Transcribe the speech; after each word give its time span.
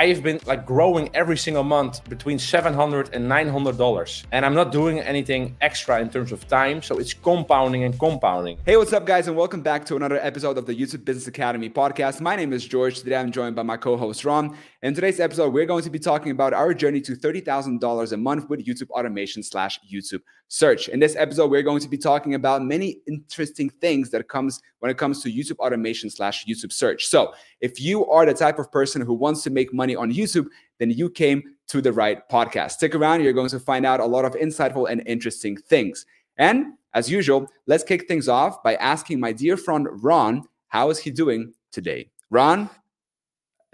I've 0.00 0.22
been 0.22 0.40
like 0.46 0.64
growing 0.64 1.10
every 1.12 1.36
single 1.36 1.62
month 1.62 2.08
between 2.08 2.38
700 2.38 3.10
and 3.12 3.28
900 3.28 3.76
dollars, 3.76 4.24
and 4.32 4.46
I'm 4.46 4.54
not 4.54 4.72
doing 4.72 4.98
anything 4.98 5.58
extra 5.60 6.00
in 6.00 6.08
terms 6.08 6.32
of 6.32 6.48
time. 6.48 6.80
So 6.80 6.96
it's 6.96 7.12
compounding 7.12 7.84
and 7.84 7.98
compounding. 8.00 8.56
Hey, 8.64 8.78
what's 8.78 8.94
up, 8.94 9.04
guys, 9.04 9.28
and 9.28 9.36
welcome 9.36 9.60
back 9.60 9.84
to 9.84 9.96
another 9.96 10.18
episode 10.18 10.56
of 10.56 10.64
the 10.64 10.74
YouTube 10.74 11.04
Business 11.04 11.26
Academy 11.26 11.68
podcast. 11.68 12.22
My 12.22 12.34
name 12.34 12.54
is 12.54 12.66
George. 12.66 13.00
Today 13.00 13.16
I'm 13.16 13.30
joined 13.30 13.54
by 13.54 13.62
my 13.62 13.76
co-host 13.76 14.24
Ron. 14.24 14.56
In 14.82 14.94
today's 14.94 15.20
episode, 15.20 15.52
we're 15.52 15.66
going 15.66 15.84
to 15.84 15.90
be 15.90 15.98
talking 15.98 16.32
about 16.32 16.54
our 16.54 16.72
journey 16.72 17.02
to 17.02 17.12
$30,000 17.12 18.12
a 18.12 18.16
month 18.16 18.48
with 18.48 18.64
YouTube 18.64 18.88
automation 18.88 19.42
slash 19.42 19.78
YouTube 19.80 20.22
search. 20.48 20.88
In 20.88 20.98
this 20.98 21.16
episode, 21.16 21.50
we're 21.50 21.62
going 21.62 21.82
to 21.82 21.88
be 21.88 21.98
talking 21.98 22.34
about 22.34 22.64
many 22.64 22.96
interesting 23.06 23.68
things 23.68 24.08
that 24.08 24.26
comes 24.26 24.62
when 24.78 24.90
it 24.90 24.96
comes 24.96 25.22
to 25.22 25.30
YouTube 25.30 25.58
automation 25.58 26.08
slash 26.08 26.46
YouTube 26.46 26.72
search. 26.72 27.08
So 27.08 27.34
if 27.60 27.78
you 27.78 28.06
are 28.06 28.24
the 28.24 28.32
type 28.32 28.58
of 28.58 28.72
person 28.72 29.02
who 29.02 29.12
wants 29.12 29.42
to 29.42 29.50
make 29.50 29.74
money 29.74 29.94
on 29.94 30.10
YouTube, 30.10 30.46
then 30.78 30.90
you 30.90 31.10
came 31.10 31.42
to 31.68 31.82
the 31.82 31.92
right 31.92 32.26
podcast. 32.30 32.70
Stick 32.70 32.94
around, 32.94 33.22
you're 33.22 33.34
going 33.34 33.50
to 33.50 33.60
find 33.60 33.84
out 33.84 34.00
a 34.00 34.06
lot 34.06 34.24
of 34.24 34.32
insightful 34.32 34.90
and 34.90 35.02
interesting 35.04 35.58
things. 35.58 36.06
And 36.38 36.72
as 36.94 37.10
usual, 37.10 37.48
let's 37.66 37.84
kick 37.84 38.08
things 38.08 38.30
off 38.30 38.62
by 38.62 38.76
asking 38.76 39.20
my 39.20 39.32
dear 39.32 39.58
friend 39.58 39.86
Ron, 40.02 40.48
how 40.68 40.88
is 40.88 40.98
he 40.98 41.10
doing 41.10 41.52
today? 41.70 42.08
Ron, 42.30 42.70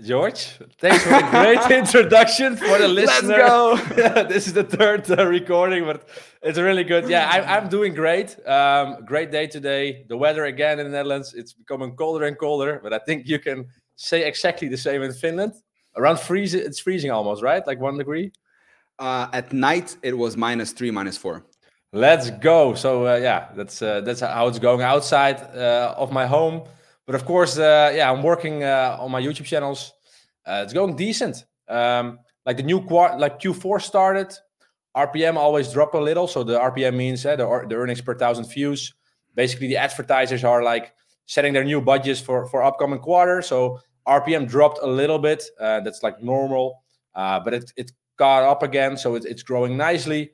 George, 0.02 0.48
thanks 0.78 1.02
for 1.04 1.08
the 1.08 1.28
great 1.30 1.70
introduction 1.78 2.54
for 2.54 2.76
the 2.76 2.86
listener. 2.86 3.38
Let's 3.38 3.88
go. 3.88 4.24
this 4.28 4.46
is 4.46 4.52
the 4.52 4.62
third 4.62 5.10
uh, 5.10 5.26
recording, 5.26 5.86
but 5.86 6.06
it's 6.42 6.58
really 6.58 6.84
good. 6.84 7.08
Yeah, 7.08 7.30
I, 7.30 7.56
am 7.56 7.70
doing 7.70 7.94
great. 7.94 8.36
Um, 8.46 9.06
great 9.06 9.30
day 9.30 9.46
today. 9.46 10.04
The 10.06 10.16
weather 10.16 10.44
again 10.44 10.80
in 10.80 10.84
the 10.84 10.92
Netherlands, 10.92 11.32
it's 11.32 11.54
becoming 11.54 11.96
colder 11.96 12.26
and 12.26 12.36
colder, 12.36 12.78
but 12.82 12.92
I 12.92 12.98
think 12.98 13.26
you 13.26 13.38
can 13.38 13.68
say 13.96 14.26
exactly 14.26 14.68
the 14.68 14.76
same 14.76 15.02
in 15.02 15.14
Finland. 15.14 15.54
Around 15.96 16.20
freezing, 16.20 16.60
it's 16.60 16.78
freezing 16.78 17.10
almost, 17.10 17.42
right? 17.42 17.66
Like 17.66 17.80
one 17.80 17.96
degree. 17.96 18.32
Uh, 18.98 19.28
at 19.32 19.54
night, 19.54 19.96
it 20.02 20.16
was 20.16 20.36
minus 20.36 20.72
three, 20.72 20.90
minus 20.90 21.16
four. 21.16 21.46
Let's 21.94 22.28
go. 22.28 22.74
So 22.74 23.06
uh, 23.06 23.16
yeah, 23.16 23.48
that's 23.56 23.80
uh, 23.80 24.02
that's 24.02 24.20
how 24.20 24.46
it's 24.48 24.58
going 24.58 24.82
outside 24.82 25.40
uh, 25.40 25.94
of 25.96 26.12
my 26.12 26.26
home 26.26 26.64
but 27.06 27.14
of 27.14 27.24
course, 27.24 27.56
uh, 27.56 27.92
yeah, 27.94 28.10
I'm 28.10 28.22
working 28.22 28.64
uh, 28.64 28.98
on 29.00 29.10
my 29.10 29.22
YouTube 29.22 29.46
channels. 29.46 29.92
Uh, 30.44 30.62
it's 30.64 30.72
going 30.72 30.96
decent. 30.96 31.44
Um, 31.68 32.18
like 32.44 32.56
the 32.56 32.62
new 32.62 32.80
quarter, 32.80 33.16
like 33.18 33.40
Q4 33.40 33.80
started, 33.80 34.32
RPM 34.96 35.36
always 35.36 35.72
drop 35.72 35.94
a 35.94 35.98
little. 35.98 36.26
So 36.26 36.42
the 36.42 36.58
RPM 36.58 36.96
means 36.96 37.24
uh, 37.26 37.36
the, 37.36 37.66
the 37.68 37.74
earnings 37.76 38.00
per 38.00 38.14
thousand 38.14 38.44
views. 38.44 38.94
Basically, 39.34 39.68
the 39.68 39.76
advertisers 39.76 40.42
are 40.44 40.62
like 40.62 40.94
setting 41.26 41.52
their 41.52 41.64
new 41.64 41.80
budgets 41.80 42.20
for 42.20 42.46
for 42.46 42.62
upcoming 42.62 43.00
quarter. 43.00 43.42
So 43.42 43.80
RPM 44.08 44.48
dropped 44.48 44.78
a 44.82 44.86
little 44.86 45.18
bit. 45.18 45.44
Uh, 45.60 45.80
that's 45.80 46.02
like 46.02 46.22
normal, 46.22 46.82
uh, 47.14 47.40
but 47.40 47.52
it 47.54 47.72
it 47.76 47.92
got 48.16 48.42
up 48.44 48.62
again. 48.62 48.96
So 48.96 49.14
it, 49.16 49.24
it's 49.26 49.42
growing 49.42 49.76
nicely. 49.76 50.32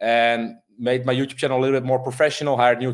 And 0.00 0.56
made 0.78 1.06
my 1.06 1.14
YouTube 1.14 1.36
channel 1.36 1.58
a 1.58 1.60
little 1.60 1.78
bit 1.78 1.86
more 1.86 1.98
professional, 1.98 2.56
hired 2.56 2.78
new 2.78 2.92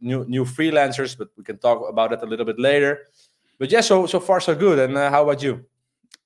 new 0.00 0.24
new 0.26 0.44
freelancers, 0.44 1.16
but 1.16 1.28
we 1.36 1.44
can 1.44 1.58
talk 1.58 1.82
about 1.88 2.10
that 2.10 2.22
a 2.22 2.26
little 2.26 2.46
bit 2.46 2.58
later. 2.58 3.08
But 3.58 3.70
yeah, 3.70 3.80
so 3.80 4.06
so 4.06 4.20
far 4.20 4.40
so 4.40 4.54
good. 4.54 4.78
And 4.78 4.96
uh, 4.96 5.10
how 5.10 5.22
about 5.22 5.42
you? 5.42 5.64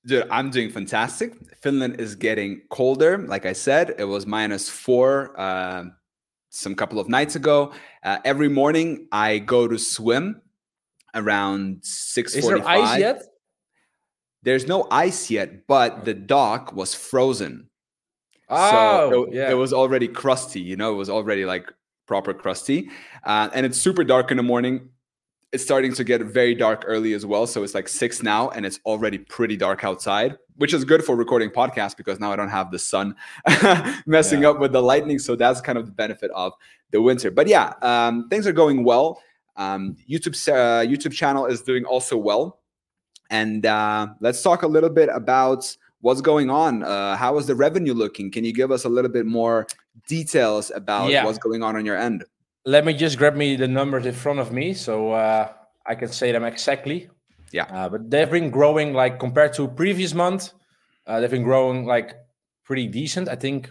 Dude, 0.06 0.26
I'm 0.30 0.50
doing 0.50 0.70
fantastic. 0.70 1.34
Finland 1.60 2.00
is 2.00 2.14
getting 2.14 2.62
colder. 2.70 3.18
Like 3.18 3.44
I 3.46 3.52
said, 3.52 3.94
it 3.98 4.04
was 4.04 4.26
minus 4.26 4.68
four 4.68 5.38
uh, 5.38 5.84
some 6.50 6.74
couple 6.74 6.98
of 6.98 7.08
nights 7.08 7.36
ago. 7.36 7.72
Uh, 8.02 8.18
every 8.24 8.48
morning 8.48 9.08
I 9.12 9.38
go 9.38 9.68
to 9.68 9.78
swim 9.78 10.40
around 11.14 11.84
six 11.84 12.38
forty-five. 12.38 12.78
Is 12.78 12.84
there 12.84 12.94
ice 12.94 13.00
yet? 13.00 13.22
There's 14.42 14.66
no 14.66 14.86
ice 14.90 15.30
yet, 15.30 15.66
but 15.66 16.04
the 16.04 16.14
dock 16.14 16.72
was 16.72 16.94
frozen. 16.94 17.67
Oh, 18.50 19.10
so 19.10 19.24
it, 19.24 19.34
yeah. 19.34 19.50
it 19.50 19.54
was 19.54 19.72
already 19.72 20.08
crusty, 20.08 20.60
you 20.60 20.76
know, 20.76 20.92
it 20.92 20.96
was 20.96 21.10
already 21.10 21.44
like 21.44 21.72
proper 22.06 22.34
crusty. 22.34 22.90
Uh, 23.24 23.48
and 23.54 23.66
it's 23.66 23.78
super 23.78 24.02
dark 24.02 24.30
in 24.30 24.36
the 24.36 24.42
morning. 24.42 24.88
It's 25.52 25.62
starting 25.62 25.94
to 25.94 26.04
get 26.04 26.20
very 26.22 26.54
dark 26.54 26.84
early 26.86 27.12
as 27.14 27.24
well. 27.24 27.46
So 27.46 27.62
it's 27.62 27.74
like 27.74 27.88
six 27.88 28.22
now 28.22 28.50
and 28.50 28.66
it's 28.66 28.80
already 28.84 29.18
pretty 29.18 29.56
dark 29.56 29.84
outside, 29.84 30.36
which 30.56 30.74
is 30.74 30.84
good 30.84 31.04
for 31.04 31.16
recording 31.16 31.50
podcasts 31.50 31.96
because 31.96 32.20
now 32.20 32.32
I 32.32 32.36
don't 32.36 32.50
have 32.50 32.70
the 32.70 32.78
sun 32.78 33.14
messing 34.06 34.42
yeah. 34.42 34.50
up 34.50 34.58
with 34.58 34.72
the 34.72 34.82
lightning. 34.82 35.18
So 35.18 35.36
that's 35.36 35.60
kind 35.60 35.78
of 35.78 35.86
the 35.86 35.92
benefit 35.92 36.30
of 36.34 36.52
the 36.90 37.00
winter. 37.00 37.30
But 37.30 37.46
yeah, 37.46 37.74
um, 37.82 38.28
things 38.28 38.46
are 38.46 38.52
going 38.52 38.84
well. 38.84 39.22
Um, 39.56 39.96
YouTube's 40.08 40.48
uh, 40.48 40.84
YouTube 40.86 41.12
channel 41.12 41.46
is 41.46 41.62
doing 41.62 41.84
also 41.84 42.16
well. 42.16 42.60
And 43.30 43.66
uh, 43.66 44.08
let's 44.20 44.42
talk 44.42 44.62
a 44.62 44.66
little 44.66 44.90
bit 44.90 45.10
about 45.12 45.76
what's 46.00 46.20
going 46.20 46.50
on? 46.50 46.82
Uh, 46.82 47.16
how 47.16 47.38
is 47.38 47.46
the 47.46 47.54
revenue 47.54 47.94
looking? 47.94 48.30
Can 48.30 48.44
you 48.44 48.52
give 48.52 48.70
us 48.70 48.84
a 48.84 48.88
little 48.88 49.10
bit 49.10 49.26
more 49.26 49.66
details 50.06 50.70
about 50.74 51.10
yeah. 51.10 51.24
what's 51.24 51.38
going 51.38 51.62
on 51.62 51.76
on 51.76 51.84
your 51.84 51.96
end? 51.96 52.24
Let 52.64 52.84
me 52.84 52.92
just 52.94 53.18
grab 53.18 53.34
me 53.34 53.56
the 53.56 53.68
numbers 53.68 54.06
in 54.06 54.14
front 54.14 54.38
of 54.40 54.52
me 54.52 54.74
so 54.74 55.12
uh, 55.12 55.52
i 55.86 55.94
can 55.94 56.08
say 56.08 56.32
them 56.32 56.44
exactly. 56.44 57.08
Yeah. 57.50 57.64
Uh, 57.64 57.88
but 57.88 58.10
they've 58.10 58.30
been 58.30 58.50
growing 58.50 58.92
like 58.92 59.18
compared 59.18 59.54
to 59.54 59.68
previous 59.68 60.12
month 60.12 60.52
uh, 61.06 61.20
they've 61.20 61.30
been 61.30 61.44
growing 61.44 61.86
like 61.86 62.14
pretty 62.64 62.86
decent 62.86 63.28
i 63.30 63.36
think 63.36 63.70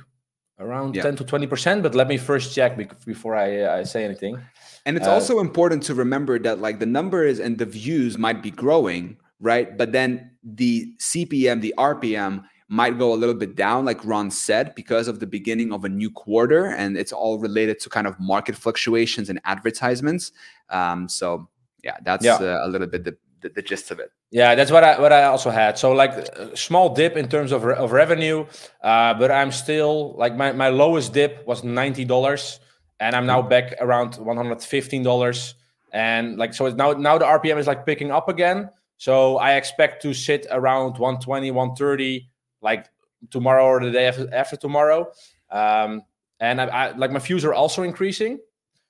around 0.59 0.95
yeah. 0.95 1.03
10 1.03 1.17
to 1.17 1.23
20 1.23 1.45
percent 1.45 1.83
but 1.83 1.93
let 1.93 2.07
me 2.07 2.17
first 2.17 2.55
check 2.55 2.75
before 3.05 3.35
i, 3.35 3.61
uh, 3.61 3.77
I 3.77 3.83
say 3.83 4.03
anything. 4.03 4.39
And 4.85 4.97
it's 4.97 5.07
uh, 5.07 5.11
also 5.11 5.39
important 5.39 5.83
to 5.83 5.93
remember 5.93 6.39
that 6.39 6.59
like 6.59 6.79
the 6.79 6.87
numbers 6.87 7.39
and 7.39 7.57
the 7.57 7.65
views 7.65 8.17
might 8.17 8.41
be 8.41 8.49
growing 8.49 9.17
right? 9.39 9.77
But 9.77 9.91
then 9.91 10.31
the 10.43 10.93
CPM, 10.99 11.61
the 11.61 11.73
RPM 11.77 12.43
might 12.69 12.97
go 12.97 13.13
a 13.13 13.15
little 13.15 13.35
bit 13.35 13.55
down, 13.55 13.85
like 13.85 14.03
Ron 14.03 14.29
said, 14.29 14.75
because 14.75 15.07
of 15.07 15.19
the 15.19 15.27
beginning 15.27 15.71
of 15.71 15.85
a 15.85 15.89
new 15.89 16.11
quarter. 16.11 16.65
And 16.65 16.97
it's 16.97 17.13
all 17.13 17.39
related 17.39 17.79
to 17.81 17.89
kind 17.89 18.07
of 18.07 18.19
market 18.19 18.55
fluctuations 18.55 19.29
and 19.29 19.39
advertisements. 19.45 20.31
Um, 20.69 21.07
so, 21.07 21.47
yeah, 21.83 21.97
that's 22.03 22.25
yeah. 22.25 22.35
Uh, 22.35 22.65
a 22.65 22.67
little 22.67 22.87
bit 22.87 23.05
the, 23.05 23.15
the, 23.41 23.49
the, 23.49 23.61
gist 23.61 23.91
of 23.91 23.99
it. 23.99 24.11
Yeah, 24.31 24.55
that's 24.55 24.71
what 24.71 24.83
I 24.83 24.99
what 24.99 25.13
I 25.13 25.23
also 25.23 25.49
had. 25.49 25.77
So 25.77 25.93
like 25.93 26.11
a 26.11 26.57
small 26.57 26.93
dip 26.93 27.15
in 27.15 27.29
terms 27.29 27.51
of, 27.53 27.63
of 27.63 27.91
revenue, 27.93 28.45
uh, 28.81 29.13
but 29.13 29.31
I'm 29.31 29.51
still 29.51 30.15
like 30.17 30.35
my, 30.35 30.51
my 30.51 30.69
lowest 30.69 31.13
dip 31.13 31.45
was 31.47 31.63
ninety 31.63 32.03
dollars, 32.03 32.59
and 32.99 33.15
I'm 33.15 33.25
now 33.25 33.41
back 33.41 33.75
around 33.79 34.15
one 34.15 34.35
hundred 34.35 34.61
fifteen 34.61 35.03
dollars. 35.03 35.53
And 35.93 36.37
like 36.37 36.53
so, 36.53 36.67
now 36.69 36.91
now 36.93 37.17
the 37.17 37.25
RPM 37.25 37.57
is 37.57 37.67
like 37.67 37.85
picking 37.85 38.11
up 38.11 38.27
again. 38.27 38.69
So 38.97 39.37
I 39.37 39.53
expect 39.53 40.01
to 40.01 40.13
sit 40.13 40.47
around 40.51 40.97
120, 40.97 41.51
130, 41.51 42.29
like 42.61 42.87
tomorrow 43.29 43.65
or 43.65 43.79
the 43.83 43.91
day 43.91 44.07
after, 44.07 44.57
tomorrow. 44.57 45.11
Um, 45.51 46.01
and 46.39 46.61
I, 46.61 46.65
I, 46.65 46.91
like 46.95 47.11
my 47.11 47.19
views 47.19 47.45
are 47.45 47.53
also 47.53 47.83
increasing. 47.83 48.39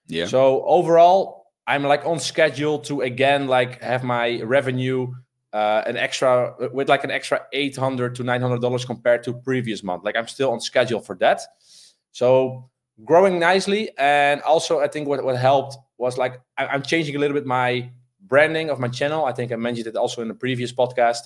Yeah. 0.07 0.25
So 0.25 0.63
overall, 0.65 1.47
I'm 1.67 1.83
like 1.83 2.05
on 2.05 2.19
schedule 2.19 2.79
to 2.79 3.01
again 3.01 3.47
like 3.47 3.81
have 3.83 4.03
my 4.03 4.41
revenue 4.41 5.13
uh, 5.53 5.83
an 5.85 5.97
extra 5.97 6.55
with 6.71 6.87
like 6.89 7.03
an 7.03 7.11
extra 7.11 7.45
800 7.51 8.15
to 8.15 8.23
900 8.23 8.61
dollars 8.61 8.85
compared 8.85 9.23
to 9.23 9.33
previous 9.33 9.83
month. 9.83 10.03
Like 10.03 10.15
I'm 10.15 10.27
still 10.27 10.51
on 10.51 10.61
schedule 10.61 11.01
for 11.01 11.15
that. 11.15 11.41
So 12.11 12.69
growing 13.03 13.39
nicely, 13.39 13.91
and 13.97 14.41
also 14.41 14.79
I 14.79 14.87
think 14.87 15.07
what 15.07 15.23
what 15.23 15.37
helped 15.37 15.77
was 15.97 16.17
like 16.17 16.41
I, 16.57 16.67
I'm 16.67 16.83
changing 16.83 17.15
a 17.15 17.19
little 17.19 17.35
bit 17.35 17.45
my 17.45 17.89
branding 18.27 18.69
of 18.69 18.79
my 18.79 18.87
channel. 18.87 19.25
I 19.25 19.31
think 19.31 19.51
I 19.51 19.55
mentioned 19.55 19.87
it 19.87 19.95
also 19.95 20.21
in 20.21 20.27
the 20.27 20.33
previous 20.33 20.71
podcast. 20.71 21.21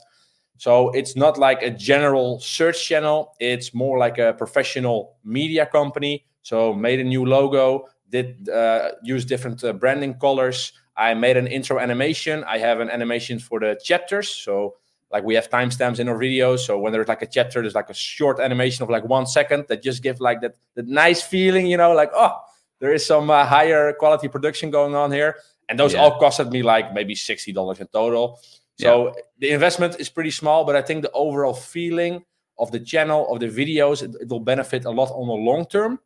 So 0.57 0.89
it's 0.91 1.16
not 1.16 1.38
like 1.38 1.63
a 1.63 1.72
general 1.72 2.39
search 2.39 2.85
channel, 2.85 3.35
it's 3.39 3.73
more 3.73 3.97
like 3.97 4.19
a 4.19 4.34
professional 4.34 5.16
media 5.23 5.66
company. 5.66 6.25
So 6.44 6.73
made 6.73 7.00
a 7.00 7.03
new 7.03 7.25
logo, 7.25 7.88
did 8.09 8.47
uh, 8.50 8.91
use 9.03 9.25
different 9.25 9.63
uh, 9.63 9.73
branding 9.73 10.16
colors. 10.16 10.73
I 10.95 11.13
made 11.13 11.38
an 11.38 11.47
intro 11.47 11.79
animation. 11.79 12.44
I 12.44 12.57
have 12.59 12.79
an 12.79 12.90
animation 12.90 13.40
for 13.40 13.59
the 13.59 13.79
chapters. 13.84 14.29
So 14.29 14.75
like 15.11 15.23
we 15.23 15.35
have 15.35 15.50
timestamps 15.50 16.00
in 16.00 16.07
our 16.07 16.17
videos. 16.17 16.59
So 16.59 16.78
when 16.78 16.94
there's 16.94 17.07
like 17.07 17.22
a 17.22 17.28
chapter, 17.28 17.61
there's 17.61 17.75
like 17.75 17.90
a 17.90 17.93
short 17.93 18.40
animation 18.40 18.84
of 18.84 18.90
like 18.90 19.05
one 19.05 19.25
second 19.25 19.66
that 19.67 19.81
just 19.81 20.03
give 20.03 20.20
like 20.20 20.41
that 20.41 20.55
that 20.75 20.87
nice 20.87 21.22
feeling, 21.22 21.67
you 21.67 21.78
know, 21.78 21.93
like 21.93 22.11
oh, 22.14 22.37
there 22.79 22.93
is 22.93 23.05
some 23.05 23.29
uh, 23.29 23.46
higher 23.46 23.93
quality 23.93 24.28
production 24.28 24.70
going 24.72 24.96
on 24.96 25.11
here 25.11 25.35
and 25.72 25.79
those 25.79 25.94
yeah. 25.94 26.02
all 26.02 26.20
costed 26.20 26.52
me 26.52 26.62
like 26.62 26.94
maybe 26.94 27.16
sixty 27.16 27.53
dollars 27.53 27.79
in 27.79 27.88
total. 27.88 28.40
So 28.78 29.08
yeah. 29.08 29.14
the 29.40 29.50
investment 29.52 29.96
is 30.00 30.09
pretty 30.09 30.32
small, 30.32 30.66
but 30.66 30.76
I 30.76 30.82
think 30.82 31.02
the 31.02 31.12
overall 31.14 31.53
feeling 31.53 32.26
of 32.59 32.72
the 32.72 32.79
channel 32.79 33.34
of 33.34 33.40
the 33.40 33.47
videos 33.47 34.03
it, 34.03 34.12
it 34.20 34.28
will 34.28 34.41
benefit 34.41 34.84
a 34.85 34.91
lot 34.91 35.09
on 35.12 35.28
the 35.28 35.34
long 35.34 35.66
term. 35.66 36.00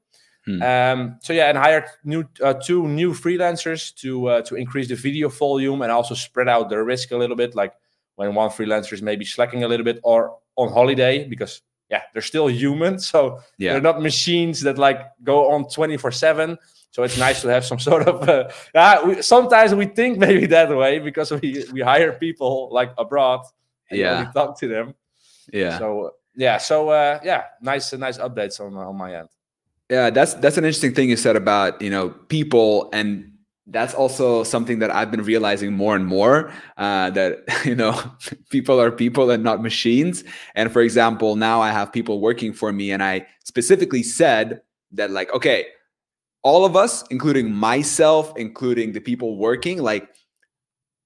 Hmm. 0.46 0.62
Um, 0.62 1.18
so 1.24 1.34
yeah, 1.34 1.50
and 1.50 1.58
hired 1.58 1.86
new 2.04 2.26
uh, 2.44 2.54
two 2.54 2.88
new 2.88 3.14
freelancers 3.14 3.94
to 3.96 4.28
uh, 4.28 4.42
to 4.44 4.56
increase 4.56 4.88
the 4.88 4.96
video 4.96 5.30
volume 5.30 5.82
and 5.82 5.92
also 5.92 6.14
spread 6.14 6.48
out 6.48 6.70
the 6.70 6.82
risk 6.84 7.10
a 7.12 7.18
little 7.18 7.36
bit. 7.36 7.56
Like 7.56 7.74
when 8.18 8.36
one 8.36 8.52
freelancer 8.52 8.94
is 8.94 9.02
maybe 9.02 9.26
slacking 9.26 9.64
a 9.64 9.68
little 9.68 9.84
bit 9.84 10.00
or 10.04 10.38
on 10.56 10.72
holiday 10.72 11.28
because 11.28 11.64
yeah, 11.90 12.04
they're 12.14 12.22
still 12.22 12.48
human, 12.48 13.00
so 13.12 13.40
yeah. 13.58 13.74
they're 13.74 13.82
not 13.82 14.00
machines 14.00 14.62
that 14.62 14.78
like 14.78 15.00
go 15.24 15.52
on 15.52 15.68
twenty 15.70 15.98
four 15.98 16.12
seven. 16.12 16.60
So 16.96 17.04
it's 17.04 17.18
nice 17.18 17.42
to 17.42 17.50
have 17.50 17.66
some 17.66 17.78
sort 17.90 18.08
of. 18.08 18.24
Uh, 18.30 18.50
yeah, 18.74 19.04
we, 19.04 19.22
sometimes 19.22 19.76
we 19.76 19.86
think 19.86 20.18
maybe 20.18 20.46
that 20.46 20.70
way 20.70 21.00
because 21.00 21.30
we 21.30 21.66
we 21.74 21.82
hire 21.82 22.14
people 22.14 22.70
like 22.72 22.94
abroad. 22.98 23.42
yeah, 23.92 24.24
we 24.24 24.32
talk 24.32 24.58
to 24.62 24.68
them. 24.70 24.96
Yeah. 25.52 25.78
So 25.78 26.12
yeah, 26.38 26.58
so 26.58 26.88
uh, 26.88 27.20
yeah, 27.22 27.44
nice, 27.60 27.92
nice 27.92 28.18
updates 28.18 28.62
on 28.62 28.78
on 28.78 28.96
my 28.96 29.14
end. 29.14 29.28
Yeah, 29.90 30.10
that's 30.10 30.36
that's 30.36 30.58
an 30.58 30.64
interesting 30.64 30.94
thing 30.94 31.10
you 31.10 31.18
said 31.18 31.36
about 31.36 31.82
you 31.82 31.90
know 31.90 32.12
people, 32.30 32.88
and 32.94 33.34
that's 33.68 33.94
also 33.94 34.46
something 34.46 34.80
that 34.80 34.90
I've 34.90 35.12
been 35.12 35.24
realizing 35.24 35.74
more 35.74 35.98
and 35.98 36.06
more 36.06 36.50
uh, 36.78 37.10
that 37.10 37.44
you 37.66 37.76
know 37.76 37.92
people 38.50 38.80
are 38.80 38.90
people 38.90 39.32
and 39.32 39.44
not 39.44 39.62
machines. 39.62 40.24
And 40.56 40.72
for 40.72 40.82
example, 40.82 41.36
now 41.36 41.60
I 41.60 41.72
have 41.72 41.92
people 41.92 42.22
working 42.22 42.54
for 42.54 42.72
me, 42.72 42.92
and 42.92 43.04
I 43.04 43.28
specifically 43.44 44.02
said 44.02 44.62
that 44.94 45.12
like, 45.12 45.34
okay, 45.34 45.66
all 46.46 46.64
of 46.64 46.76
us, 46.76 47.04
including 47.10 47.52
myself, 47.52 48.32
including 48.38 48.92
the 48.94 49.02
people 49.02 49.36
working, 49.36 49.82
like 49.82 50.08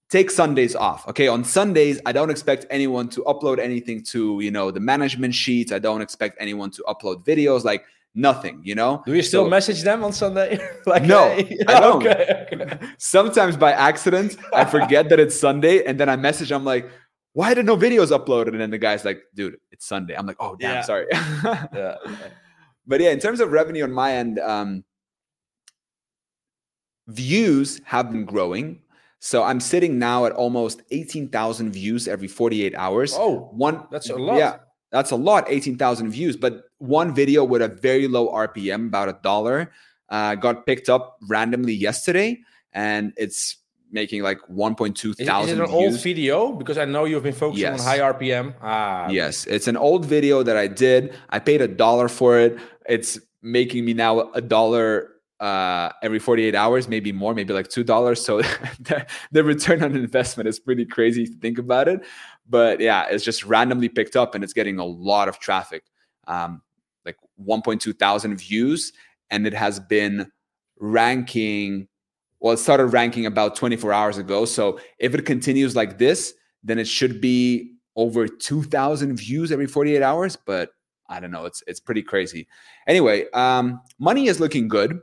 take 0.09 0.30
Sundays 0.30 0.75
off. 0.75 1.07
Okay. 1.07 1.30
On 1.30 1.45
Sundays, 1.45 2.01
I 2.06 2.12
don't 2.12 2.30
expect 2.30 2.65
anyone 2.69 3.07
to 3.09 3.24
upload 3.24 3.57
anything 3.57 4.03
to, 4.12 4.41
you 4.41 4.51
know, 4.51 4.69
the 4.69 4.81
management 4.81 5.33
sheets. 5.33 5.71
I 5.71 5.80
don't 5.80 6.01
expect 6.01 6.36
anyone 6.41 6.71
to 6.71 6.83
upload 6.89 7.24
videos, 7.24 7.63
like 7.63 7.86
nothing, 8.13 8.59
you 8.65 8.75
know? 8.75 9.01
Do 9.06 9.13
you 9.13 9.21
still 9.21 9.45
so, 9.45 9.50
message 9.50 9.81
them 9.83 10.03
on 10.03 10.12
Sunday? 10.12 10.59
like, 10.86 11.03
no, 11.03 11.30
hey. 11.30 11.57
I 11.69 11.80
don't. 11.80 12.06
okay, 12.07 12.45
okay. 12.51 12.77
Sometimes 12.97 13.56
by 13.56 13.71
accident, 13.71 14.36
I 14.53 14.65
forget 14.65 15.07
that 15.07 15.21
it's 15.21 15.39
Sunday 15.39 15.86
and 15.86 15.97
then 15.97 16.09
I 16.09 16.18
message, 16.18 16.51
I'm 16.51 16.65
like, 16.65 16.89
why 17.31 17.53
did 17.53 17.65
no 17.65 17.77
videos 17.77 18.12
uploaded? 18.12 18.50
And 18.50 18.59
then 18.59 18.71
the 18.71 18.77
guy's 18.77 19.06
like, 19.06 19.21
dude, 19.36 19.56
it's 19.71 19.86
Sunday. 19.86 20.15
I'm 20.15 20.25
like, 20.25 20.38
oh, 20.41 20.57
damn, 20.57 20.75
yeah. 20.75 20.81
sorry. 20.81 21.06
yeah. 21.13 21.95
But 22.86 23.00
yeah, 23.00 23.12
in 23.12 23.19
terms 23.19 23.39
of 23.39 23.53
revenue 23.53 23.86
on 23.86 23.94
my 23.94 24.15
end, 24.15 24.39
um, 24.39 24.83
views 27.10 27.82
have 27.86 28.12
been 28.12 28.26
growing 28.26 28.82
so 29.20 29.44
I'm 29.44 29.60
sitting 29.60 30.00
now 30.00 30.26
at 30.26 30.32
almost 30.32 30.82
18,000 30.92 31.72
views 31.72 32.08
every 32.08 32.28
48 32.28 32.74
hours. 32.76 33.14
Oh, 33.16 33.50
one 33.52 33.86
that's 33.92 34.10
a 34.10 34.16
lot. 34.16 34.38
Yeah, 34.38 34.58
that's 34.92 35.12
a 35.12 35.16
lot, 35.18 35.46
18,000 35.50 36.10
views. 36.10 36.38
But 36.38 36.64
one 36.78 37.14
video 37.14 37.44
with 37.44 37.62
a 37.62 37.68
very 37.68 38.08
low 38.08 38.30
RPM, 38.30 38.88
about 38.88 39.10
a 39.10 39.20
dollar, 39.22 39.72
uh, 40.08 40.36
got 40.36 40.66
picked 40.66 40.90
up 40.90 41.18
randomly 41.28 41.74
yesterday, 41.74 42.40
and 42.72 43.12
it's 43.18 43.58
making 43.92 44.24
like 44.24 44.40
1.2 44.50 45.26
thousand. 45.26 45.50
Is 45.50 45.60
it 45.60 45.64
an 45.64 45.68
views. 45.68 45.94
old 45.94 46.02
video? 46.02 46.52
Because 46.54 46.78
I 46.78 46.86
know 46.86 47.04
you've 47.04 47.24
been 47.24 47.34
focusing 47.34 47.64
yes. 47.64 47.82
on 47.82 47.86
high 47.86 48.00
RPM. 48.00 48.56
Ah, 48.62 49.10
yes, 49.10 49.46
it's 49.48 49.68
an 49.68 49.76
old 49.76 50.06
video 50.06 50.44
that 50.44 50.56
I 50.56 50.68
did. 50.68 51.14
I 51.30 51.40
paid 51.40 51.62
a 51.62 51.68
dollar 51.68 52.08
for 52.08 52.40
it. 52.40 52.58
It's 52.88 53.20
making 53.42 53.84
me 53.84 53.94
now 53.94 54.32
a 54.32 54.42
dollar 54.42 55.12
uh, 55.39 55.91
every 56.01 56.19
48 56.19 56.53
hours, 56.53 56.88
maybe 56.88 57.12
more, 57.12 57.33
maybe 57.33 57.53
like 57.53 57.69
two 57.69 57.83
dollars. 57.83 58.24
So 58.24 58.41
the, 58.80 59.06
the, 59.31 59.44
return 59.44 59.83
on 59.83 59.95
investment 59.95 60.50
is 60.50 60.59
pretty 60.59 60.86
crazy 60.86 61.25
to 61.25 61.33
think 61.39 61.57
about 61.57 61.88
it. 61.88 62.01
But 62.50 62.80
yeah, 62.80 63.06
it's 63.09 63.24
just 63.24 63.45
randomly 63.45 63.89
picked 63.89 64.15
up 64.15 64.36
and 64.36 64.44
it's 64.44 64.53
getting 64.53 64.80
a 64.80 64.86
lot 64.86 65.30
of 65.30 65.39
traffic, 65.39 65.83
um, 66.27 66.62
like 67.06 67.18
1.2 67.45 67.97
thousand 67.97 68.36
views, 68.38 68.91
and 69.30 69.47
it 69.47 69.53
has 69.53 69.80
been 69.80 70.30
ranking. 70.80 71.88
Well, 72.41 72.53
it 72.53 72.57
started 72.57 72.88
ranking 72.88 73.25
about 73.25 73.56
24 73.56 73.91
hours 73.91 74.18
ago. 74.18 74.45
So 74.45 74.80
if 74.97 75.13
it 75.13 75.25
continues 75.25 75.75
like 75.75 75.97
this, 75.97 76.33
then 76.63 76.80
it 76.80 76.88
should 76.88 77.19
be 77.19 77.75
over 77.95 78.27
2,000 78.27 79.15
views 79.18 79.51
every 79.51 79.68
48 79.68 80.01
hours. 80.01 80.38
But 80.38 80.71
I 81.09 81.19
don't 81.19 81.31
know. 81.31 81.45
It's 81.45 81.63
it's 81.65 81.80
pretty 81.80 82.03
crazy. 82.03 82.47
Anyway, 82.88 83.30
um, 83.31 83.81
money 84.00 84.27
is 84.27 84.39
looking 84.39 84.68
good. 84.68 85.00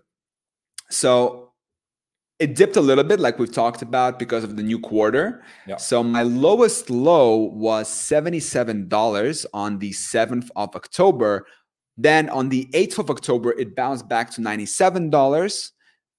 So 0.90 1.46
it 2.38 2.54
dipped 2.54 2.76
a 2.76 2.80
little 2.80 3.04
bit, 3.04 3.18
like 3.18 3.38
we've 3.38 3.52
talked 3.52 3.82
about, 3.82 4.18
because 4.18 4.44
of 4.44 4.56
the 4.56 4.62
new 4.62 4.78
quarter. 4.78 5.42
Yeah. 5.66 5.76
So 5.76 6.02
my 6.02 6.22
lowest 6.22 6.90
low 6.90 7.36
was 7.36 7.88
$77 7.88 9.46
on 9.54 9.78
the 9.78 9.90
7th 9.90 10.50
of 10.54 10.76
October. 10.76 11.46
Then 11.96 12.28
on 12.28 12.50
the 12.50 12.66
8th 12.74 12.98
of 12.98 13.10
October, 13.10 13.52
it 13.52 13.74
bounced 13.74 14.06
back 14.08 14.30
to 14.32 14.42
$97, 14.42 15.70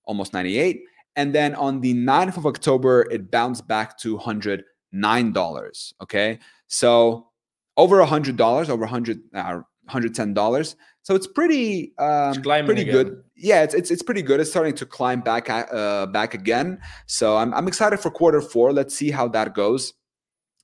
almost 0.06 0.34
98. 0.34 0.82
And 1.16 1.34
then 1.36 1.54
on 1.54 1.82
the 1.82 1.94
9th 1.94 2.38
of 2.38 2.46
October, 2.48 3.08
it 3.12 3.30
bounced 3.30 3.68
back 3.68 3.98
to 4.00 4.18
$109. 4.18 5.94
Okay. 6.02 6.40
So 6.68 7.28
over 7.76 7.98
$100, 7.98 8.70
over 8.70 8.82
100 8.82 9.20
uh, 9.36 9.60
$110. 9.88 10.76
So 11.04 11.16
it's 11.16 11.28
pretty 11.28 11.94
um, 11.98 12.30
it's 12.32 12.40
pretty 12.40 12.82
again. 12.82 12.92
good. 12.92 13.24
Yeah, 13.36 13.64
it's, 13.64 13.74
it's 13.74 13.92
it's 13.92 14.04
pretty 14.04 14.22
good. 14.22 14.40
It's 14.40 14.50
starting 14.50 14.76
to 14.76 14.86
climb 14.86 15.22
back 15.22 15.50
uh, 15.50 16.06
back 16.08 16.34
again. 16.34 16.80
So 17.06 17.38
I'm 17.38 17.54
I'm 17.54 17.68
excited 17.68 18.00
for 18.00 18.12
quarter 18.12 18.42
four. 18.42 18.74
Let's 18.74 18.94
see 18.94 19.12
how 19.12 19.30
that 19.30 19.54
goes. 19.54 19.94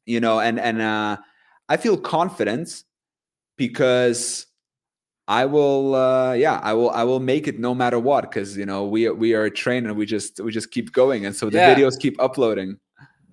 You 0.05 0.19
know, 0.19 0.41
and 0.41 0.59
and 0.59 0.81
uh, 0.81 1.17
I 1.69 1.77
feel 1.77 1.97
confident 1.97 2.83
because 3.57 4.47
I 5.27 5.45
will 5.45 5.95
uh 5.95 6.33
yeah, 6.33 6.59
I 6.61 6.73
will 6.73 6.89
I 6.89 7.03
will 7.03 7.21
make 7.21 7.47
it 7.47 7.59
no 7.59 7.73
matter 7.73 7.97
what 7.97 8.23
because 8.23 8.57
you 8.57 8.65
know 8.65 8.85
we 8.85 9.09
we 9.09 9.33
are 9.33 9.45
a 9.45 9.51
train 9.51 9.85
and 9.85 9.95
we 9.95 10.05
just 10.05 10.39
we 10.41 10.51
just 10.51 10.71
keep 10.71 10.91
going 10.91 11.25
and 11.25 11.35
so 11.35 11.49
the 11.49 11.57
yeah. 11.57 11.73
videos 11.73 11.97
keep 11.97 12.21
uploading. 12.21 12.77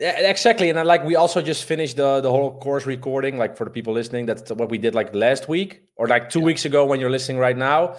Yeah, 0.00 0.19
exactly. 0.31 0.70
And 0.70 0.79
I, 0.79 0.82
like 0.82 1.05
we 1.05 1.14
also 1.14 1.43
just 1.43 1.64
finished 1.64 1.99
the 1.99 2.23
the 2.23 2.31
whole 2.31 2.58
course 2.58 2.87
recording, 2.87 3.37
like 3.37 3.55
for 3.55 3.64
the 3.64 3.70
people 3.70 3.93
listening, 3.93 4.25
that's 4.25 4.50
what 4.50 4.70
we 4.70 4.79
did 4.79 4.94
like 4.94 5.14
last 5.14 5.47
week 5.47 5.82
or 5.97 6.08
like 6.08 6.31
two 6.31 6.38
yeah. 6.41 6.47
weeks 6.47 6.64
ago 6.64 6.87
when 6.87 7.00
you're 7.00 7.11
listening 7.11 7.37
right 7.37 7.56
now. 7.56 7.97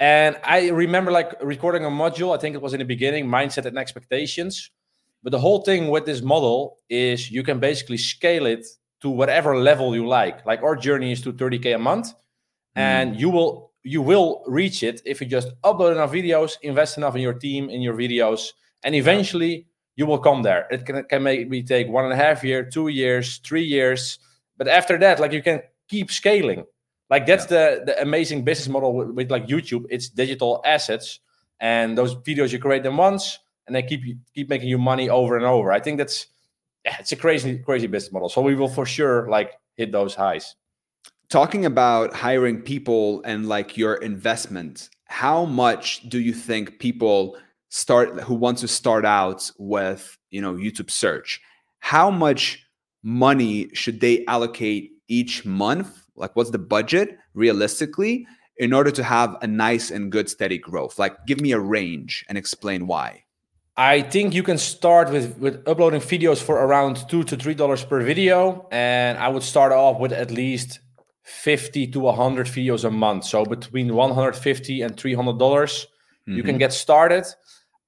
And 0.00 0.36
I 0.42 0.70
remember 0.70 1.12
like 1.12 1.32
recording 1.40 1.84
a 1.84 1.90
module, 1.90 2.34
I 2.34 2.40
think 2.40 2.56
it 2.56 2.60
was 2.62 2.74
in 2.74 2.80
the 2.80 2.84
beginning, 2.84 3.26
mindset 3.26 3.66
and 3.66 3.78
expectations. 3.78 4.72
But 5.22 5.30
the 5.30 5.38
whole 5.38 5.62
thing 5.62 5.90
with 5.90 6.06
this 6.06 6.22
model 6.22 6.78
is 6.90 7.30
you 7.30 7.44
can 7.44 7.60
basically 7.60 7.98
scale 7.98 8.46
it 8.46 8.66
to 9.02 9.08
whatever 9.08 9.56
level 9.56 9.94
you 9.94 10.08
like. 10.08 10.44
Like 10.44 10.60
our 10.64 10.74
journey 10.74 11.12
is 11.12 11.22
to 11.22 11.32
30k 11.32 11.76
a 11.76 11.78
month, 11.78 12.08
mm. 12.08 12.14
and 12.74 13.18
you 13.18 13.30
will 13.30 13.70
you 13.84 14.02
will 14.02 14.42
reach 14.48 14.82
it 14.82 15.02
if 15.04 15.20
you 15.20 15.28
just 15.28 15.52
upload 15.62 15.92
enough 15.92 16.10
videos, 16.10 16.56
invest 16.62 16.98
enough 16.98 17.14
in 17.14 17.22
your 17.22 17.34
team, 17.34 17.70
in 17.70 17.80
your 17.80 17.94
videos, 17.94 18.50
and 18.82 18.96
eventually 18.96 19.68
you 19.96 20.06
will 20.06 20.18
come 20.18 20.42
there. 20.42 20.66
It 20.70 20.86
can, 20.86 21.04
can 21.04 21.22
maybe 21.22 21.62
take 21.62 21.88
one 21.88 22.04
and 22.04 22.12
a 22.12 22.16
half 22.16 22.42
year, 22.42 22.64
two 22.64 22.88
years, 22.88 23.38
three 23.38 23.64
years, 23.64 24.18
but 24.56 24.68
after 24.68 24.98
that, 24.98 25.20
like 25.20 25.32
you 25.32 25.42
can 25.42 25.62
keep 25.88 26.10
scaling. 26.10 26.64
Like 27.10 27.26
that's 27.26 27.50
yeah. 27.50 27.76
the 27.76 27.84
the 27.86 28.02
amazing 28.02 28.44
business 28.44 28.68
model 28.68 28.94
with, 28.94 29.10
with, 29.10 29.30
like 29.30 29.46
YouTube. 29.46 29.84
It's 29.90 30.08
digital 30.08 30.62
assets, 30.64 31.20
and 31.60 31.96
those 31.96 32.14
videos 32.16 32.52
you 32.52 32.58
create 32.58 32.82
them 32.82 32.96
once, 32.96 33.38
and 33.66 33.76
they 33.76 33.82
keep 33.82 34.02
keep 34.34 34.48
making 34.48 34.68
you 34.68 34.78
money 34.78 35.10
over 35.10 35.36
and 35.36 35.44
over. 35.44 35.70
I 35.70 35.80
think 35.80 35.98
that's 35.98 36.26
yeah, 36.84 36.96
it's 36.98 37.12
a 37.12 37.16
crazy 37.16 37.58
crazy 37.58 37.86
business 37.86 38.12
model. 38.12 38.28
So 38.28 38.40
we 38.40 38.54
will 38.54 38.68
for 38.68 38.86
sure 38.86 39.28
like 39.28 39.52
hit 39.76 39.92
those 39.92 40.14
highs. 40.14 40.56
Talking 41.28 41.66
about 41.66 42.14
hiring 42.14 42.62
people 42.62 43.22
and 43.24 43.48
like 43.48 43.76
your 43.76 43.94
investment, 43.96 44.88
how 45.06 45.44
much 45.44 46.08
do 46.08 46.20
you 46.20 46.32
think 46.32 46.78
people 46.78 47.36
start 47.74 48.20
who 48.20 48.34
want 48.34 48.56
to 48.56 48.68
start 48.68 49.04
out 49.04 49.50
with 49.58 50.16
you 50.30 50.40
know 50.40 50.54
youtube 50.54 50.90
search. 50.90 51.40
How 51.80 52.08
much 52.08 52.64
money 53.02 53.68
should 53.74 54.00
they 54.00 54.24
allocate 54.26 54.92
each 55.08 55.44
month? 55.44 55.88
Like 56.14 56.36
what's 56.36 56.50
the 56.50 56.58
budget 56.58 57.18
realistically 57.34 58.28
in 58.58 58.72
order 58.72 58.92
to 58.92 59.02
have 59.02 59.36
a 59.42 59.48
nice 59.48 59.90
and 59.90 60.12
good 60.12 60.30
steady 60.30 60.56
growth? 60.56 61.00
Like 61.00 61.26
give 61.26 61.40
me 61.40 61.50
a 61.50 61.58
range 61.58 62.24
and 62.28 62.38
explain 62.38 62.86
why. 62.86 63.24
I 63.76 64.02
think 64.02 64.34
you 64.34 64.44
can 64.44 64.56
start 64.56 65.10
with 65.10 65.36
with 65.38 65.66
uploading 65.66 66.00
videos 66.00 66.40
for 66.40 66.56
around 66.64 67.08
two 67.08 67.24
to 67.24 67.36
three 67.36 67.54
dollars 67.54 67.84
per 67.84 68.00
video 68.02 68.68
and 68.70 69.18
i 69.18 69.26
would 69.26 69.42
start 69.42 69.72
off 69.72 69.98
with 69.98 70.12
at 70.12 70.30
least 70.30 70.78
50 71.24 71.88
to 71.88 72.00
100 72.00 72.46
videos 72.46 72.84
a 72.84 72.90
month. 72.90 73.24
So 73.24 73.44
between 73.44 73.94
150 73.94 74.82
and 74.82 74.96
300 74.96 75.38
dollars 75.38 75.72
mm-hmm. 76.28 76.36
you 76.36 76.42
can 76.44 76.52
mm-hmm. 76.52 76.58
get 76.58 76.72
started 76.72 77.24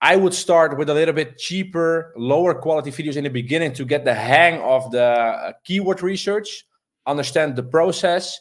I 0.01 0.17
would 0.17 0.35
start 0.35 0.77
with 0.77 0.91
a 0.91 0.95
little 0.95 1.15
bit 1.15 1.39
cheaper, 1.39 2.13
lower 2.17 2.55
quality 2.55 2.91
videos 2.91 3.17
in 3.17 3.25
the 3.25 3.31
beginning 3.31 3.73
to 3.75 3.85
get 3.85 4.05
the 4.05 4.15
hang 4.15 4.61
of 4.61 4.91
the 4.91 5.03
uh, 5.03 5.53
keyword 5.65 6.03
research, 6.03 6.67
understand 7.07 7.57
the 7.57 7.63
process. 7.63 8.41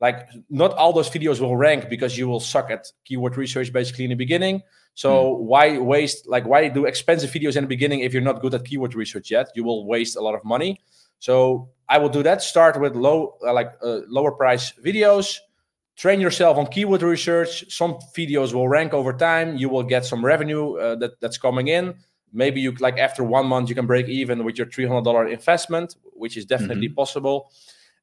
Like, 0.00 0.28
not 0.50 0.72
all 0.74 0.92
those 0.92 1.10
videos 1.10 1.40
will 1.40 1.56
rank 1.56 1.88
because 1.88 2.16
you 2.16 2.28
will 2.28 2.40
suck 2.40 2.70
at 2.70 2.86
keyword 3.04 3.36
research 3.36 3.72
basically 3.72 4.04
in 4.04 4.10
the 4.10 4.16
beginning. 4.16 4.62
So, 4.94 5.34
mm. 5.34 5.38
why 5.40 5.78
waste, 5.78 6.26
like, 6.26 6.46
why 6.46 6.68
do 6.68 6.86
expensive 6.86 7.30
videos 7.30 7.56
in 7.56 7.64
the 7.64 7.68
beginning 7.68 8.00
if 8.00 8.12
you're 8.12 8.22
not 8.22 8.40
good 8.40 8.54
at 8.54 8.64
keyword 8.64 8.94
research 8.94 9.30
yet? 9.30 9.48
You 9.54 9.64
will 9.64 9.86
waste 9.86 10.16
a 10.16 10.20
lot 10.20 10.34
of 10.34 10.44
money. 10.44 10.80
So, 11.18 11.68
I 11.88 11.98
will 11.98 12.08
do 12.08 12.22
that. 12.22 12.42
Start 12.42 12.80
with 12.80 12.96
low, 12.96 13.36
uh, 13.46 13.52
like, 13.52 13.72
uh, 13.82 14.00
lower 14.08 14.32
price 14.32 14.72
videos 14.72 15.38
train 15.96 16.20
yourself 16.20 16.56
on 16.56 16.66
keyword 16.66 17.02
research. 17.02 17.72
Some 17.72 17.94
videos 18.16 18.52
will 18.52 18.68
rank 18.68 18.92
over 18.92 19.12
time. 19.12 19.56
You 19.56 19.68
will 19.68 19.82
get 19.82 20.04
some 20.04 20.24
revenue 20.24 20.76
uh, 20.76 20.96
that, 20.96 21.20
that's 21.20 21.38
coming 21.38 21.68
in. 21.68 21.94
Maybe 22.32 22.60
you 22.60 22.72
like 22.80 22.98
after 22.98 23.22
one 23.22 23.46
month 23.46 23.68
you 23.68 23.74
can 23.74 23.86
break 23.86 24.08
even 24.08 24.44
with 24.44 24.58
your 24.58 24.66
$300 24.66 25.32
investment 25.32 25.96
which 26.16 26.36
is 26.36 26.44
definitely 26.46 26.88
mm-hmm. 26.88 26.94
possible. 26.94 27.50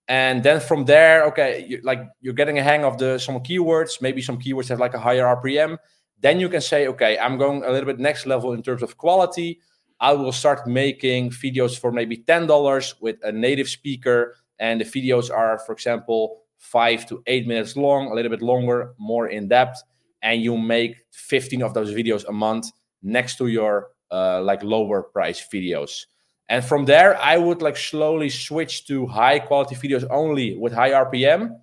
And 0.08 0.44
then 0.44 0.60
from 0.60 0.86
there 0.86 1.26
okay 1.26 1.66
you, 1.68 1.82
like 1.84 2.02
you're 2.22 2.34
getting 2.34 2.58
a 2.58 2.64
hang 2.64 2.86
of 2.86 2.98
the 2.98 3.18
some 3.20 3.40
keywords. 3.40 4.02
Maybe 4.02 4.22
some 4.22 4.40
keywords 4.40 4.70
have 4.70 4.80
like 4.80 4.94
a 4.94 5.00
higher 5.00 5.24
rpm 5.24 5.78
then 6.22 6.40
you 6.40 6.48
can 6.50 6.62
say 6.62 6.88
okay 6.88 7.18
i'm 7.18 7.38
going 7.38 7.64
a 7.64 7.72
little 7.72 7.88
bit 7.88 8.00
next 8.00 8.26
level 8.26 8.54
in 8.54 8.62
terms 8.64 8.84
of 8.84 8.98
quality. 8.98 9.60
I 10.02 10.14
will 10.14 10.32
start 10.32 10.66
making 10.66 11.30
videos 11.30 11.78
for 11.78 11.92
maybe 11.92 12.18
$10 12.18 12.96
with 13.02 13.18
a 13.24 13.32
native 13.32 13.70
speaker. 13.70 14.36
And 14.58 14.82
the 14.82 14.86
videos 14.86 15.32
are, 15.32 15.60
for 15.60 15.74
example, 15.74 16.41
five 16.62 17.06
to 17.08 17.22
eight 17.28 17.48
minutes 17.48 17.76
long, 17.76 18.12
a 18.12 18.14
little 18.14 18.30
bit 18.30 18.42
longer, 18.42 18.94
more 18.98 19.28
in 19.28 19.50
depth, 19.50 19.84
and 20.22 20.42
you 20.42 20.58
make 20.58 20.96
15 21.12 21.64
of 21.64 21.74
those 21.74 21.92
videos 21.92 22.24
a 22.30 22.32
month 22.32 22.72
next 23.02 23.38
to 23.40 23.48
your 23.48 23.88
uh, 24.12 24.42
like 24.42 24.64
lower 24.64 25.02
price 25.02 25.46
videos. 25.54 26.06
And 26.48 26.64
from 26.64 26.86
there, 26.86 27.18
I 27.18 27.38
would 27.38 27.62
like 27.62 27.78
slowly 27.78 28.30
switch 28.30 28.86
to 28.88 29.08
high 29.08 29.40
quality 29.40 29.76
videos 29.76 30.06
only 30.10 30.56
with 30.56 30.74
high 30.74 30.92
RPM 30.92 31.56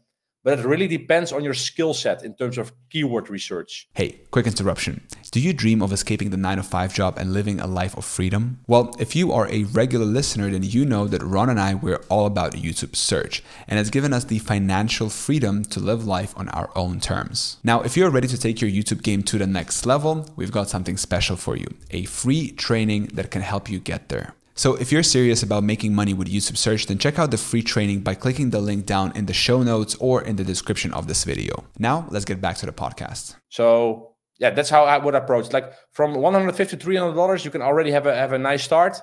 but 0.49 0.61
it 0.61 0.65
really 0.65 0.89
depends 0.89 1.31
on 1.31 1.45
your 1.45 1.53
skill 1.53 1.93
set 1.93 2.25
in 2.25 2.33
terms 2.33 2.57
of 2.57 2.73
keyword 2.89 3.29
research. 3.29 3.87
Hey, 3.93 4.21
quick 4.31 4.47
interruption. 4.47 5.07
Do 5.31 5.41
you 5.41 5.53
dream 5.53 5.83
of 5.83 5.93
escaping 5.93 6.31
the 6.31 6.39
9 6.39 6.57
to 6.57 6.63
5 6.63 6.95
job 6.95 7.19
and 7.19 7.35
living 7.35 7.61
a 7.61 7.67
life 7.67 7.95
of 7.99 8.07
freedom? 8.07 8.59
Well, 8.67 8.97
if 8.99 9.15
you 9.15 9.31
are 9.31 9.47
a 9.51 9.65
regular 9.65 10.07
listener, 10.07 10.49
then 10.49 10.63
you 10.63 10.87
know 10.87 11.07
that 11.07 11.23
Ron 11.23 11.51
and 11.51 11.61
I 11.61 11.75
we're 11.75 12.01
all 12.09 12.25
about 12.25 12.55
YouTube 12.55 12.97
search, 12.97 13.43
and 13.69 13.79
it's 13.79 13.91
given 13.91 14.15
us 14.15 14.25
the 14.25 14.39
financial 14.39 15.11
freedom 15.11 15.65
to 15.65 15.81
live 15.81 16.07
life 16.07 16.33
on 16.35 16.49
our 16.49 16.71
own 16.75 16.99
terms. 16.99 17.59
Now, 17.63 17.83
if 17.83 17.95
you're 17.95 18.09
ready 18.09 18.29
to 18.29 18.39
take 18.39 18.63
your 18.63 18.71
YouTube 18.71 19.03
game 19.03 19.23
to 19.25 19.37
the 19.37 19.47
next 19.47 19.85
level, 19.85 20.31
we've 20.35 20.51
got 20.51 20.71
something 20.71 20.97
special 20.97 21.37
for 21.37 21.59
you, 21.59 21.67
a 21.91 22.07
free 22.07 22.53
training 22.53 23.11
that 23.13 23.31
can 23.31 23.43
help 23.43 23.69
you 23.69 23.81
get 23.81 24.09
there. 24.09 24.33
So 24.59 24.75
if 24.75 24.91
you're 24.91 25.05
serious 25.05 25.45
about 25.45 25.63
making 25.63 25.95
money 25.95 26.13
with 26.13 26.27
YouTube 26.27 26.57
search, 26.57 26.87
then 26.87 26.99
check 26.99 27.17
out 27.17 27.31
the 27.31 27.39
free 27.39 27.63
training 27.63 28.01
by 28.01 28.17
clicking 28.17 28.51
the 28.51 28.59
link 28.59 28.87
down 28.87 29.13
in 29.15 29.27
the 29.27 29.33
show 29.33 29.63
notes 29.63 29.95
or 30.01 30.21
in 30.21 30.35
the 30.35 30.43
description 30.43 30.93
of 30.95 31.07
this 31.07 31.23
video. 31.23 31.65
Now, 31.79 32.09
let's 32.11 32.25
get 32.25 32.41
back 32.41 32.57
to 32.57 32.67
the 32.67 32.73
podcast. 32.73 33.37
So 33.51 34.17
yeah, 34.41 34.51
that's 34.51 34.69
how 34.69 34.85
I 34.85 34.99
would 34.99 35.15
approach. 35.15 35.53
Like 35.53 35.73
from 35.93 36.15
150 36.15 36.77
to 36.77 36.85
300 36.85 37.15
dollars, 37.15 37.45
you 37.45 37.53
can 37.53 37.63
already 37.63 37.93
have 37.93 38.07
a 38.07 38.15
have 38.17 38.33
a 38.33 38.39
nice 38.39 38.65
start, 38.65 39.01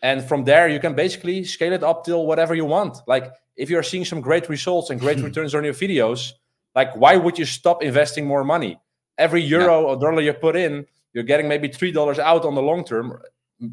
and 0.00 0.22
from 0.22 0.44
there 0.44 0.68
you 0.68 0.78
can 0.78 0.94
basically 0.94 1.42
scale 1.42 1.72
it 1.72 1.82
up 1.82 2.04
till 2.04 2.24
whatever 2.24 2.54
you 2.54 2.64
want. 2.64 2.98
Like 3.08 3.32
if 3.56 3.70
you're 3.70 3.82
seeing 3.82 4.04
some 4.04 4.20
great 4.20 4.48
results 4.48 4.90
and 4.90 5.00
great 5.00 5.18
returns 5.28 5.56
on 5.56 5.64
your 5.64 5.74
videos, 5.74 6.34
like 6.76 6.94
why 6.94 7.16
would 7.16 7.36
you 7.36 7.46
stop 7.46 7.82
investing 7.82 8.26
more 8.26 8.44
money? 8.44 8.78
Every 9.18 9.42
euro 9.42 9.80
yeah. 9.80 9.86
or 9.88 9.96
dollar 9.96 10.20
you 10.20 10.34
put 10.34 10.54
in, 10.54 10.86
you're 11.12 11.24
getting 11.24 11.48
maybe 11.48 11.66
three 11.66 11.90
dollars 11.90 12.20
out 12.20 12.44
on 12.44 12.54
the 12.54 12.62
long 12.62 12.84
term 12.84 13.18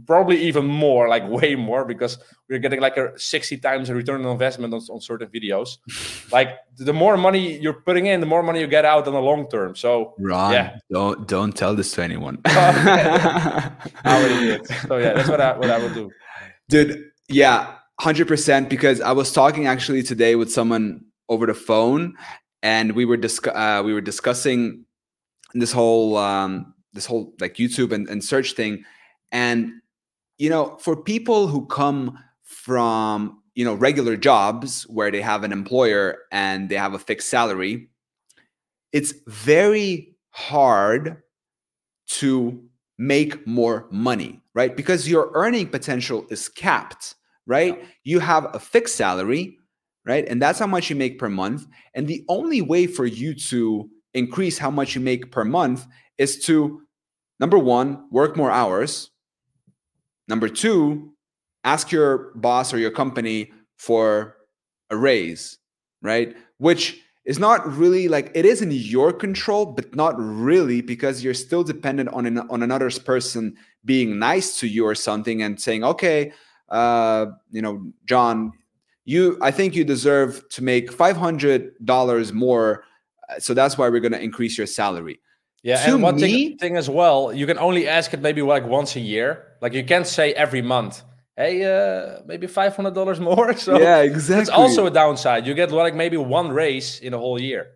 probably 0.06 0.42
even 0.42 0.66
more 0.66 1.08
like 1.08 1.28
way 1.42 1.56
more 1.56 1.86
because 1.86 2.18
we're 2.50 2.60
getting 2.60 2.80
like 2.80 2.98
a 2.98 3.18
60 3.18 3.58
times 3.58 3.90
a 3.90 3.96
return 3.96 4.26
on 4.26 4.32
investment 4.32 4.74
on, 4.74 4.82
on 4.90 5.02
certain 5.02 5.30
videos. 5.30 5.78
Like 6.32 6.60
the 6.78 6.94
more 6.94 7.18
money 7.18 7.60
you're 7.60 7.82
putting 7.82 8.06
in 8.06 8.22
the 8.22 8.26
more 8.26 8.42
money 8.42 8.62
you 8.62 8.68
get 8.68 8.86
out 8.86 9.06
in 9.06 9.14
the 9.14 9.22
long 9.22 9.50
term. 9.50 9.76
So 9.76 10.14
Ron, 10.18 10.54
yeah. 10.54 10.78
don't 10.90 11.28
don't 11.28 11.52
tell 11.52 11.76
this 11.76 11.92
to 11.94 12.04
anyone. 12.04 12.40
I 12.46 13.72
already 14.06 14.46
did. 14.46 14.66
so 14.88 14.98
yeah 14.98 15.14
that's 15.14 15.28
what 15.28 15.42
I, 15.42 15.58
what 15.58 15.70
I 15.70 15.78
would 15.78 15.94
do. 15.94 16.10
Dude 16.70 17.12
yeah 17.28 17.76
100% 18.00 18.70
because 18.70 19.02
I 19.02 19.12
was 19.12 19.32
talking 19.32 19.68
actually 19.68 20.04
today 20.04 20.36
with 20.36 20.52
someone 20.52 21.06
over 21.30 21.46
the 21.46 21.54
phone 21.54 22.16
and 22.64 22.94
we 22.94 23.06
were 23.06 23.18
discuss 23.18 23.54
uh, 23.56 23.82
we 23.84 23.94
were 23.94 24.02
discussing 24.02 24.86
this 25.54 25.72
whole 25.72 26.18
um, 26.18 26.74
this 26.94 27.06
whole 27.06 27.34
like 27.40 27.56
YouTube 27.56 27.92
and, 27.92 28.08
and 28.10 28.24
search 28.24 28.54
thing 28.54 28.84
and, 29.32 29.72
you 30.38 30.50
know, 30.50 30.78
for 30.80 30.96
people 30.96 31.48
who 31.48 31.66
come 31.66 32.18
from, 32.44 33.42
you 33.56 33.66
know, 33.66 33.74
regular 33.74 34.16
jobs 34.18 34.84
where 34.84 35.12
they 35.12 35.22
have 35.22 35.44
an 35.44 35.52
employer 35.52 36.20
and 36.32 36.70
they 36.70 36.76
have 36.76 36.94
a 36.94 37.00
fixed 37.00 37.30
salary, 37.30 37.90
it's 38.92 39.14
very 39.28 40.16
hard 40.32 41.22
to 42.08 42.64
make 42.98 43.46
more 43.48 43.88
money, 43.92 44.42
right? 44.54 44.76
Because 44.76 45.10
your 45.10 45.32
earning 45.34 45.68
potential 45.68 46.26
is 46.30 46.50
capped, 46.50 47.16
right? 47.48 47.78
Yeah. 47.80 47.86
You 48.04 48.20
have 48.20 48.54
a 48.54 48.60
fixed 48.60 48.96
salary, 48.96 49.58
right? 50.06 50.28
And 50.28 50.42
that's 50.42 50.60
how 50.60 50.68
much 50.68 50.90
you 50.90 50.96
make 50.96 51.20
per 51.20 51.30
month. 51.30 51.66
And 51.94 52.08
the 52.08 52.24
only 52.28 52.62
way 52.62 52.88
for 52.88 53.06
you 53.06 53.34
to 53.36 53.90
increase 54.14 54.58
how 54.58 54.70
much 54.70 54.96
you 54.96 55.02
make 55.02 55.32
per 55.32 55.46
month 55.46 55.86
is 56.18 56.44
to 56.46 56.82
number 57.40 57.58
one, 57.58 58.08
work 58.12 58.38
more 58.38 58.52
hours, 58.52 59.10
Number 60.28 60.50
two, 60.50 61.14
ask 61.64 61.92
your 61.92 62.32
boss 62.36 62.74
or 62.74 62.78
your 62.78 62.92
company 62.92 63.52
for 63.78 64.36
a 64.90 64.98
raise, 64.98 65.58
right? 66.02 66.36
Which 66.58 67.00
is 67.26 67.38
not 67.38 67.66
really 67.72 68.08
like 68.08 68.32
it 68.34 68.46
is 68.46 68.62
in 68.62 68.72
your 68.72 69.14
control, 69.14 69.66
but 69.66 69.96
not 69.96 70.16
really 70.18 70.82
because 70.82 71.24
you're 71.24 71.34
still 71.34 71.64
dependent 71.64 72.10
on 72.10 72.26
an, 72.26 72.40
on 72.50 72.64
another 72.64 72.90
person 72.90 73.56
being 73.86 74.18
nice 74.18 74.60
to 74.60 74.68
you 74.68 74.86
or 74.86 74.96
something 74.96 75.42
and 75.42 75.62
saying, 75.62 75.84
okay, 75.84 76.32
uh, 76.70 77.28
you 77.52 77.62
know, 77.62 77.92
John, 78.06 78.54
you 79.06 79.38
I 79.42 79.52
think 79.52 79.76
you 79.76 79.84
deserve 79.84 80.48
to 80.50 80.64
make 80.64 80.92
five 80.92 81.18
hundred 81.18 81.74
dollars 81.86 82.34
more, 82.34 82.84
uh, 83.30 83.40
so 83.40 83.54
that's 83.54 83.78
why 83.78 83.90
we're 83.90 84.00
going 84.00 84.12
to 84.14 84.22
increase 84.22 84.58
your 84.58 84.68
salary. 84.68 85.20
Yeah, 85.64 85.86
to 85.86 85.94
and 85.94 86.04
one 86.04 86.16
me, 86.16 86.22
thing, 86.22 86.58
thing 86.58 86.78
as 86.78 86.90
well, 86.90 87.32
you 87.32 87.46
can 87.46 87.60
only 87.60 87.88
ask 87.88 88.14
it 88.14 88.22
maybe 88.22 88.42
like 88.42 88.66
once 88.66 88.96
a 88.96 89.00
year. 89.00 89.48
Like 89.62 89.74
you 89.74 89.84
can't 89.84 90.08
say 90.08 90.34
every 90.34 90.62
month, 90.62 91.04
hey, 91.38 91.64
uh, 91.64 92.22
maybe 92.26 92.48
five 92.48 92.76
hundred 92.76 92.96
dollars 92.96 93.20
more. 93.30 93.56
So 93.56 93.80
yeah, 93.80 94.00
exactly. 94.00 94.42
It's 94.42 94.50
also 94.50 94.88
a 94.88 94.92
downside. 94.92 95.46
You 95.46 95.54
get 95.54 95.72
like 95.72 95.94
maybe 95.94 96.18
one 96.18 96.50
raise 96.52 97.00
in 97.00 97.14
a 97.14 97.18
whole 97.18 97.40
year. 97.40 97.68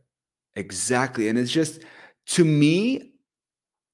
Exactly, 0.56 1.28
and 1.28 1.38
it's 1.38 1.52
just 1.52 1.82
to 2.28 2.44
me, 2.44 3.12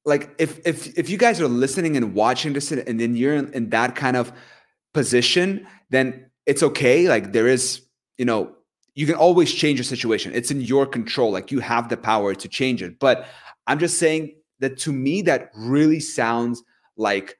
like 0.05 0.33
if 0.39 0.65
if 0.65 0.97
if 0.97 1.09
you 1.09 1.17
guys 1.17 1.41
are 1.41 1.49
listening 1.49 1.97
and 1.97 2.13
watching 2.13 2.53
this, 2.53 2.71
and 2.71 2.99
then 2.99 3.15
you're 3.15 3.35
in, 3.35 3.51
in 3.53 3.69
that 3.71 3.95
kind 3.95 4.15
of 4.15 4.31
position, 4.93 5.67
then 5.89 6.29
it's 6.45 6.63
okay. 6.63 7.09
Like 7.09 7.33
there 7.33 7.47
is, 7.47 7.81
you 8.17 8.25
know, 8.25 8.55
you 8.95 9.05
can 9.05 9.15
always 9.15 9.53
change 9.53 9.79
your 9.79 9.83
situation. 9.83 10.31
It's 10.33 10.51
in 10.51 10.61
your 10.61 10.85
control. 10.85 11.31
Like 11.31 11.51
you 11.51 11.59
have 11.59 11.89
the 11.89 11.97
power 11.97 12.35
to 12.35 12.47
change 12.47 12.81
it. 12.81 12.99
But 12.99 13.25
I'm 13.71 13.79
just 13.79 13.99
saying 13.99 14.35
that 14.59 14.77
to 14.79 14.91
me, 14.91 15.21
that 15.21 15.49
really 15.55 16.01
sounds 16.01 16.61
like 16.97 17.39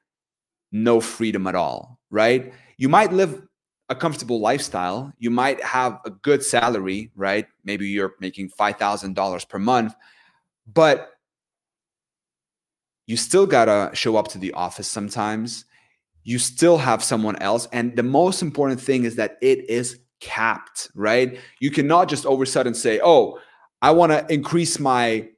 no 0.72 0.98
freedom 0.98 1.46
at 1.46 1.54
all, 1.54 1.98
right? 2.08 2.54
You 2.78 2.88
might 2.88 3.12
live 3.12 3.42
a 3.90 3.94
comfortable 3.94 4.40
lifestyle. 4.40 5.12
You 5.18 5.30
might 5.30 5.62
have 5.62 6.00
a 6.06 6.10
good 6.10 6.42
salary, 6.42 7.10
right? 7.14 7.46
Maybe 7.64 7.86
you're 7.86 8.14
making 8.18 8.48
$5,000 8.58 9.48
per 9.50 9.58
month, 9.58 9.94
but 10.66 11.10
you 13.06 13.18
still 13.18 13.46
got 13.46 13.66
to 13.66 13.94
show 13.94 14.16
up 14.16 14.28
to 14.28 14.38
the 14.38 14.54
office 14.54 14.88
sometimes. 14.88 15.66
You 16.24 16.38
still 16.38 16.78
have 16.78 17.04
someone 17.04 17.36
else. 17.42 17.68
And 17.72 17.94
the 17.94 18.02
most 18.02 18.40
important 18.40 18.80
thing 18.80 19.04
is 19.04 19.16
that 19.16 19.36
it 19.42 19.68
is 19.68 19.98
capped, 20.20 20.88
right? 20.94 21.38
You 21.60 21.70
cannot 21.70 22.08
just 22.08 22.24
over 22.24 22.46
sudden 22.46 22.72
say, 22.72 23.00
oh, 23.04 23.38
I 23.82 23.90
want 23.90 24.12
to 24.12 24.24
increase 24.32 24.78
my 24.78 25.28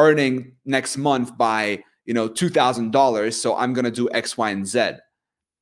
earning 0.00 0.52
next 0.64 0.96
month 0.96 1.36
by 1.36 1.82
you 2.06 2.14
know 2.14 2.28
$2000 2.28 3.32
so 3.32 3.56
i'm 3.56 3.72
going 3.72 3.84
to 3.84 3.90
do 3.90 4.08
x 4.12 4.36
y 4.36 4.50
and 4.50 4.66
z. 4.66 4.92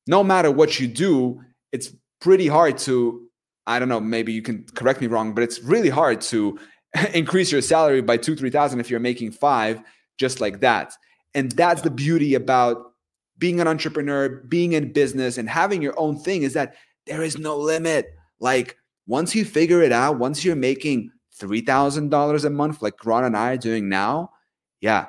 No 0.07 0.23
matter 0.23 0.51
what 0.51 0.79
you 0.79 0.87
do 0.87 1.41
it's 1.71 1.93
pretty 2.21 2.47
hard 2.47 2.77
to 2.79 3.27
i 3.67 3.77
don't 3.79 3.89
know 3.89 3.99
maybe 3.99 4.31
you 4.33 4.41
can 4.41 4.65
correct 4.75 5.01
me 5.01 5.07
wrong 5.07 5.33
but 5.33 5.43
it's 5.43 5.59
really 5.61 5.89
hard 5.89 6.21
to 6.21 6.57
increase 7.13 7.51
your 7.51 7.61
salary 7.61 8.01
by 8.01 8.17
two 8.17 8.35
three 8.35 8.49
thousand 8.49 8.79
if 8.79 8.89
you're 8.89 8.99
making 8.99 9.31
five 9.31 9.81
just 10.19 10.41
like 10.41 10.59
that. 10.59 10.93
And 11.33 11.51
that's 11.53 11.81
the 11.81 11.89
beauty 11.89 12.35
about 12.35 12.93
being 13.39 13.61
an 13.61 13.67
entrepreneur 13.67 14.29
being 14.29 14.73
in 14.73 14.91
business 14.91 15.37
and 15.37 15.49
having 15.49 15.81
your 15.81 15.97
own 15.97 16.19
thing 16.19 16.43
is 16.43 16.53
that 16.53 16.75
there 17.07 17.23
is 17.23 17.37
no 17.37 17.57
limit. 17.57 18.09
Like 18.39 18.75
once 19.07 19.33
you 19.33 19.45
figure 19.45 19.81
it 19.81 19.91
out 19.91 20.19
once 20.19 20.43
you're 20.43 20.55
making 20.55 21.09
$3000 21.39 22.45
a 22.45 22.49
month 22.49 22.81
like 22.81 23.05
ron 23.05 23.23
and 23.23 23.37
i 23.37 23.51
are 23.51 23.57
doing 23.57 23.89
now 23.89 24.31
yeah 24.81 25.07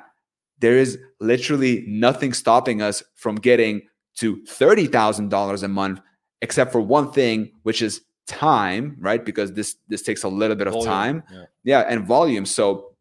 there 0.61 0.77
is 0.77 0.99
literally 1.21 1.85
nothing 1.87 2.33
stopping 2.33 2.83
us 2.83 3.03
from 3.15 3.37
getting 3.37 3.83
to 4.17 4.37
$30,000 4.43 5.63
a 5.63 5.69
month 5.69 6.01
except 6.43 6.71
for 6.73 6.81
one 6.81 7.11
thing 7.11 7.51
which 7.63 7.83
is 7.83 8.03
time, 8.31 8.97
right? 9.01 9.25
Because 9.25 9.53
this 9.53 9.77
this 9.89 10.03
takes 10.03 10.23
a 10.23 10.29
little 10.29 10.57
bit 10.57 10.67
of 10.67 10.75
volume, 10.75 10.89
time. 10.89 11.23
Yeah. 11.33 11.45
yeah, 11.65 11.81
and 11.81 12.07
volume. 12.07 12.47
So 12.47 12.95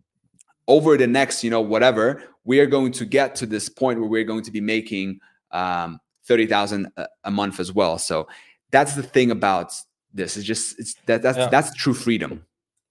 over 0.67 0.97
the 0.97 1.07
next, 1.07 1.43
you 1.43 1.49
know, 1.49 1.61
whatever, 1.61 2.23
we 2.45 2.59
are 2.59 2.65
going 2.65 2.91
to 2.93 3.05
get 3.05 3.35
to 3.35 3.45
this 3.45 3.69
point 3.69 3.99
where 3.99 4.09
we're 4.09 4.23
going 4.23 4.43
to 4.43 4.51
be 4.51 4.61
making 4.61 5.19
um 5.51 5.99
30,000 6.25 6.91
a, 7.23 7.31
month 7.31 7.59
as 7.59 7.73
well. 7.73 7.97
So 7.97 8.27
that's 8.69 8.93
the 8.93 9.01
thing 9.01 9.31
about 9.31 9.73
this. 10.13 10.37
It's 10.37 10.45
just 10.45 10.79
it's 10.79 10.95
that 11.05 11.21
that's 11.21 11.37
yeah. 11.37 11.47
that's 11.47 11.73
true 11.75 11.93
freedom. 11.93 12.45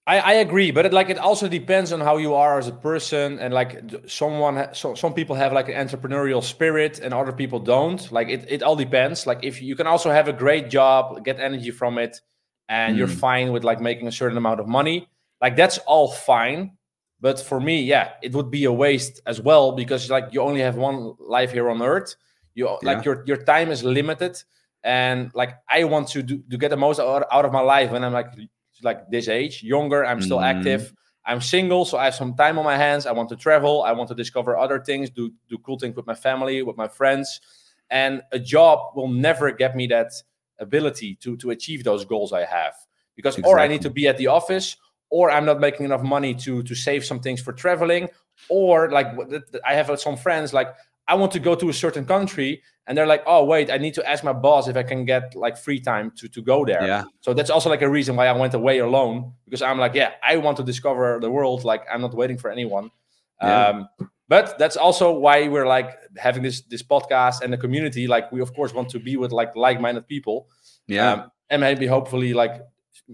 I, 0.09 0.17
I 0.17 0.33
agree, 0.33 0.71
but 0.71 0.87
it, 0.87 0.91
like 0.91 1.11
it 1.11 1.19
also 1.19 1.47
depends 1.47 1.93
on 1.93 1.99
how 1.99 2.17
you 2.17 2.33
are 2.33 2.57
as 2.57 2.67
a 2.67 2.71
person, 2.71 3.37
and 3.37 3.53
like 3.53 3.79
someone, 4.07 4.69
so, 4.73 4.95
some 4.95 5.13
people 5.13 5.35
have 5.35 5.53
like 5.53 5.69
an 5.69 5.75
entrepreneurial 5.75 6.43
spirit, 6.43 6.97
and 6.97 7.13
other 7.13 7.31
people 7.31 7.59
don't. 7.59 8.11
Like 8.11 8.27
it, 8.27 8.43
it 8.49 8.63
all 8.63 8.75
depends. 8.75 9.27
Like 9.27 9.43
if 9.43 9.61
you 9.61 9.75
can 9.75 9.85
also 9.85 10.09
have 10.09 10.27
a 10.27 10.33
great 10.33 10.71
job, 10.71 11.23
get 11.23 11.39
energy 11.39 11.69
from 11.69 11.99
it, 11.99 12.21
and 12.67 12.95
mm. 12.95 12.97
you're 12.97 13.07
fine 13.07 13.51
with 13.51 13.63
like 13.63 13.81
making 13.81 14.07
a 14.07 14.11
certain 14.11 14.35
amount 14.35 14.59
of 14.59 14.67
money. 14.67 15.07
Like 15.41 15.55
that's 15.55 15.77
all 15.85 16.09
fine. 16.09 16.71
But 17.21 17.39
for 17.39 17.59
me, 17.59 17.83
yeah, 17.83 18.13
it 18.23 18.33
would 18.33 18.49
be 18.49 18.63
a 18.63 18.73
waste 18.73 19.21
as 19.27 19.39
well 19.39 19.73
because 19.73 20.09
like 20.09 20.29
you 20.31 20.41
only 20.41 20.61
have 20.61 20.75
one 20.75 21.13
life 21.19 21.51
here 21.51 21.69
on 21.69 21.83
Earth. 21.83 22.15
You 22.55 22.65
yeah. 22.65 22.77
like 22.81 23.05
your 23.05 23.23
your 23.27 23.37
time 23.37 23.69
is 23.69 23.83
limited, 23.83 24.41
and 24.83 25.29
like 25.35 25.53
I 25.69 25.83
want 25.83 26.07
to 26.09 26.23
do 26.23 26.41
to 26.49 26.57
get 26.57 26.69
the 26.69 26.77
most 26.77 26.99
out, 26.99 27.27
out 27.31 27.45
of 27.45 27.51
my 27.51 27.61
life 27.61 27.91
when 27.91 28.03
I'm 28.03 28.13
like 28.13 28.33
like 28.83 29.09
this 29.09 29.27
age, 29.27 29.63
younger. 29.63 30.05
I'm 30.05 30.21
still 30.21 30.39
mm. 30.39 30.55
active. 30.55 30.93
I'm 31.25 31.41
single, 31.41 31.85
so 31.85 31.97
I 31.97 32.05
have 32.05 32.15
some 32.15 32.35
time 32.35 32.57
on 32.57 32.65
my 32.65 32.77
hands. 32.77 33.05
I 33.05 33.11
want 33.11 33.29
to 33.29 33.35
travel. 33.35 33.83
I 33.83 33.91
want 33.91 34.07
to 34.09 34.15
discover 34.15 34.57
other 34.57 34.79
things, 34.79 35.09
do 35.09 35.31
do 35.47 35.57
cool 35.59 35.77
things 35.77 35.95
with 35.95 36.07
my 36.07 36.15
family, 36.15 36.63
with 36.63 36.77
my 36.77 36.87
friends. 36.87 37.39
And 37.91 38.21
a 38.31 38.39
job 38.39 38.95
will 38.95 39.07
never 39.07 39.51
get 39.51 39.75
me 39.75 39.87
that 39.87 40.11
ability 40.59 41.15
to 41.21 41.37
to 41.37 41.51
achieve 41.51 41.83
those 41.83 42.05
goals 42.05 42.33
I 42.33 42.45
have 42.45 42.73
because 43.15 43.35
exactly. 43.35 43.51
or 43.51 43.59
I 43.59 43.67
need 43.67 43.81
to 43.81 43.89
be 43.89 44.07
at 44.07 44.17
the 44.17 44.27
office 44.27 44.77
or 45.09 45.31
I'm 45.31 45.45
not 45.45 45.59
making 45.59 45.85
enough 45.85 46.03
money 46.03 46.33
to 46.35 46.63
to 46.63 46.75
save 46.75 47.05
some 47.05 47.19
things 47.19 47.41
for 47.41 47.53
traveling 47.53 48.09
or 48.49 48.91
like 48.91 49.07
I 49.65 49.73
have 49.73 49.99
some 49.99 50.17
friends 50.17 50.53
like 50.53 50.69
I 51.09 51.15
want 51.15 51.31
to 51.33 51.39
go 51.39 51.55
to 51.55 51.69
a 51.69 51.73
certain 51.73 52.05
country 52.05 52.61
and 52.85 52.97
they're 52.97 53.07
like 53.07 53.23
oh 53.25 53.43
wait 53.43 53.69
I 53.71 53.77
need 53.77 53.95
to 53.95 54.09
ask 54.09 54.23
my 54.23 54.33
boss 54.33 54.67
if 54.67 54.77
I 54.77 54.83
can 54.83 55.05
get 55.05 55.35
like 55.35 55.57
free 55.57 55.79
time 55.79 56.11
to 56.17 56.27
to 56.29 56.41
go 56.41 56.65
there. 56.65 56.85
Yeah. 56.85 57.03
So 57.21 57.33
that's 57.33 57.49
also 57.49 57.69
like 57.69 57.81
a 57.81 57.89
reason 57.89 58.15
why 58.15 58.27
I 58.27 58.33
went 58.33 58.53
away 58.53 58.79
alone 58.79 59.33
because 59.45 59.61
I'm 59.61 59.79
like 59.79 59.95
yeah 59.95 60.11
I 60.23 60.37
want 60.37 60.57
to 60.57 60.63
discover 60.63 61.19
the 61.19 61.31
world 61.31 61.63
like 61.63 61.83
I'm 61.91 62.01
not 62.01 62.13
waiting 62.13 62.37
for 62.37 62.49
anyone. 62.51 62.91
Yeah. 63.41 63.67
um 63.67 63.89
but 64.27 64.59
that's 64.59 64.77
also 64.77 65.11
why 65.11 65.47
we're 65.47 65.67
like 65.67 65.97
having 66.17 66.43
this 66.43 66.61
this 66.61 66.83
podcast 66.83 67.41
and 67.41 67.51
the 67.51 67.57
community 67.57 68.07
like 68.07 68.31
we 68.31 68.41
of 68.41 68.53
course 68.53 68.73
want 68.73 68.89
to 68.89 68.99
be 68.99 69.17
with 69.17 69.31
like 69.31 69.55
like-minded 69.55 70.07
people. 70.07 70.47
Yeah. 70.87 71.11
Um, 71.11 71.31
and 71.49 71.61
maybe 71.61 71.87
hopefully 71.87 72.33
like 72.33 72.61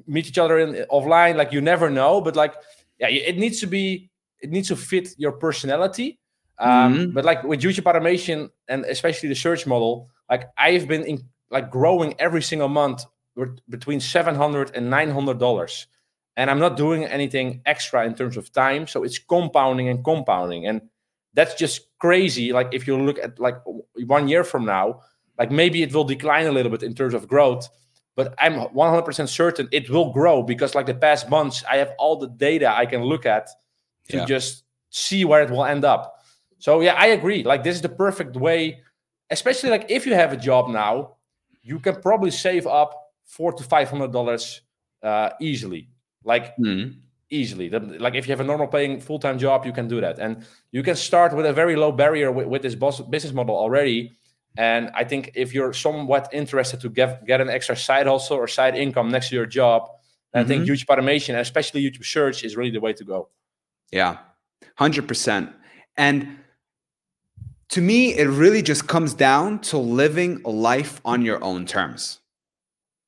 meet 0.06 0.28
each 0.28 0.38
other 0.38 0.60
in 0.60 0.86
offline 0.92 1.36
like 1.36 1.54
you 1.54 1.62
never 1.62 1.90
know 1.90 2.20
but 2.20 2.36
like 2.36 2.54
yeah 3.00 3.08
it 3.08 3.38
needs 3.38 3.60
to 3.62 3.68
be 3.68 4.10
it 4.42 4.50
needs 4.50 4.68
to 4.68 4.76
fit 4.76 5.10
your 5.18 5.32
personality 5.32 6.20
um, 6.60 6.96
mm-hmm. 6.96 7.12
but 7.12 7.26
like 7.26 7.44
with 7.44 7.62
youtube 7.62 7.86
automation 7.86 8.50
and 8.68 8.86
especially 8.86 9.30
the 9.30 9.36
search 9.36 9.66
model 9.66 10.10
like 10.30 10.50
i've 10.58 10.88
been 10.88 11.04
in 11.04 11.24
like 11.52 11.70
growing 11.70 12.16
every 12.20 12.42
single 12.42 12.68
month 12.68 13.06
between 13.70 14.00
700 14.00 14.72
and 14.76 14.90
900 14.90 15.38
dollars 15.38 15.88
and 16.38 16.50
i'm 16.50 16.60
not 16.60 16.78
doing 16.78 17.06
anything 17.06 17.62
extra 17.66 18.06
in 18.06 18.16
terms 18.16 18.38
of 18.38 18.52
time 18.52 18.88
so 18.88 19.04
it's 19.04 19.20
compounding 19.20 19.90
and 19.90 20.04
compounding 20.04 20.68
and 20.68 20.82
that's 21.34 21.56
just 21.56 21.88
crazy 22.00 22.54
like 22.54 22.70
if 22.72 22.88
you 22.88 22.98
look 22.98 23.20
at 23.20 23.40
like 23.40 23.58
one 24.06 24.28
year 24.28 24.44
from 24.44 24.66
now 24.66 25.02
like 25.38 25.52
maybe 25.52 25.84
it 25.84 25.94
will 25.94 26.06
decline 26.06 26.46
a 26.46 26.52
little 26.52 26.72
bit 26.72 26.84
in 26.84 26.96
terms 26.96 27.14
of 27.14 27.28
growth 27.28 27.70
but 28.16 28.34
I'm 28.40 28.54
100% 28.54 29.28
certain 29.30 29.68
it 29.72 29.90
will 29.90 30.12
grow 30.12 30.42
because 30.42 30.74
like 30.74 30.86
the 30.86 30.96
past 30.96 31.30
months 31.30 31.64
I 31.70 31.78
have 31.78 31.92
all 32.00 32.18
the 32.18 32.28
data 32.28 32.74
I 32.74 32.86
can 32.86 33.04
look 33.04 33.26
at 33.26 33.50
to 34.10 34.18
yeah. 34.18 34.26
just 34.26 34.64
see 34.90 35.26
where 35.26 35.44
it 35.44 35.50
will 35.50 35.66
end 35.66 35.84
up. 35.84 36.15
So 36.66 36.82
yeah, 36.82 36.96
I 36.96 37.08
agree. 37.18 37.44
Like 37.44 37.64
this 37.64 37.76
is 37.76 37.84
the 37.84 37.90
perfect 38.06 38.36
way, 38.36 38.82
especially 39.30 39.70
like 39.70 39.86
if 39.88 40.08
you 40.08 40.16
have 40.16 40.34
a 40.34 40.38
job 40.50 40.68
now, 40.68 41.18
you 41.62 41.78
can 41.78 42.02
probably 42.02 42.32
save 42.32 42.66
up 42.66 42.92
four 43.24 43.54
to 43.54 43.64
five 43.64 43.88
hundred 43.88 44.12
dollars 44.12 44.62
uh, 45.04 45.30
easily. 45.40 45.90
Like 46.24 46.58
mm. 46.58 46.96
easily. 47.30 47.70
Like 47.70 48.16
if 48.16 48.26
you 48.26 48.32
have 48.32 48.40
a 48.40 48.50
normal 48.52 48.66
paying 48.66 49.00
full 49.00 49.20
time 49.20 49.38
job, 49.38 49.64
you 49.64 49.74
can 49.74 49.88
do 49.88 50.02
that, 50.02 50.18
and 50.18 50.44
you 50.72 50.82
can 50.82 50.96
start 50.96 51.36
with 51.36 51.46
a 51.46 51.54
very 51.54 51.76
low 51.76 51.92
barrier 51.92 52.32
with, 52.32 52.48
with 52.48 52.64
this 52.64 52.74
business 52.74 53.32
model 53.32 53.56
already 53.56 54.18
and 54.58 54.90
I 54.96 55.04
think 55.04 55.32
if 55.36 55.54
you're 55.54 55.74
somewhat 55.74 56.30
interested 56.32 56.80
to 56.82 56.90
get 56.90 57.28
get 57.28 57.42
an 57.42 57.50
extra 57.50 57.76
side 57.76 58.08
hustle 58.08 58.38
or 58.38 58.48
side 58.48 58.76
income 58.76 59.10
next 59.10 59.30
to 59.30 59.36
your 59.36 59.46
job, 59.46 59.84
mm-hmm. 59.84 60.40
I 60.40 60.44
think 60.46 60.64
mm-hmm. 60.64 60.72
YouTube 60.72 60.90
automation, 60.90 61.36
especially 61.36 61.84
YouTube 61.84 62.06
search, 62.06 62.44
is 62.44 62.56
really 62.56 62.72
the 62.72 62.80
way 62.80 62.94
to 62.94 63.04
go. 63.04 63.30
Yeah, 63.92 64.18
hundred 64.78 65.08
percent. 65.08 65.52
And 65.98 66.40
to 67.70 67.82
me, 67.82 68.16
it 68.16 68.28
really 68.28 68.62
just 68.62 68.88
comes 68.88 69.14
down 69.14 69.60
to 69.60 69.78
living 69.78 70.42
a 70.46 70.50
life 70.50 71.02
on 71.04 71.24
your 71.24 71.44
own 71.44 71.66
terms. 71.66 72.20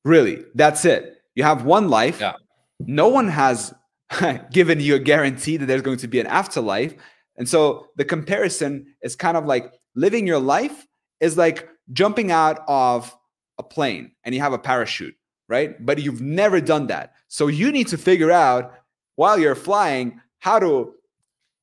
Really, 0.03 0.45
that's 0.55 0.85
it. 0.85 1.21
You 1.35 1.43
have 1.43 1.63
one 1.63 1.89
life. 1.89 2.19
Yeah. 2.19 2.33
No 2.79 3.07
one 3.07 3.27
has 3.27 3.73
given 4.51 4.79
you 4.79 4.95
a 4.95 4.99
guarantee 4.99 5.57
that 5.57 5.65
there's 5.65 5.81
going 5.81 5.97
to 5.97 6.07
be 6.07 6.19
an 6.19 6.27
afterlife. 6.27 6.95
And 7.37 7.47
so 7.47 7.87
the 7.95 8.05
comparison 8.05 8.95
is 9.01 9.15
kind 9.15 9.37
of 9.37 9.45
like 9.45 9.73
living 9.95 10.25
your 10.25 10.39
life 10.39 10.87
is 11.19 11.37
like 11.37 11.67
jumping 11.93 12.31
out 12.31 12.61
of 12.67 13.15
a 13.57 13.63
plane 13.63 14.11
and 14.23 14.33
you 14.33 14.41
have 14.41 14.53
a 14.53 14.59
parachute, 14.59 15.15
right? 15.47 15.83
But 15.85 16.01
you've 16.01 16.21
never 16.21 16.61
done 16.61 16.87
that. 16.87 17.13
So 17.27 17.47
you 17.47 17.71
need 17.71 17.87
to 17.87 17.97
figure 17.97 18.31
out 18.31 18.73
while 19.15 19.39
you're 19.39 19.55
flying 19.55 20.21
how 20.39 20.59
to, 20.59 20.93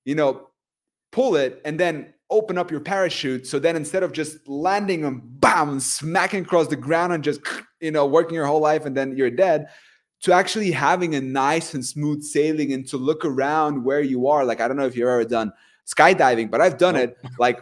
you 0.05 0.15
know, 0.15 0.49
pull 1.13 1.37
it 1.37 1.61
and 1.65 1.79
then 1.79 2.14
open 2.31 2.59
up 2.59 2.71
your 2.71 2.81
parachute. 2.81 3.47
So 3.47 3.59
then 3.59 3.77
instead 3.77 4.03
of 4.03 4.13
just 4.13 4.49
landing 4.49 5.05
and 5.05 5.21
bam, 5.41 5.79
smacking 5.81 6.45
across 6.45 6.69
the 6.69 6.77
ground 6.77 7.13
and 7.13 7.23
just, 7.23 7.41
you 7.81 7.91
know, 7.91 8.07
working 8.07 8.35
your 8.35 8.47
whole 8.47 8.61
life 8.61 8.87
and 8.87 8.97
then 8.97 9.17
you're 9.17 9.31
dead, 9.31 9.67
to 10.23 10.33
actually 10.33 10.71
having 10.71 11.15
a 11.15 11.21
nice 11.21 11.75
and 11.75 11.85
smooth 11.85 12.23
sailing 12.23 12.73
and 12.73 12.89
to 12.89 12.97
look 12.97 13.25
around 13.25 13.85
where 13.85 14.01
you 14.01 14.27
are. 14.29 14.45
Like, 14.45 14.61
I 14.61 14.69
don't 14.69 14.79
know 14.79 14.87
if 14.87 14.97
you've 14.97 15.09
ever 15.09 15.25
done 15.25 15.53
skydiving, 15.87 16.51
but 16.51 16.63
I've 16.63 16.79
done 16.79 16.97
it. 16.97 17.19
Like, 17.39 17.61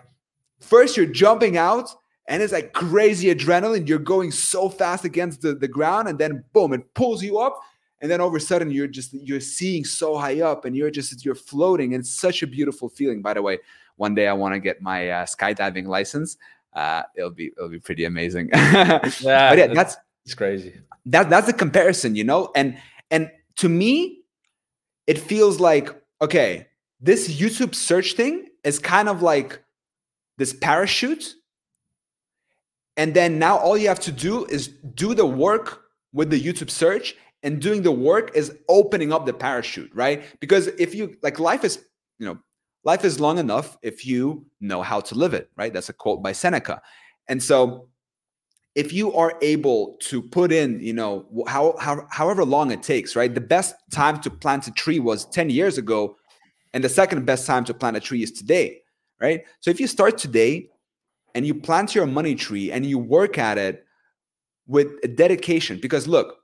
First, 0.62 0.96
you're 0.96 1.06
jumping 1.06 1.56
out 1.56 1.90
and 2.28 2.42
it's 2.42 2.52
like 2.52 2.72
crazy 2.72 3.34
adrenaline. 3.34 3.88
You're 3.88 3.98
going 3.98 4.30
so 4.30 4.68
fast 4.68 5.04
against 5.04 5.42
the, 5.42 5.54
the 5.54 5.68
ground, 5.68 6.08
and 6.08 6.18
then 6.18 6.44
boom, 6.52 6.72
it 6.72 6.94
pulls 6.94 7.22
you 7.22 7.38
up. 7.38 7.60
And 8.00 8.10
then 8.10 8.20
all 8.20 8.28
of 8.28 8.34
a 8.34 8.40
sudden 8.40 8.70
you're 8.70 8.86
just 8.86 9.12
you're 9.12 9.40
seeing 9.40 9.84
so 9.84 10.16
high 10.16 10.40
up 10.40 10.64
and 10.64 10.74
you're 10.76 10.90
just 10.90 11.24
you're 11.24 11.34
floating. 11.34 11.94
And 11.94 12.00
it's 12.00 12.14
such 12.14 12.42
a 12.42 12.46
beautiful 12.46 12.88
feeling. 12.88 13.22
By 13.22 13.34
the 13.34 13.42
way, 13.42 13.58
one 14.02 14.16
day 14.16 14.26
I 14.26 14.32
want 14.32 14.52
to 14.54 14.58
get 14.58 14.82
my 14.82 15.08
uh, 15.08 15.24
skydiving 15.26 15.86
license. 15.86 16.36
Uh, 16.74 17.02
it'll 17.16 17.30
be 17.30 17.52
it'll 17.56 17.68
be 17.68 17.78
pretty 17.78 18.04
amazing. 18.04 18.50
yeah, 18.52 18.98
but 19.20 19.58
yeah, 19.58 19.68
that's 19.68 19.96
it's 20.24 20.34
crazy. 20.34 20.74
That 21.06 21.30
that's 21.30 21.48
a 21.48 21.52
comparison, 21.52 22.16
you 22.16 22.24
know? 22.24 22.50
And 22.56 22.76
and 23.12 23.30
to 23.62 23.68
me, 23.68 24.22
it 25.06 25.18
feels 25.18 25.60
like, 25.60 25.88
okay, 26.20 26.66
this 27.00 27.28
YouTube 27.40 27.74
search 27.76 28.14
thing 28.14 28.48
is 28.64 28.80
kind 28.80 29.08
of 29.08 29.22
like 29.22 29.62
this 30.36 30.52
parachute. 30.52 31.36
And 32.96 33.14
then 33.14 33.38
now 33.38 33.56
all 33.56 33.78
you 33.78 33.88
have 33.88 34.00
to 34.00 34.12
do 34.12 34.44
is 34.46 34.68
do 35.02 35.14
the 35.14 35.26
work 35.26 35.84
with 36.12 36.28
the 36.28 36.40
YouTube 36.40 36.70
search. 36.70 37.16
And 37.44 37.60
doing 37.60 37.82
the 37.82 37.90
work 37.90 38.36
is 38.36 38.56
opening 38.68 39.12
up 39.12 39.26
the 39.26 39.32
parachute, 39.32 39.90
right? 39.92 40.22
Because 40.38 40.68
if 40.78 40.94
you 40.94 41.16
like 41.22 41.40
life 41.40 41.64
is, 41.64 41.84
you 42.20 42.26
know, 42.26 42.38
life 42.84 43.04
is 43.04 43.20
long 43.20 43.38
enough 43.38 43.78
if 43.82 44.06
you 44.06 44.44
know 44.60 44.82
how 44.82 45.00
to 45.00 45.14
live 45.14 45.34
it, 45.34 45.50
right? 45.56 45.72
That's 45.72 45.88
a 45.88 45.92
quote 45.92 46.22
by 46.22 46.32
Seneca. 46.32 46.82
And 47.28 47.42
so 47.42 47.88
if 48.74 48.92
you 48.92 49.12
are 49.14 49.38
able 49.42 49.96
to 50.00 50.22
put 50.22 50.50
in, 50.50 50.80
you 50.80 50.92
know, 50.92 51.26
how, 51.46 51.76
how 51.78 52.06
however 52.10 52.44
long 52.44 52.70
it 52.70 52.82
takes, 52.82 53.14
right? 53.14 53.32
The 53.32 53.40
best 53.40 53.74
time 53.90 54.20
to 54.22 54.30
plant 54.30 54.66
a 54.66 54.72
tree 54.72 54.98
was 54.98 55.26
10 55.26 55.50
years 55.50 55.78
ago, 55.78 56.16
and 56.72 56.82
the 56.82 56.88
second 56.88 57.26
best 57.26 57.46
time 57.46 57.64
to 57.66 57.74
plant 57.74 57.96
a 57.96 58.00
tree 58.00 58.22
is 58.22 58.32
today 58.32 58.82
right? 59.22 59.44
So 59.60 59.70
if 59.70 59.80
you 59.80 59.86
start 59.86 60.18
today 60.18 60.68
and 61.34 61.46
you 61.46 61.54
plant 61.54 61.94
your 61.94 62.06
money 62.06 62.34
tree 62.34 62.72
and 62.72 62.84
you 62.84 62.98
work 62.98 63.38
at 63.38 63.56
it 63.56 63.86
with 64.66 65.16
dedication, 65.16 65.78
because 65.80 66.06
look, 66.06 66.38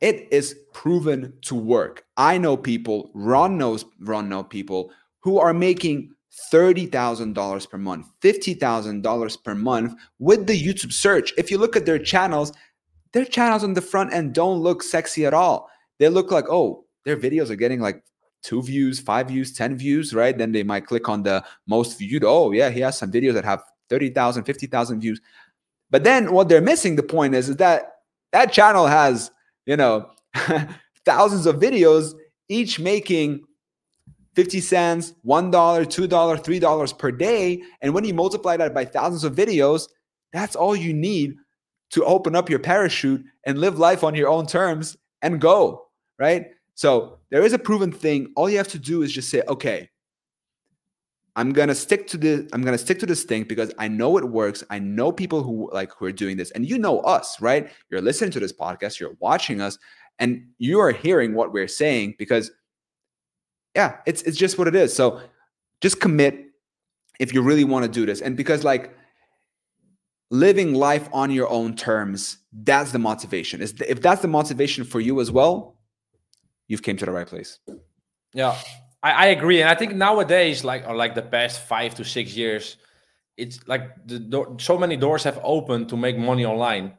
it 0.00 0.28
is 0.32 0.56
proven 0.74 1.32
to 1.42 1.54
work. 1.54 2.04
I 2.16 2.36
know 2.36 2.56
people, 2.56 3.12
Ron 3.14 3.56
knows, 3.56 3.84
Ron 4.00 4.28
know 4.28 4.42
people 4.42 4.90
who 5.22 5.38
are 5.38 5.54
making 5.54 6.12
$30,000 6.52 7.70
per 7.70 7.78
month, 7.78 8.06
$50,000 8.22 9.44
per 9.44 9.54
month 9.54 9.94
with 10.18 10.46
the 10.46 10.60
YouTube 10.60 10.92
search. 10.92 11.32
If 11.36 11.50
you 11.50 11.58
look 11.58 11.76
at 11.76 11.86
their 11.86 11.98
channels, 11.98 12.52
their 13.12 13.24
channels 13.24 13.64
on 13.64 13.74
the 13.74 13.82
front 13.82 14.12
end 14.12 14.34
don't 14.34 14.58
look 14.58 14.82
sexy 14.82 15.26
at 15.26 15.34
all. 15.34 15.68
They 15.98 16.08
look 16.08 16.30
like, 16.30 16.46
oh, 16.48 16.86
their 17.04 17.16
videos 17.16 17.50
are 17.50 17.56
getting 17.56 17.80
like 17.80 18.02
two 18.42 18.62
views, 18.62 18.98
five 18.98 19.28
views, 19.28 19.52
10 19.52 19.76
views, 19.76 20.14
right? 20.14 20.36
Then 20.36 20.52
they 20.52 20.62
might 20.62 20.86
click 20.86 21.08
on 21.08 21.22
the 21.22 21.44
most 21.66 21.98
viewed. 21.98 22.24
Oh, 22.24 22.52
yeah, 22.52 22.70
he 22.70 22.80
has 22.80 22.98
some 22.98 23.12
videos 23.12 23.34
that 23.34 23.44
have 23.44 23.62
30,000, 23.88 24.44
50,000 24.44 25.00
views. 25.00 25.20
But 25.90 26.04
then 26.04 26.32
what 26.32 26.48
they're 26.48 26.62
missing, 26.62 26.96
the 26.96 27.02
point 27.02 27.34
is, 27.34 27.50
is 27.50 27.56
that 27.56 27.92
that 28.32 28.52
channel 28.52 28.86
has, 28.86 29.30
you 29.66 29.76
know, 29.76 30.10
thousands 31.04 31.46
of 31.46 31.56
videos, 31.56 32.14
each 32.48 32.80
making 32.80 33.44
50 34.34 34.60
cents, 34.60 35.14
$1, 35.26 35.50
$2, 35.50 36.08
$3 36.08 36.98
per 36.98 37.10
day. 37.10 37.62
And 37.82 37.92
when 37.92 38.04
you 38.04 38.14
multiply 38.14 38.56
that 38.56 38.74
by 38.74 38.84
thousands 38.84 39.24
of 39.24 39.34
videos, 39.34 39.88
that's 40.32 40.56
all 40.56 40.74
you 40.74 40.94
need 40.94 41.36
to 41.90 42.04
open 42.04 42.34
up 42.34 42.48
your 42.48 42.58
parachute 42.58 43.22
and 43.44 43.58
live 43.58 43.78
life 43.78 44.02
on 44.02 44.14
your 44.14 44.28
own 44.28 44.46
terms 44.46 44.96
and 45.20 45.40
go, 45.40 45.88
right? 46.18 46.46
So 46.74 47.18
there 47.30 47.42
is 47.42 47.52
a 47.52 47.58
proven 47.58 47.92
thing. 47.92 48.32
All 48.34 48.48
you 48.48 48.56
have 48.56 48.68
to 48.68 48.78
do 48.78 49.02
is 49.02 49.12
just 49.12 49.28
say, 49.28 49.42
okay, 49.46 49.90
I'm 51.36 51.52
gonna 51.52 51.74
stick 51.74 52.06
to 52.08 52.18
the 52.18 52.48
I'm 52.52 52.62
gonna 52.62 52.78
stick 52.78 52.98
to 53.00 53.06
this 53.06 53.24
thing 53.24 53.44
because 53.44 53.72
I 53.78 53.88
know 53.88 54.18
it 54.18 54.24
works. 54.24 54.62
I 54.68 54.78
know 54.78 55.10
people 55.10 55.42
who 55.42 55.70
like 55.72 55.90
who 55.92 56.04
are 56.04 56.12
doing 56.12 56.36
this, 56.36 56.50
and 56.50 56.68
you 56.68 56.78
know 56.78 57.00
us, 57.00 57.40
right? 57.40 57.70
You're 57.90 58.02
listening 58.02 58.32
to 58.32 58.40
this 58.40 58.52
podcast, 58.52 59.00
you're 59.00 59.16
watching 59.18 59.60
us, 59.60 59.78
and 60.18 60.44
you 60.58 60.78
are 60.80 60.92
hearing 60.92 61.34
what 61.34 61.52
we're 61.52 61.68
saying 61.68 62.16
because 62.18 62.50
yeah, 63.74 63.96
it's 64.06 64.22
it's 64.22 64.36
just 64.36 64.58
what 64.58 64.68
it 64.68 64.74
is. 64.74 64.94
So 64.94 65.20
just 65.80 66.00
commit 66.00 66.46
if 67.18 67.32
you 67.32 67.42
really 67.42 67.64
want 67.64 67.84
to 67.84 67.90
do 67.90 68.06
this. 68.06 68.20
And 68.20 68.36
because 68.36 68.64
like 68.64 68.94
living 70.30 70.74
life 70.74 71.08
on 71.12 71.30
your 71.30 71.48
own 71.50 71.76
terms 71.76 72.38
that's 72.52 72.92
the 72.92 72.98
motivation. 72.98 73.60
Is 73.60 73.74
if 73.86 74.00
that's 74.00 74.22
the 74.22 74.28
motivation 74.28 74.84
for 74.84 75.00
you 75.00 75.20
as 75.20 75.30
well 75.30 75.76
you've 76.68 76.82
came 76.82 76.96
to 76.96 77.04
the 77.04 77.12
right 77.12 77.26
place. 77.26 77.58
Yeah 78.32 78.56
I, 79.02 79.10
I 79.12 79.26
agree. 79.26 79.60
And 79.60 79.68
i 79.68 79.74
think 79.74 79.94
nowadays 79.94 80.64
like 80.64 80.88
or 80.88 80.96
like 80.96 81.14
the 81.14 81.22
past 81.22 81.62
five 81.62 81.94
to 81.96 82.04
six 82.04 82.36
years 82.36 82.76
it's 83.36 83.66
like 83.66 84.06
the 84.06 84.18
door, 84.18 84.56
so 84.60 84.78
many 84.78 84.96
doors 84.96 85.24
have 85.24 85.40
opened 85.42 85.88
to 85.88 85.96
make 85.96 86.18
money 86.18 86.44
online. 86.44 86.92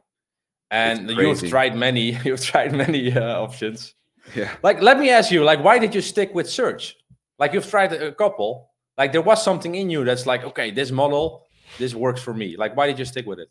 And 0.70 1.08
you've 1.08 1.48
tried 1.48 1.76
many 1.76 2.18
you've 2.24 2.44
tried 2.44 2.72
many 2.72 3.12
uh, 3.12 3.40
options 3.40 3.94
yeah 4.34 4.54
like 4.62 4.80
let 4.80 4.98
me 4.98 5.10
ask 5.10 5.30
you 5.30 5.44
like 5.44 5.62
why 5.62 5.78
did 5.78 5.94
you 5.94 6.00
stick 6.00 6.34
with 6.34 6.48
search 6.48 6.96
like 7.38 7.52
you've 7.52 7.68
tried 7.68 7.92
a 7.92 8.12
couple 8.12 8.70
like 8.96 9.12
there 9.12 9.22
was 9.22 9.42
something 9.42 9.74
in 9.74 9.90
you 9.90 10.04
that's 10.04 10.26
like 10.26 10.44
okay 10.44 10.70
this 10.70 10.90
model 10.90 11.44
this 11.78 11.94
works 11.94 12.20
for 12.22 12.34
me? 12.34 12.56
Like, 12.56 12.76
why 12.76 12.86
did 12.86 12.98
you 12.98 13.04
stick 13.04 13.26
with 13.26 13.38
it? 13.38 13.48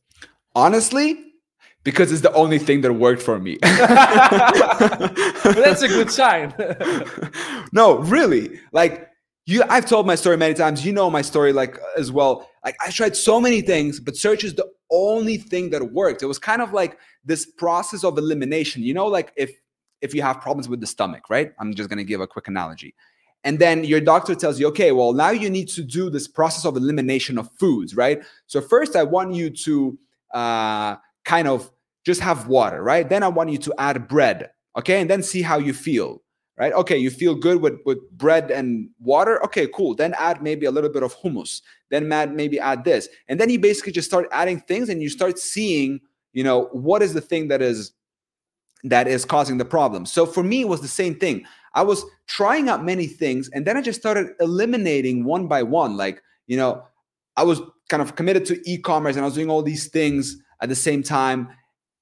Honestly, 0.55 1.33
because 1.83 2.11
it's 2.11 2.21
the 2.21 2.33
only 2.33 2.59
thing 2.59 2.81
that 2.81 2.93
worked 2.93 3.21
for 3.21 3.39
me. 3.39 3.57
that's 3.61 4.01
a 5.81 5.87
good 5.87 6.09
sign. 6.11 6.53
no, 7.73 7.97
really. 7.99 8.59
Like 8.71 9.09
you 9.45 9.63
I've 9.69 9.85
told 9.85 10.07
my 10.07 10.15
story 10.15 10.37
many 10.37 10.53
times. 10.53 10.85
You 10.85 10.93
know 10.93 11.09
my 11.09 11.21
story 11.21 11.51
like 11.51 11.77
as 11.97 12.11
well. 12.11 12.49
Like 12.63 12.75
I 12.85 12.91
tried 12.91 13.15
so 13.17 13.41
many 13.41 13.61
things, 13.61 13.99
but 13.99 14.15
search 14.15 14.43
is 14.45 14.53
the 14.55 14.69
only 14.89 15.37
thing 15.37 15.71
that 15.71 15.91
worked. 15.91 16.23
It 16.23 16.27
was 16.27 16.39
kind 16.39 16.61
of 16.61 16.71
like 16.71 16.97
this 17.25 17.45
process 17.45 18.03
of 18.05 18.17
elimination. 18.17 18.83
You 18.83 18.93
know 18.93 19.07
like 19.07 19.33
if 19.35 19.51
if 20.03 20.13
you 20.13 20.21
have 20.21 20.41
problems 20.41 20.69
with 20.69 20.81
the 20.81 20.87
stomach, 20.87 21.29
right? 21.29 21.53
I'm 21.59 21.73
just 21.73 21.89
going 21.89 21.97
to 21.97 22.03
give 22.03 22.21
a 22.21 22.27
quick 22.27 22.47
analogy. 22.47 22.93
And 23.45 23.57
then 23.59 23.83
your 23.83 23.99
doctor 23.99 24.35
tells 24.35 24.59
you 24.59 24.67
okay 24.67 24.91
well 24.91 25.13
now 25.13 25.31
you 25.31 25.49
need 25.49 25.67
to 25.69 25.83
do 25.83 26.09
this 26.09 26.27
process 26.27 26.65
of 26.65 26.77
elimination 26.77 27.37
of 27.37 27.49
foods 27.59 27.95
right? 27.95 28.21
So 28.47 28.61
first 28.61 28.95
i 28.95 29.03
want 29.03 29.33
you 29.35 29.49
to 29.49 29.97
uh, 30.33 30.95
kind 31.25 31.47
of 31.47 31.69
just 32.05 32.21
have 32.21 32.47
water 32.47 32.81
right? 32.81 33.07
Then 33.07 33.23
i 33.23 33.27
want 33.27 33.49
you 33.49 33.57
to 33.59 33.73
add 33.77 34.07
bread 34.07 34.51
okay? 34.77 35.01
And 35.01 35.09
then 35.09 35.23
see 35.23 35.41
how 35.41 35.57
you 35.57 35.73
feel 35.73 36.21
right? 36.57 36.73
Okay 36.73 36.97
you 36.97 37.09
feel 37.09 37.35
good 37.35 37.61
with 37.61 37.79
with 37.85 37.99
bread 38.11 38.49
and 38.49 38.89
water? 39.01 39.43
Okay 39.43 39.67
cool. 39.67 39.93
Then 39.93 40.13
add 40.17 40.41
maybe 40.41 40.65
a 40.65 40.71
little 40.71 40.89
bit 40.89 41.03
of 41.03 41.15
hummus. 41.17 41.61
Then 41.89 42.11
add 42.11 42.33
maybe 42.33 42.59
add 42.59 42.85
this. 42.85 43.09
And 43.27 43.39
then 43.39 43.49
you 43.49 43.59
basically 43.59 43.91
just 43.91 44.07
start 44.07 44.27
adding 44.31 44.59
things 44.61 44.87
and 44.87 45.01
you 45.01 45.09
start 45.09 45.37
seeing 45.37 45.99
you 46.31 46.43
know 46.43 46.69
what 46.71 47.01
is 47.01 47.13
the 47.13 47.21
thing 47.21 47.49
that 47.49 47.61
is 47.61 47.91
that 48.83 49.07
is 49.07 49.25
causing 49.25 49.57
the 49.57 49.65
problem 49.65 50.05
so 50.05 50.25
for 50.25 50.43
me 50.43 50.61
it 50.61 50.67
was 50.67 50.81
the 50.81 50.87
same 50.87 51.15
thing 51.15 51.45
I 51.73 51.81
was 51.81 52.05
trying 52.27 52.69
out 52.69 52.85
many 52.85 53.07
things 53.07 53.49
and 53.49 53.65
then 53.65 53.77
I 53.77 53.81
just 53.81 53.99
started 53.99 54.31
eliminating 54.39 55.23
one 55.23 55.47
by 55.47 55.63
one. 55.63 55.97
Like, 55.97 56.21
you 56.47 56.57
know, 56.57 56.83
I 57.35 57.43
was 57.43 57.61
kind 57.89 58.01
of 58.01 58.15
committed 58.15 58.45
to 58.45 58.69
e 58.69 58.77
commerce 58.77 59.15
and 59.15 59.23
I 59.23 59.25
was 59.25 59.35
doing 59.35 59.49
all 59.49 59.63
these 59.63 59.87
things 59.87 60.37
at 60.61 60.69
the 60.69 60.75
same 60.75 61.01
time. 61.01 61.49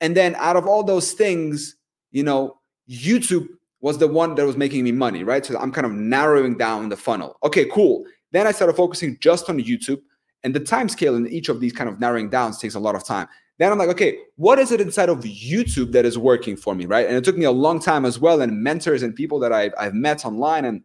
And 0.01 0.15
then 0.15 0.35
out 0.35 0.55
of 0.55 0.67
all 0.67 0.83
those 0.83 1.13
things, 1.13 1.75
you 2.11 2.23
know, 2.23 2.59
YouTube 2.89 3.47
was 3.79 3.97
the 3.97 4.07
one 4.07 4.35
that 4.35 4.45
was 4.45 4.57
making 4.57 4.83
me 4.83 4.91
money, 4.91 5.23
right? 5.23 5.45
So 5.45 5.57
I'm 5.57 5.71
kind 5.71 5.85
of 5.85 5.93
narrowing 5.93 6.57
down 6.57 6.89
the 6.89 6.97
funnel. 6.97 7.37
Okay, 7.43 7.65
cool. 7.65 8.05
Then 8.31 8.45
I 8.45 8.51
started 8.51 8.75
focusing 8.75 9.17
just 9.19 9.49
on 9.49 9.57
YouTube. 9.57 10.01
And 10.43 10.55
the 10.55 10.59
time 10.59 10.89
scale 10.89 11.15
in 11.15 11.27
each 11.27 11.49
of 11.49 11.59
these 11.59 11.71
kind 11.71 11.89
of 11.89 11.99
narrowing 11.99 12.29
downs 12.29 12.57
takes 12.57 12.75
a 12.75 12.79
lot 12.79 12.95
of 12.95 13.05
time. 13.05 13.27
Then 13.61 13.71
I'm 13.71 13.77
like, 13.77 13.89
okay, 13.89 14.17
what 14.37 14.57
is 14.57 14.71
it 14.71 14.81
inside 14.81 15.09
of 15.09 15.19
YouTube 15.19 15.91
that 15.91 16.03
is 16.03 16.17
working 16.17 16.57
for 16.57 16.73
me, 16.73 16.87
right? 16.87 17.05
And 17.05 17.15
it 17.15 17.23
took 17.23 17.37
me 17.37 17.45
a 17.45 17.51
long 17.51 17.79
time 17.79 18.05
as 18.05 18.17
well, 18.17 18.41
and 18.41 18.63
mentors 18.63 19.03
and 19.03 19.15
people 19.15 19.37
that 19.37 19.53
I've, 19.53 19.71
I've 19.79 19.93
met 19.93 20.25
online 20.25 20.65
and 20.65 20.81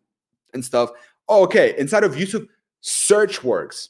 and 0.52 0.62
stuff. 0.62 0.90
Oh, 1.26 1.42
okay, 1.44 1.74
inside 1.78 2.04
of 2.04 2.16
YouTube, 2.16 2.46
search 2.82 3.42
works. 3.42 3.88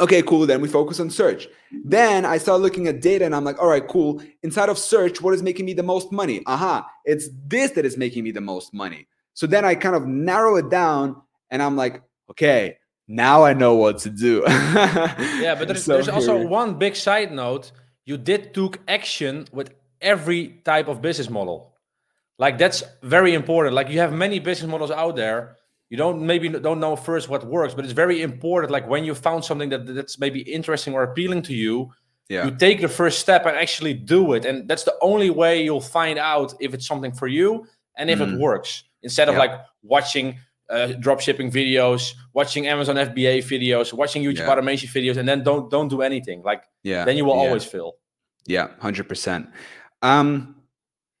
Okay, 0.00 0.22
cool. 0.22 0.46
Then 0.46 0.60
we 0.60 0.68
focus 0.68 1.00
on 1.00 1.10
search. 1.10 1.48
Then 1.84 2.24
I 2.24 2.38
start 2.38 2.60
looking 2.60 2.86
at 2.86 3.02
data 3.02 3.24
and 3.24 3.34
I'm 3.34 3.42
like, 3.42 3.58
all 3.60 3.68
right, 3.68 3.86
cool. 3.88 4.22
Inside 4.44 4.68
of 4.68 4.78
search, 4.78 5.20
what 5.20 5.34
is 5.34 5.42
making 5.42 5.66
me 5.66 5.72
the 5.72 5.82
most 5.82 6.12
money? 6.12 6.44
Aha, 6.46 6.88
it's 7.04 7.28
this 7.48 7.72
that 7.72 7.84
is 7.84 7.96
making 7.96 8.22
me 8.22 8.30
the 8.30 8.40
most 8.40 8.72
money. 8.72 9.08
So 9.34 9.48
then 9.48 9.64
I 9.64 9.74
kind 9.74 9.96
of 9.96 10.06
narrow 10.06 10.54
it 10.54 10.70
down 10.70 11.20
and 11.50 11.60
I'm 11.60 11.74
like, 11.74 12.02
okay, 12.30 12.76
now 13.10 13.42
I 13.44 13.54
know 13.54 13.74
what 13.74 13.98
to 13.98 14.10
do. 14.10 14.44
yeah, 14.48 15.56
but 15.58 15.66
there's, 15.66 15.84
so 15.84 15.94
there's 15.94 16.08
also 16.08 16.46
one 16.46 16.78
big 16.78 16.94
side 16.94 17.32
note. 17.32 17.72
You 18.04 18.16
did 18.16 18.54
took 18.54 18.78
action 18.86 19.48
with 19.52 19.74
every 20.00 20.60
type 20.64 20.86
of 20.86 21.02
business 21.02 21.28
model. 21.28 21.74
Like 22.38 22.56
that's 22.56 22.84
very 23.02 23.34
important. 23.34 23.74
Like 23.74 23.90
you 23.90 23.98
have 23.98 24.12
many 24.12 24.38
business 24.38 24.70
models 24.70 24.92
out 24.92 25.16
there. 25.16 25.56
You 25.88 25.96
don't 25.96 26.24
maybe 26.24 26.48
don't 26.48 26.78
know 26.78 26.94
first 26.94 27.28
what 27.28 27.44
works, 27.44 27.74
but 27.74 27.84
it's 27.84 27.92
very 27.92 28.22
important. 28.22 28.70
Like 28.70 28.88
when 28.88 29.04
you 29.04 29.14
found 29.16 29.44
something 29.44 29.68
that 29.70 29.92
that's 29.92 30.20
maybe 30.20 30.40
interesting 30.42 30.94
or 30.94 31.02
appealing 31.02 31.42
to 31.42 31.52
you, 31.52 31.90
yeah. 32.28 32.44
you 32.44 32.52
take 32.52 32.80
the 32.80 32.88
first 32.88 33.18
step 33.18 33.44
and 33.44 33.56
actually 33.56 33.92
do 33.92 34.34
it. 34.34 34.44
And 34.44 34.68
that's 34.68 34.84
the 34.84 34.96
only 35.02 35.30
way 35.30 35.64
you'll 35.64 35.80
find 35.80 36.16
out 36.16 36.54
if 36.60 36.74
it's 36.74 36.86
something 36.86 37.10
for 37.10 37.26
you 37.26 37.66
and 37.96 38.08
if 38.08 38.20
mm. 38.20 38.32
it 38.32 38.38
works. 38.38 38.84
Instead 39.02 39.28
of 39.28 39.34
yeah. 39.34 39.40
like 39.40 39.50
watching 39.82 40.38
uh, 40.70 40.86
drop 40.98 41.20
shipping 41.20 41.50
videos, 41.50 42.14
watching 42.32 42.66
Amazon 42.66 42.96
FBA 42.96 43.38
videos, 43.38 43.92
watching 43.92 44.22
YouTube 44.22 44.38
yeah. 44.38 44.50
automation 44.50 44.88
videos, 44.88 45.16
and 45.16 45.28
then 45.28 45.42
don't 45.42 45.70
don't 45.70 45.88
do 45.88 46.02
anything. 46.02 46.42
Like 46.42 46.64
yeah, 46.82 47.04
then 47.04 47.16
you 47.16 47.24
will 47.24 47.34
yeah. 47.34 47.48
always 47.48 47.64
fail. 47.64 47.94
Yeah, 48.46 48.68
hundred 48.78 49.08
percent. 49.08 49.48
Um, 50.02 50.56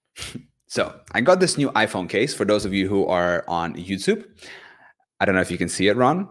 so 0.66 1.00
I 1.12 1.20
got 1.20 1.40
this 1.40 1.58
new 1.58 1.70
iPhone 1.72 2.08
case 2.08 2.34
for 2.34 2.44
those 2.44 2.64
of 2.64 2.72
you 2.72 2.88
who 2.88 3.06
are 3.06 3.44
on 3.48 3.74
YouTube. 3.74 4.24
I 5.18 5.26
don't 5.26 5.34
know 5.34 5.40
if 5.42 5.50
you 5.50 5.58
can 5.58 5.68
see 5.68 5.88
it, 5.88 5.96
Ron. 5.96 6.28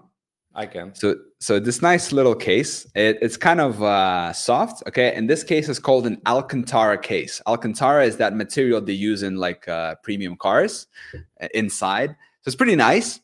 I 0.55 0.65
can. 0.65 0.95
So 0.95 1.15
so 1.39 1.60
this 1.60 1.82
nice 1.82 2.12
little 2.12 2.36
case. 2.36 2.88
It, 2.95 3.19
it's 3.21 3.38
kind 3.38 3.62
of 3.62 3.82
uh, 3.84 4.34
soft, 4.34 4.84
okay. 4.88 5.13
And 5.13 5.29
this 5.29 5.43
case 5.43 5.69
is 5.69 5.79
called 5.79 6.08
an 6.08 6.21
Alcantara 6.25 6.97
case. 6.97 7.41
Alcantara 7.47 8.05
is 8.05 8.17
that 8.17 8.36
material 8.36 8.82
they 8.82 8.93
use 8.93 9.23
in 9.23 9.38
like 9.38 9.67
uh, 9.67 9.95
premium 10.03 10.36
cars 10.36 10.88
uh, 11.15 11.47
inside 11.53 12.15
so 12.41 12.47
it's 12.47 12.56
pretty 12.56 12.75
nice. 12.75 13.19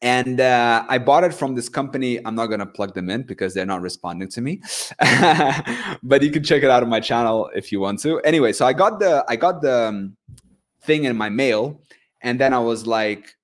And 0.00 0.40
uh, 0.40 0.84
I 0.88 0.98
bought 0.98 1.22
it 1.22 1.32
from 1.32 1.54
this 1.54 1.68
company. 1.68 2.18
I'm 2.24 2.34
not 2.34 2.46
going 2.46 2.60
to 2.60 2.66
plug 2.66 2.94
them 2.94 3.08
in 3.08 3.22
because 3.22 3.54
they're 3.54 3.66
not 3.66 3.82
responding 3.82 4.28
to 4.30 4.40
me. 4.40 4.60
but 6.02 6.22
you 6.22 6.30
can 6.30 6.42
check 6.42 6.62
it 6.62 6.70
out 6.70 6.82
on 6.82 6.88
my 6.88 6.98
channel 6.98 7.50
if 7.54 7.70
you 7.70 7.78
want 7.78 8.00
to. 8.00 8.18
Anyway, 8.20 8.52
so 8.52 8.66
I 8.66 8.72
got 8.72 8.98
the 8.98 9.24
I 9.28 9.36
got 9.36 9.62
the 9.62 9.88
um, 9.88 10.16
thing 10.82 11.04
in 11.04 11.16
my 11.16 11.28
mail, 11.28 11.80
and 12.20 12.40
then 12.40 12.52
I 12.52 12.58
was 12.58 12.84
like, 12.86 13.36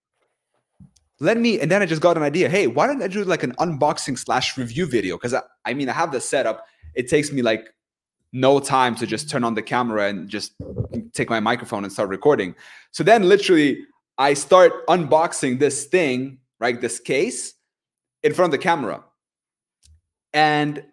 let 1.20 1.38
me. 1.38 1.60
And 1.60 1.70
then 1.70 1.82
I 1.82 1.86
just 1.86 2.02
got 2.02 2.16
an 2.16 2.24
idea. 2.24 2.48
Hey, 2.48 2.66
why 2.66 2.86
don't 2.86 3.02
I 3.02 3.08
do 3.08 3.22
like 3.24 3.44
an 3.44 3.54
unboxing 3.56 4.18
slash 4.18 4.56
review 4.56 4.86
video? 4.86 5.16
Because 5.16 5.34
I, 5.34 5.42
I 5.64 5.74
mean, 5.74 5.88
I 5.88 5.92
have 5.92 6.10
the 6.10 6.20
setup. 6.20 6.64
It 6.94 7.08
takes 7.08 7.30
me 7.30 7.42
like 7.42 7.72
no 8.32 8.58
time 8.58 8.94
to 8.96 9.06
just 9.06 9.30
turn 9.30 9.44
on 9.44 9.54
the 9.54 9.62
camera 9.62 10.08
and 10.08 10.28
just 10.28 10.54
take 11.12 11.30
my 11.30 11.40
microphone 11.40 11.84
and 11.84 11.92
start 11.92 12.08
recording. 12.08 12.54
So 12.90 13.04
then, 13.04 13.28
literally, 13.28 13.78
I 14.18 14.34
start 14.34 14.86
unboxing 14.88 15.60
this 15.60 15.84
thing, 15.84 16.38
right? 16.58 16.80
This 16.80 16.98
case 16.98 17.54
in 18.22 18.34
front 18.34 18.52
of 18.52 18.58
the 18.58 18.62
camera. 18.62 19.04
And 20.32 20.84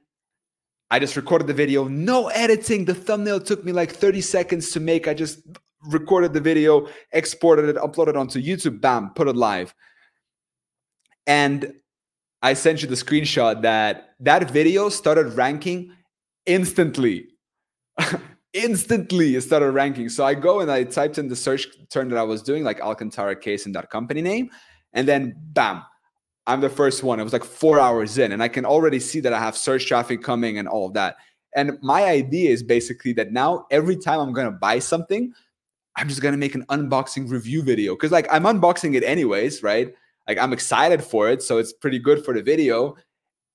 I 0.91 0.99
just 0.99 1.15
recorded 1.15 1.47
the 1.47 1.53
video, 1.53 1.87
no 1.87 2.27
editing. 2.27 2.85
The 2.85 2.93
thumbnail 2.93 3.39
took 3.39 3.65
me 3.65 3.71
like 3.71 3.91
30 3.91 4.21
seconds 4.21 4.71
to 4.71 4.79
make. 4.79 5.07
I 5.07 5.15
just 5.15 5.39
recorded 5.87 6.33
the 6.33 6.39
video, 6.39 6.87
exported 7.11 7.67
it, 7.67 7.75
uploaded 7.77 8.15
onto 8.15 8.39
YouTube, 8.41 8.79
bam, 8.79 9.11
put 9.15 9.27
it 9.27 9.35
live. 9.35 9.73
And 11.25 11.73
I 12.43 12.53
sent 12.53 12.83
you 12.83 12.87
the 12.87 12.95
screenshot 12.95 13.63
that 13.63 14.11
that 14.19 14.51
video 14.51 14.89
started 14.89 15.33
ranking 15.33 15.91
instantly. 16.45 17.29
instantly 18.55 19.35
it 19.35 19.41
started 19.41 19.71
ranking. 19.71 20.09
So 20.09 20.25
I 20.25 20.33
go 20.33 20.61
and 20.61 20.71
I 20.71 20.85
typed 20.85 21.17
in 21.17 21.27
the 21.27 21.35
search 21.35 21.67
term 21.89 22.09
that 22.09 22.17
I 22.17 22.23
was 22.23 22.41
doing, 22.41 22.63
like 22.63 22.79
Alcantara 22.79 23.35
case 23.35 23.65
and 23.65 23.75
that 23.75 23.89
company 23.91 24.21
name, 24.21 24.49
and 24.93 25.07
then 25.07 25.35
bam, 25.37 25.83
I'm 26.47 26.61
the 26.61 26.69
first 26.69 27.03
one. 27.03 27.19
It 27.19 27.23
was 27.23 27.33
like 27.33 27.43
four 27.43 27.79
hours 27.79 28.17
in, 28.17 28.31
and 28.31 28.41
I 28.41 28.47
can 28.47 28.65
already 28.65 28.99
see 28.99 29.19
that 29.19 29.33
I 29.33 29.39
have 29.39 29.57
search 29.57 29.85
traffic 29.85 30.23
coming 30.23 30.57
and 30.57 30.67
all 30.67 30.87
of 30.87 30.93
that. 30.93 31.17
And 31.55 31.77
my 31.81 32.05
idea 32.05 32.49
is 32.49 32.63
basically 32.63 33.13
that 33.13 33.31
now 33.31 33.65
every 33.71 33.97
time 33.97 34.19
I'm 34.19 34.33
gonna 34.33 34.51
buy 34.51 34.79
something, 34.79 35.33
I'm 35.97 36.07
just 36.07 36.21
gonna 36.21 36.37
make 36.37 36.55
an 36.55 36.65
unboxing 36.67 37.29
review 37.29 37.61
video 37.61 37.93
because 37.95 38.11
like 38.11 38.27
I'm 38.31 38.43
unboxing 38.43 38.95
it 38.95 39.03
anyways, 39.03 39.63
right? 39.63 39.93
Like 40.27 40.37
I'm 40.37 40.53
excited 40.53 41.03
for 41.03 41.29
it, 41.29 41.43
so 41.43 41.57
it's 41.57 41.73
pretty 41.73 41.99
good 41.99 42.23
for 42.23 42.33
the 42.33 42.41
video. 42.41 42.95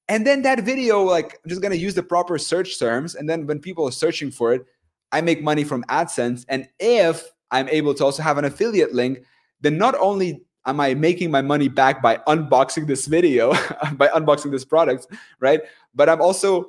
And 0.09 0.27
then 0.27 0.43
that 0.43 0.61
video, 0.61 1.03
like 1.03 1.39
I'm 1.43 1.49
just 1.49 1.63
gonna 1.63 1.75
use 1.75 1.95
the 1.95 2.03
proper 2.03 2.37
search 2.37 2.79
terms, 2.79 3.15
and 3.15 3.29
then 3.29 3.47
when 3.47 3.61
people 3.61 3.89
are 3.89 3.93
searching 3.93 4.31
for 4.31 4.53
it, 4.53 4.67
I 5.13 5.21
make 5.21 5.43
money 5.43 5.65
from 5.65 5.85
AdSense. 5.85 6.45
And 6.49 6.69
if 6.79 7.31
I'm 7.51 7.69
able 7.69 7.95
to 7.95 8.05
also 8.05 8.23
have 8.23 8.39
an 8.39 8.45
affiliate 8.45 8.95
link, 8.95 9.21
then 9.61 9.77
not 9.77 9.95
only 9.99 10.43
am 10.67 10.81
I 10.81 10.95
making 10.95 11.31
my 11.31 11.43
money 11.43 11.69
back 11.69 12.03
by 12.03 12.17
unboxing 12.29 12.87
this 12.87 13.07
video, 13.07 13.53
by 13.95 14.09
unboxing 14.09 14.51
this 14.51 14.65
product, 14.65 15.07
right? 15.41 15.61
But 15.95 16.09
I'm 16.09 16.21
also 16.21 16.67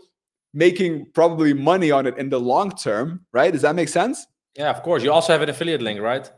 making 0.54 1.08
probably 1.14 1.54
money 1.54 1.92
on 1.92 2.06
it 2.08 2.18
in 2.18 2.30
the 2.30 2.40
long 2.40 2.72
term, 2.72 3.26
right? 3.32 3.52
Does 3.52 3.62
that 3.62 3.76
make 3.76 3.90
sense? 3.90 4.26
Yeah, 4.56 4.70
of 4.70 4.84
course. 4.84 5.04
You 5.04 5.12
also 5.12 5.32
have 5.34 5.42
an 5.42 5.50
affiliate 5.50 5.82
link, 5.82 6.02
right? 6.02 6.30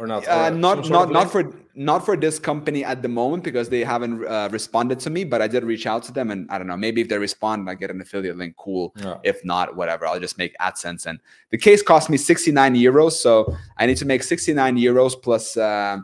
Or 0.00 0.06
not? 0.06 0.26
Uh, 0.26 0.48
Or 0.48 0.50
not 0.50 0.88
not 0.88 1.10
not 1.12 1.30
for 1.30 1.42
not 1.74 2.04
for 2.06 2.16
this 2.16 2.38
company 2.38 2.84
at 2.84 3.02
the 3.02 3.08
moment 3.08 3.44
because 3.44 3.68
they 3.68 3.84
haven't 3.84 4.26
uh, 4.26 4.48
responded 4.50 4.98
to 5.00 5.10
me. 5.10 5.24
But 5.24 5.42
I 5.42 5.48
did 5.48 5.62
reach 5.62 5.86
out 5.86 6.02
to 6.04 6.12
them, 6.12 6.30
and 6.30 6.50
I 6.50 6.56
don't 6.58 6.66
know. 6.66 6.76
Maybe 6.76 7.02
if 7.02 7.08
they 7.08 7.18
respond, 7.18 7.68
I 7.68 7.74
get 7.74 7.90
an 7.90 8.00
affiliate 8.00 8.38
link. 8.38 8.56
Cool. 8.56 8.92
Yeah. 8.96 9.18
If 9.22 9.44
not, 9.44 9.76
whatever. 9.76 10.06
I'll 10.06 10.18
just 10.18 10.38
make 10.38 10.56
AdSense. 10.58 11.04
And 11.06 11.20
the 11.50 11.58
case 11.58 11.82
cost 11.82 12.08
me 12.08 12.16
69 12.16 12.74
euros, 12.74 13.12
so 13.12 13.54
I 13.76 13.86
need 13.86 13.98
to 13.98 14.06
make 14.06 14.22
69 14.22 14.76
euros 14.78 15.20
plus. 15.22 15.56
Uh, 15.56 15.98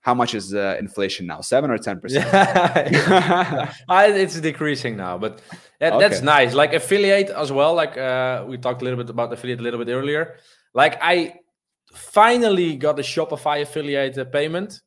how 0.00 0.14
much 0.14 0.34
is 0.34 0.52
uh, 0.52 0.76
inflation 0.80 1.26
now? 1.28 1.40
Seven 1.42 1.70
or 1.70 1.78
ten 1.78 2.00
percent? 2.00 2.26
It's 3.88 4.40
decreasing 4.40 4.96
now, 4.96 5.16
but 5.16 5.40
that, 5.78 6.00
that's 6.00 6.22
nice. 6.22 6.54
Like 6.54 6.72
affiliate 6.72 7.30
as 7.30 7.52
well. 7.52 7.74
Like 7.74 7.96
uh, 7.96 8.44
we 8.48 8.58
talked 8.58 8.82
a 8.82 8.84
little 8.84 8.98
bit 8.98 9.10
about 9.10 9.32
affiliate 9.32 9.60
a 9.60 9.62
little 9.62 9.78
bit 9.78 9.92
earlier. 9.92 10.34
Like 10.74 10.98
I 11.00 11.34
finally 11.94 12.76
got 12.76 12.98
a 12.98 13.02
Shopify 13.02 13.62
affiliate 13.62 14.32
payment, 14.32 14.80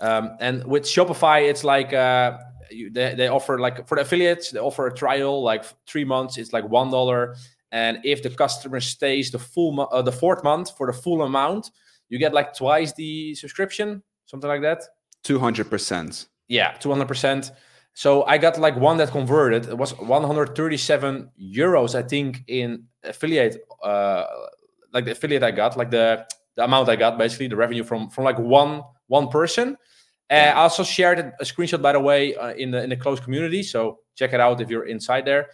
um, 0.00 0.36
and 0.40 0.64
with 0.64 0.84
Shopify, 0.84 1.48
it's 1.48 1.64
like 1.64 1.92
uh, 1.92 2.38
you, 2.70 2.90
they 2.90 3.14
they 3.14 3.28
offer 3.28 3.58
like 3.58 3.86
for 3.88 3.96
the 3.96 4.02
affiliates 4.02 4.50
they 4.50 4.60
offer 4.60 4.86
a 4.86 4.94
trial 4.94 5.42
like 5.42 5.64
three 5.86 6.04
months. 6.04 6.38
It's 6.38 6.52
like 6.52 6.68
one 6.68 6.90
dollar, 6.90 7.36
and 7.72 7.98
if 8.04 8.22
the 8.22 8.30
customer 8.30 8.80
stays 8.80 9.30
the 9.30 9.38
full 9.38 9.88
uh, 9.92 10.02
the 10.02 10.12
fourth 10.12 10.42
month 10.44 10.76
for 10.76 10.86
the 10.86 10.92
full 10.92 11.22
amount, 11.22 11.70
you 12.08 12.18
get 12.18 12.32
like 12.32 12.54
twice 12.56 12.92
the 12.92 13.34
subscription, 13.34 14.02
something 14.26 14.48
like 14.48 14.62
that. 14.62 14.82
Two 15.22 15.38
hundred 15.38 15.70
percent. 15.70 16.26
Yeah, 16.48 16.74
200%. 16.74 17.50
So 17.94 18.24
I 18.24 18.38
got 18.38 18.58
like 18.58 18.76
one 18.76 18.96
that 18.98 19.10
converted. 19.10 19.66
It 19.66 19.78
was 19.78 19.96
137 19.98 21.30
euros, 21.40 21.94
I 21.94 22.02
think, 22.02 22.42
in 22.48 22.84
affiliate, 23.02 23.56
uh, 23.82 24.24
like 24.94 25.04
the 25.04 25.10
affiliate 25.10 25.42
I 25.42 25.50
got, 25.50 25.76
like 25.76 25.90
the, 25.90 26.24
the 26.54 26.64
amount 26.64 26.88
I 26.88 26.96
got, 26.96 27.18
basically 27.18 27.48
the 27.48 27.56
revenue 27.56 27.84
from 27.84 28.08
from 28.08 28.24
like 28.24 28.38
one 28.38 28.82
one 29.08 29.28
person. 29.28 29.76
Uh, 30.30 30.34
I 30.34 30.52
also 30.52 30.82
shared 30.82 31.18
a 31.18 31.44
screenshot, 31.44 31.82
by 31.82 31.92
the 31.92 32.00
way, 32.00 32.34
uh, 32.36 32.54
in 32.54 32.70
the 32.70 32.82
in 32.82 32.88
the 32.88 32.96
closed 32.96 33.22
community. 33.22 33.62
So 33.62 33.98
check 34.14 34.32
it 34.32 34.40
out 34.40 34.60
if 34.60 34.70
you're 34.70 34.86
inside 34.86 35.26
there. 35.26 35.50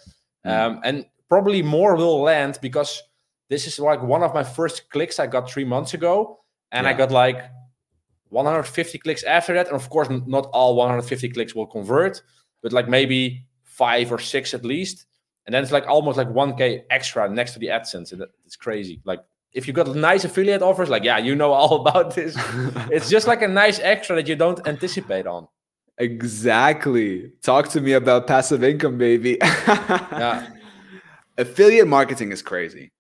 Mm. 0.47 0.51
Um, 0.51 0.81
and 0.85 1.07
probably 1.29 1.63
more 1.63 1.97
will 1.97 2.21
land 2.21 2.59
because 2.63 3.03
this 3.49 3.67
is 3.67 3.81
like 3.81 4.01
one 4.03 4.23
of 4.23 4.33
my 4.33 4.45
first 4.45 4.91
clicks 4.91 5.19
I 5.19 5.27
got 5.27 5.51
three 5.51 5.65
months 5.65 5.95
ago, 5.95 6.39
and 6.71 6.87
I 6.87 6.93
got 6.93 7.11
like 7.11 7.43
150 8.29 8.99
clicks 8.99 9.25
after 9.25 9.55
that. 9.55 9.67
And 9.67 9.75
of 9.75 9.91
course, 9.91 10.09
not 10.09 10.47
all 10.53 10.77
150 10.77 11.31
clicks 11.31 11.55
will 11.55 11.67
convert, 11.67 12.23
but 12.63 12.73
like 12.73 12.89
maybe 12.89 13.45
five 13.65 14.13
or 14.13 14.19
six 14.19 14.55
at 14.55 14.65
least. 14.65 15.07
And 15.47 15.55
then 15.55 15.63
it's 15.63 15.73
like 15.73 15.87
almost 15.87 16.19
like 16.19 16.29
1k 16.29 16.85
extra 16.91 17.29
next 17.29 17.53
to 17.55 17.59
the 17.59 17.69
AdSense. 17.69 18.13
And 18.13 18.23
it's 18.45 18.57
crazy. 18.57 19.01
Like 19.05 19.21
if 19.53 19.67
you 19.67 19.73
got 19.73 19.95
nice 19.95 20.25
affiliate 20.25 20.63
offers, 20.63 20.89
like 20.89 21.05
yeah, 21.05 21.19
you 21.19 21.35
know 21.35 21.53
all 21.61 21.81
about 21.81 22.15
this. 22.15 22.37
it's 22.91 23.11
just 23.11 23.27
like 23.27 23.43
a 23.43 23.49
nice 23.49 23.81
extra 23.81 24.17
that 24.17 24.29
you 24.29 24.37
don't 24.37 24.67
anticipate 24.67 25.27
on. 25.27 25.49
Exactly. 25.99 27.31
Talk 27.43 27.69
to 27.71 27.81
me 27.81 27.93
about 27.93 28.27
passive 28.27 28.65
income, 28.65 28.99
baby. 28.99 29.39
Yeah. 29.71 30.49
Affiliate 31.39 31.89
marketing 31.89 32.33
is 32.33 32.43
crazy. 32.43 32.93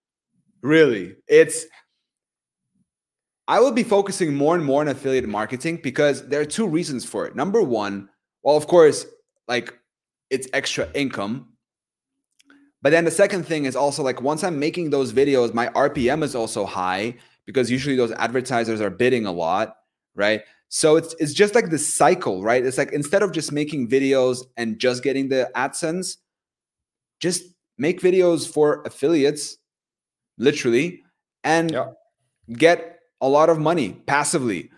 Really. 0.62 1.16
It's 1.29 1.66
I 3.48 3.59
will 3.59 3.72
be 3.72 3.83
focusing 3.83 4.35
more 4.35 4.55
and 4.55 4.64
more 4.64 4.81
on 4.81 4.88
affiliate 4.88 5.29
marketing 5.29 5.81
because 5.83 6.29
there 6.29 6.40
are 6.40 6.44
two 6.44 6.68
reasons 6.68 7.05
for 7.05 7.26
it. 7.26 7.35
Number 7.35 7.61
one, 7.61 8.09
well, 8.42 8.57
of 8.57 8.66
course, 8.66 9.07
like 9.48 9.76
it's 10.31 10.46
extra 10.53 10.88
income. 10.94 11.48
But 12.83 12.90
then 12.90 13.05
the 13.05 13.11
second 13.11 13.45
thing 13.45 13.64
is 13.66 13.77
also 13.77 14.03
like 14.03 14.23
once 14.23 14.43
I'm 14.43 14.59
making 14.59 14.90
those 14.90 15.12
videos, 15.12 15.53
my 15.53 15.69
RPM 15.69 16.23
is 16.23 16.35
also 16.35 16.64
high 16.64 17.14
because 17.47 17.71
usually 17.71 17.97
those 17.97 18.12
advertisers 18.12 18.81
are 18.81 18.90
bidding 18.90 19.27
a 19.27 19.33
lot, 19.33 19.77
right? 20.14 20.43
So 20.69 20.97
it's 20.97 21.14
it's 21.19 21.33
just 21.35 21.55
like 21.55 21.71
this 21.71 21.93
cycle, 21.93 22.43
right? 22.43 22.64
It's 22.64 22.79
like 22.79 22.93
instead 22.93 23.23
of 23.23 23.33
just 23.33 23.53
making 23.53 23.88
videos 23.88 24.45
and 24.57 24.79
just 24.79 25.03
getting 25.03 25.29
the 25.29 25.51
AdSense, 25.57 26.16
just 27.19 27.43
make 27.77 28.01
videos 28.01 28.51
for 28.51 28.83
affiliates, 28.85 29.59
literally, 30.38 31.03
and 31.45 31.73
Yeah. 31.73 31.87
get 32.53 33.01
a 33.21 33.29
lot 33.29 33.49
of 33.51 33.59
money 33.59 33.95
passively. 34.07 34.71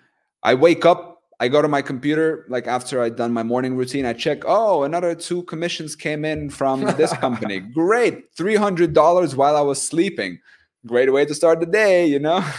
I 0.43 0.55
wake 0.55 0.85
up, 0.85 1.12
I 1.43 1.49
go 1.49 1.61
to 1.61 1.69
my 1.77 1.83
computer, 1.83 2.47
like 2.49 2.67
after 2.69 2.95
I've 3.03 3.17
done 3.17 3.33
my 3.33 3.43
morning 3.43 3.73
routine, 3.81 4.05
I 4.07 4.13
check, 4.13 4.39
oh, 4.47 4.85
another 4.85 5.13
two 5.29 5.43
commissions 5.53 5.97
came 5.97 6.25
in 6.33 6.51
from 6.51 6.77
this 7.01 7.13
company. 7.25 7.59
Great. 7.83 8.17
$300 8.37 9.35
while 9.35 9.57
I 9.57 9.61
was 9.71 9.81
sleeping. 9.83 10.39
Great 10.87 11.13
way 11.13 11.25
to 11.25 11.35
start 11.35 11.59
the 11.61 11.67
day, 11.67 12.07
you 12.07 12.19
know? 12.19 12.41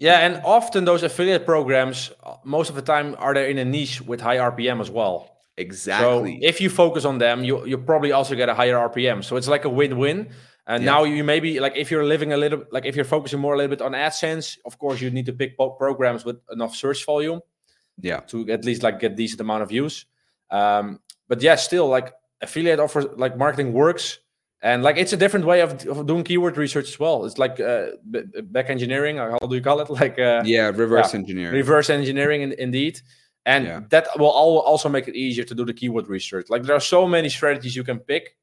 Yeah, 0.00 0.18
and 0.26 0.40
often 0.44 0.84
those 0.84 1.02
affiliate 1.02 1.44
programs, 1.44 2.12
most 2.44 2.68
of 2.70 2.76
the 2.76 2.82
time, 2.82 3.16
are 3.18 3.34
there 3.34 3.48
in 3.48 3.58
a 3.58 3.64
niche 3.64 4.00
with 4.00 4.20
high 4.20 4.36
RPM 4.36 4.80
as 4.80 4.90
well. 4.98 5.16
exactly. 5.56 6.34
So 6.40 6.48
if 6.50 6.60
you 6.60 6.70
focus 6.70 7.04
on 7.04 7.18
them, 7.18 7.42
you 7.48 7.54
you 7.70 7.76
probably 7.90 8.12
also 8.12 8.36
get 8.36 8.48
a 8.48 8.54
higher 8.54 8.78
RPM. 8.88 9.18
So 9.24 9.32
it's 9.38 9.48
like 9.48 9.64
a 9.64 9.72
win-win. 9.80 10.18
And 10.68 10.84
Yeah. 10.84 10.92
now 10.92 11.00
you 11.14 11.24
maybe 11.24 11.58
like 11.64 11.74
if 11.82 11.90
you're 11.90 12.04
living 12.14 12.30
a 12.32 12.36
little 12.44 12.62
like 12.70 12.86
if 12.90 12.94
you're 12.96 13.10
focusing 13.16 13.40
more 13.40 13.54
a 13.54 13.58
little 13.60 13.74
bit 13.76 13.82
on 13.88 13.92
AdSense, 14.06 14.46
of 14.68 14.78
course 14.82 14.98
you 15.02 15.10
need 15.10 15.26
to 15.26 15.32
pick 15.40 15.50
programs 15.82 16.22
with 16.28 16.38
enough 16.56 16.72
search 16.82 17.00
volume 17.04 17.40
yeah. 18.00 18.20
to 18.20 18.48
at 18.50 18.64
least 18.64 18.82
like 18.82 19.00
get 19.00 19.16
decent 19.16 19.40
amount 19.40 19.62
of 19.62 19.68
views. 19.68 20.06
Um, 20.50 21.00
but 21.28 21.42
yeah, 21.42 21.56
still 21.56 21.88
like 21.88 22.12
affiliate 22.40 22.80
offers 22.80 23.06
like 23.16 23.36
marketing 23.36 23.72
works. 23.72 24.18
And 24.60 24.82
like 24.82 24.96
it's 24.96 25.12
a 25.12 25.16
different 25.16 25.46
way 25.46 25.60
of, 25.60 25.86
of 25.86 26.06
doing 26.06 26.24
keyword 26.24 26.56
research 26.56 26.88
as 26.88 26.98
well. 26.98 27.24
It's 27.26 27.38
like 27.38 27.60
uh, 27.60 27.90
b- 28.10 28.22
back 28.42 28.70
engineering. 28.70 29.20
or 29.20 29.30
How 29.32 29.46
do 29.46 29.54
you 29.54 29.62
call 29.62 29.80
it? 29.80 29.88
Like 30.00 30.18
uh, 30.18 30.42
Yeah. 30.44 30.68
Reverse 30.74 31.14
engineering. 31.14 31.54
reverse 31.54 31.90
engineering 31.90 32.42
in, 32.42 32.52
indeed 32.52 33.00
and 33.46 33.64
Yeah. 33.66 33.80
that 33.90 34.08
will 34.18 34.26
al- 34.34 34.58
also 34.66 34.88
make 34.88 35.06
it 35.06 35.14
easier 35.14 35.44
to 35.44 35.54
do 35.54 35.64
the 35.64 35.72
keyword 35.72 36.08
research 36.08 36.46
like 36.50 36.64
there 36.64 36.74
are 36.74 36.80
so 36.80 37.06
many 37.06 37.28
strategies 37.28 37.76
you 37.76 37.84
can 37.84 37.98
pick 38.00 38.36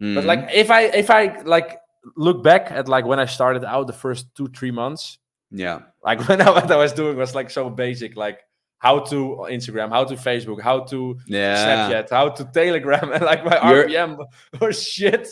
but 0.00 0.06
Mhm. 0.24 0.26
like 0.26 0.48
if 0.52 0.70
i 0.72 0.82
if 1.02 1.08
i 1.08 1.40
like 1.44 1.78
look 2.16 2.42
back 2.42 2.70
at 2.72 2.88
like 2.88 3.04
when 3.06 3.20
i 3.20 3.26
started 3.26 3.64
out 3.64 3.86
the 3.86 3.92
first 4.04 4.26
two 4.34 4.48
three 4.48 4.72
months 4.72 5.18
yeah. 5.52 5.78
like 6.02 6.18
when 6.28 6.40
I, 6.42 6.50
what 6.50 6.68
i 6.70 6.76
was 6.76 6.92
doing 6.92 7.16
was 7.16 7.32
like 7.34 7.48
so 7.48 7.70
basic 7.70 8.16
like 8.16 8.40
how 8.80 8.98
to 8.98 9.46
instagram 9.50 9.90
how 9.90 10.02
to 10.04 10.14
facebook 10.16 10.60
how 10.60 10.80
to 10.80 11.16
Yeah. 11.26 11.64
snapchat 11.64 12.10
how 12.10 12.28
to 12.30 12.44
telegram 12.46 13.12
and 13.14 13.22
like 13.24 13.44
my 13.44 13.56
You're- 13.70 13.94
rpm 13.94 14.18
was 14.60 14.82
shit 14.82 15.28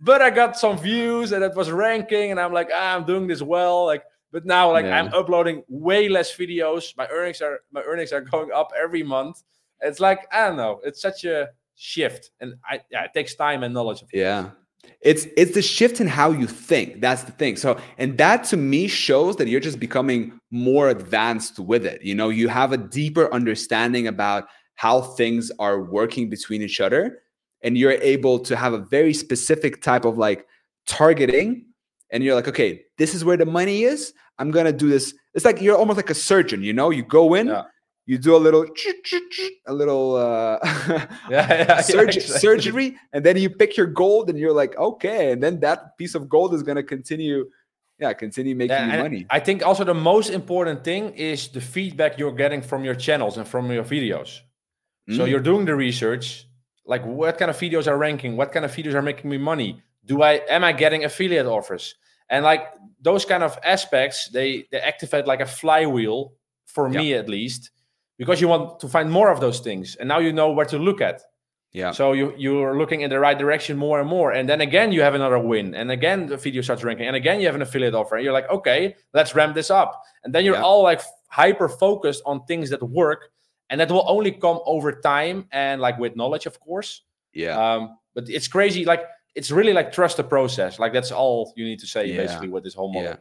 but 0.00 0.22
i 0.22 0.30
got 0.30 0.56
some 0.56 0.78
views 0.78 1.32
and 1.32 1.44
it 1.44 1.54
was 1.54 1.70
ranking 1.70 2.30
and 2.32 2.40
i'm 2.40 2.52
like 2.52 2.70
ah, 2.72 2.94
i'm 2.96 3.04
doing 3.04 3.26
this 3.26 3.42
well 3.42 3.84
like 3.86 4.04
but 4.32 4.44
now 4.46 4.72
like 4.72 4.86
Yeah. 4.86 4.98
i'm 4.98 5.12
uploading 5.12 5.62
way 5.68 6.08
less 6.08 6.34
videos 6.34 6.96
my 6.96 7.06
earnings 7.08 7.40
are 7.42 7.60
my 7.70 7.82
earnings 7.82 8.12
are 8.12 8.22
going 8.22 8.50
up 8.52 8.70
every 8.84 9.02
month 9.02 9.42
it's 9.80 10.00
like 10.00 10.20
i 10.32 10.46
don't 10.46 10.56
know 10.56 10.80
it's 10.84 11.02
such 11.02 11.24
a 11.24 11.48
shift 11.74 12.30
and 12.40 12.54
i 12.70 12.80
yeah 12.90 13.04
it 13.04 13.12
takes 13.14 13.34
time 13.34 13.62
and 13.64 13.74
knowledge 13.74 14.04
Yeah. 14.12 14.50
It's 15.00 15.26
it's 15.36 15.54
the 15.54 15.62
shift 15.62 16.00
in 16.00 16.06
how 16.06 16.30
you 16.30 16.46
think. 16.46 17.00
That's 17.00 17.24
the 17.24 17.32
thing. 17.32 17.56
So 17.56 17.78
and 17.98 18.18
that 18.18 18.44
to 18.44 18.56
me 18.56 18.86
shows 18.86 19.36
that 19.36 19.48
you're 19.48 19.60
just 19.60 19.80
becoming 19.80 20.38
more 20.50 20.88
advanced 20.88 21.58
with 21.58 21.84
it. 21.84 22.02
You 22.02 22.14
know, 22.14 22.28
you 22.28 22.48
have 22.48 22.72
a 22.72 22.76
deeper 22.76 23.32
understanding 23.34 24.06
about 24.06 24.46
how 24.76 25.00
things 25.00 25.50
are 25.58 25.82
working 25.82 26.30
between 26.30 26.62
each 26.62 26.80
other 26.80 27.22
and 27.62 27.76
you're 27.78 27.92
able 27.92 28.38
to 28.40 28.56
have 28.56 28.72
a 28.72 28.78
very 28.78 29.14
specific 29.14 29.82
type 29.82 30.04
of 30.04 30.18
like 30.18 30.46
targeting 30.86 31.66
and 32.10 32.22
you're 32.22 32.34
like, 32.34 32.48
okay, 32.48 32.82
this 32.98 33.14
is 33.14 33.24
where 33.24 33.36
the 33.36 33.46
money 33.46 33.84
is. 33.84 34.12
I'm 34.38 34.50
going 34.50 34.66
to 34.66 34.72
do 34.72 34.88
this. 34.88 35.14
It's 35.34 35.44
like 35.44 35.60
you're 35.60 35.76
almost 35.76 35.96
like 35.96 36.10
a 36.10 36.14
surgeon, 36.14 36.62
you 36.62 36.72
know? 36.72 36.90
You 36.90 37.02
go 37.02 37.34
in, 37.34 37.48
Yeah. 37.48 37.64
You 38.06 38.18
do 38.18 38.34
a 38.34 38.38
little 38.46 38.66
a 39.66 39.72
little 39.72 40.16
uh 40.16 40.58
yeah, 41.30 41.46
yeah, 41.48 41.80
surg- 41.92 42.08
exactly. 42.16 42.38
surgery 42.38 42.96
and 43.12 43.24
then 43.24 43.36
you 43.36 43.48
pick 43.50 43.76
your 43.76 43.86
gold 43.86 44.28
and 44.30 44.38
you're 44.38 44.52
like 44.52 44.76
okay 44.76 45.32
and 45.32 45.42
then 45.42 45.60
that 45.60 45.96
piece 45.98 46.14
of 46.14 46.28
gold 46.28 46.52
is 46.54 46.62
going 46.62 46.76
to 46.76 46.82
continue 46.82 47.44
yeah 47.98 48.12
continue 48.12 48.54
making 48.56 48.76
Yeah, 48.76 48.96
you 48.96 49.02
money 49.02 49.26
I 49.30 49.38
think 49.38 49.64
also 49.64 49.84
the 49.84 49.94
most 49.94 50.30
important 50.30 50.82
thing 50.84 51.14
is 51.14 51.48
the 51.48 51.60
feedback 51.60 52.18
you're 52.18 52.32
getting 52.34 52.60
from 52.62 52.84
your 52.84 52.94
channels 52.96 53.36
and 53.38 53.46
from 53.46 53.70
your 53.70 53.84
videos. 53.84 54.40
So 55.10 55.24
Mm. 55.24 55.28
you're 55.30 55.40
doing 55.50 55.64
the 55.66 55.74
research, 55.74 56.46
like 56.86 57.04
what 57.04 57.36
kind 57.38 57.50
of 57.50 57.56
videos 57.56 57.86
are 57.88 57.98
ranking, 57.98 58.36
what 58.36 58.52
kind 58.52 58.64
of 58.64 58.70
videos 58.72 58.94
are 58.94 59.02
making 59.02 59.28
me 59.30 59.38
money? 59.38 59.82
Do 60.04 60.22
I 60.22 60.32
am 60.48 60.62
I 60.64 60.72
getting 60.72 61.04
affiliate 61.04 61.46
offers? 61.46 61.94
And 62.28 62.44
like 62.44 62.62
those 63.00 63.24
kind 63.24 63.42
of 63.42 63.58
aspects, 63.64 64.28
they 64.32 64.66
they 64.70 64.80
activate 64.80 65.26
like 65.26 65.40
a 65.42 65.46
flywheel 65.60 66.32
for 66.66 66.88
me 66.88 67.14
at 67.14 67.28
least, 67.28 67.70
because 68.22 68.38
you 68.42 68.48
want 68.54 68.64
to 68.82 68.88
find 68.96 69.08
more 69.18 69.28
of 69.34 69.38
those 69.44 69.58
things, 69.68 69.86
and 69.98 70.06
now 70.12 70.20
you 70.26 70.32
know 70.38 70.48
where 70.56 70.68
to 70.74 70.78
look 70.88 71.00
at. 71.10 71.18
yeah 71.80 71.92
So 71.98 72.04
you 72.18 72.26
you're 72.44 72.74
looking 72.82 73.00
in 73.04 73.10
the 73.14 73.18
right 73.26 73.38
direction 73.44 73.74
more 73.86 73.98
and 74.02 74.08
more, 74.16 74.28
and 74.38 74.44
then 74.50 74.60
again 74.68 74.88
you 74.96 75.02
have 75.06 75.14
another 75.20 75.40
win, 75.52 75.66
and 75.80 75.88
again 75.98 76.18
the 76.32 76.36
video 76.46 76.62
starts 76.62 76.82
ranking, 76.88 77.06
and 77.10 77.16
again 77.22 77.36
you 77.40 77.46
have 77.50 77.58
an 77.60 77.64
affiliate 77.68 77.94
offer, 78.00 78.14
and 78.16 78.22
you're 78.24 78.38
like, 78.40 78.48
okay, 78.58 78.80
let's 79.18 79.30
ramp 79.38 79.52
this 79.60 79.70
up, 79.80 79.90
and 80.22 80.28
then 80.34 80.42
you're 80.46 80.60
Yeah. 80.60 80.68
all 80.68 80.82
like 80.92 81.00
hyper 81.40 81.68
focused 81.84 82.22
on 82.30 82.34
things 82.50 82.66
that 82.72 82.82
work, 83.02 83.20
and 83.68 83.76
that 83.80 83.88
will 83.94 84.06
only 84.16 84.32
come 84.44 84.58
over 84.74 84.90
time 85.14 85.36
and 85.64 85.76
like 85.86 85.96
with 86.02 86.12
knowledge, 86.20 86.46
of 86.52 86.56
course. 86.66 86.90
yeah 87.44 87.54
Um, 87.62 87.80
but 88.14 88.24
it's 88.36 88.48
crazy, 88.56 88.82
like 88.92 89.02
it's 89.38 89.50
really 89.58 89.72
like 89.78 89.88
trust 89.98 90.16
the 90.20 90.26
process, 90.36 90.72
like 90.82 90.92
that's 90.96 91.12
all 91.20 91.38
you 91.58 91.64
need 91.70 91.80
to 91.84 91.88
say 91.94 92.02
Yeah. 92.04 92.22
basically 92.22 92.50
with 92.54 92.62
this 92.66 92.76
whole 92.78 92.92
model. 92.96 93.10
yeah 93.10 93.16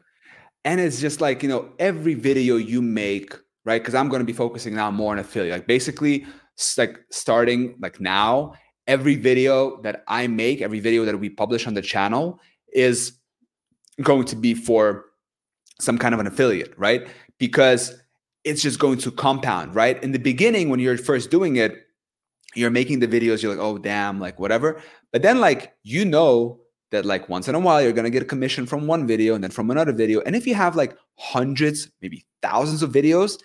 and 0.69 0.77
it's 0.85 0.99
just 1.07 1.17
like 1.25 1.37
you 1.43 1.49
know 1.53 1.61
every 1.89 2.15
video 2.29 2.53
you 2.73 2.81
make 3.05 3.29
right? 3.65 3.81
Because 3.81 3.95
i'm 3.95 4.09
going 4.09 4.21
to 4.21 4.25
be 4.25 4.33
focusing 4.33 4.75
now 4.75 4.91
more 4.91 5.11
on 5.11 5.19
affiliate. 5.19 5.53
Like 5.53 5.67
basically 5.67 6.25
like 6.77 6.99
starting 7.11 7.75
like 7.79 7.99
now 7.99 8.53
every 8.87 9.15
video 9.15 9.81
that 9.81 10.03
i 10.07 10.27
make 10.27 10.61
every 10.61 10.79
video 10.79 11.05
that 11.05 11.19
we 11.19 11.29
publish 11.29 11.65
on 11.65 11.73
the 11.73 11.81
channel 11.81 12.39
is 12.73 13.13
going 14.01 14.25
to 14.25 14.35
be 14.35 14.53
for 14.53 15.05
some 15.79 15.97
kind 15.97 16.13
of 16.13 16.19
an 16.19 16.27
affiliate 16.27 16.73
right? 16.77 17.07
Because 17.37 17.95
it's 18.43 18.61
just 18.61 18.79
going 18.79 18.97
to 18.99 19.11
compound 19.11 19.75
right? 19.75 20.01
In 20.03 20.11
the 20.11 20.19
beginning 20.19 20.69
when 20.69 20.79
you're 20.79 20.97
first 20.97 21.31
doing 21.31 21.55
it 21.57 21.75
you're 22.53 22.69
making 22.69 22.99
the 22.99 23.07
videos 23.07 23.41
you're 23.41 23.55
like 23.55 23.63
oh 23.63 23.77
damn 23.77 24.19
like 24.19 24.39
whatever. 24.39 24.81
But 25.11 25.21
then 25.21 25.39
like 25.39 25.73
you 25.83 26.05
know 26.05 26.59
that 26.91 27.05
like 27.05 27.29
once 27.29 27.47
in 27.47 27.55
a 27.55 27.59
while 27.59 27.81
you're 27.81 27.93
going 27.93 28.05
to 28.05 28.11
get 28.11 28.21
a 28.21 28.25
commission 28.25 28.65
from 28.65 28.85
one 28.85 29.07
video 29.07 29.33
and 29.33 29.43
then 29.43 29.51
from 29.51 29.71
another 29.71 29.93
video. 29.93 30.21
And 30.21 30.35
if 30.35 30.45
you 30.45 30.55
have 30.55 30.75
like 30.75 30.95
hundreds 31.17 31.89
maybe 32.01 32.25
thousands 32.41 32.83
of 32.83 32.91
videos 32.91 33.39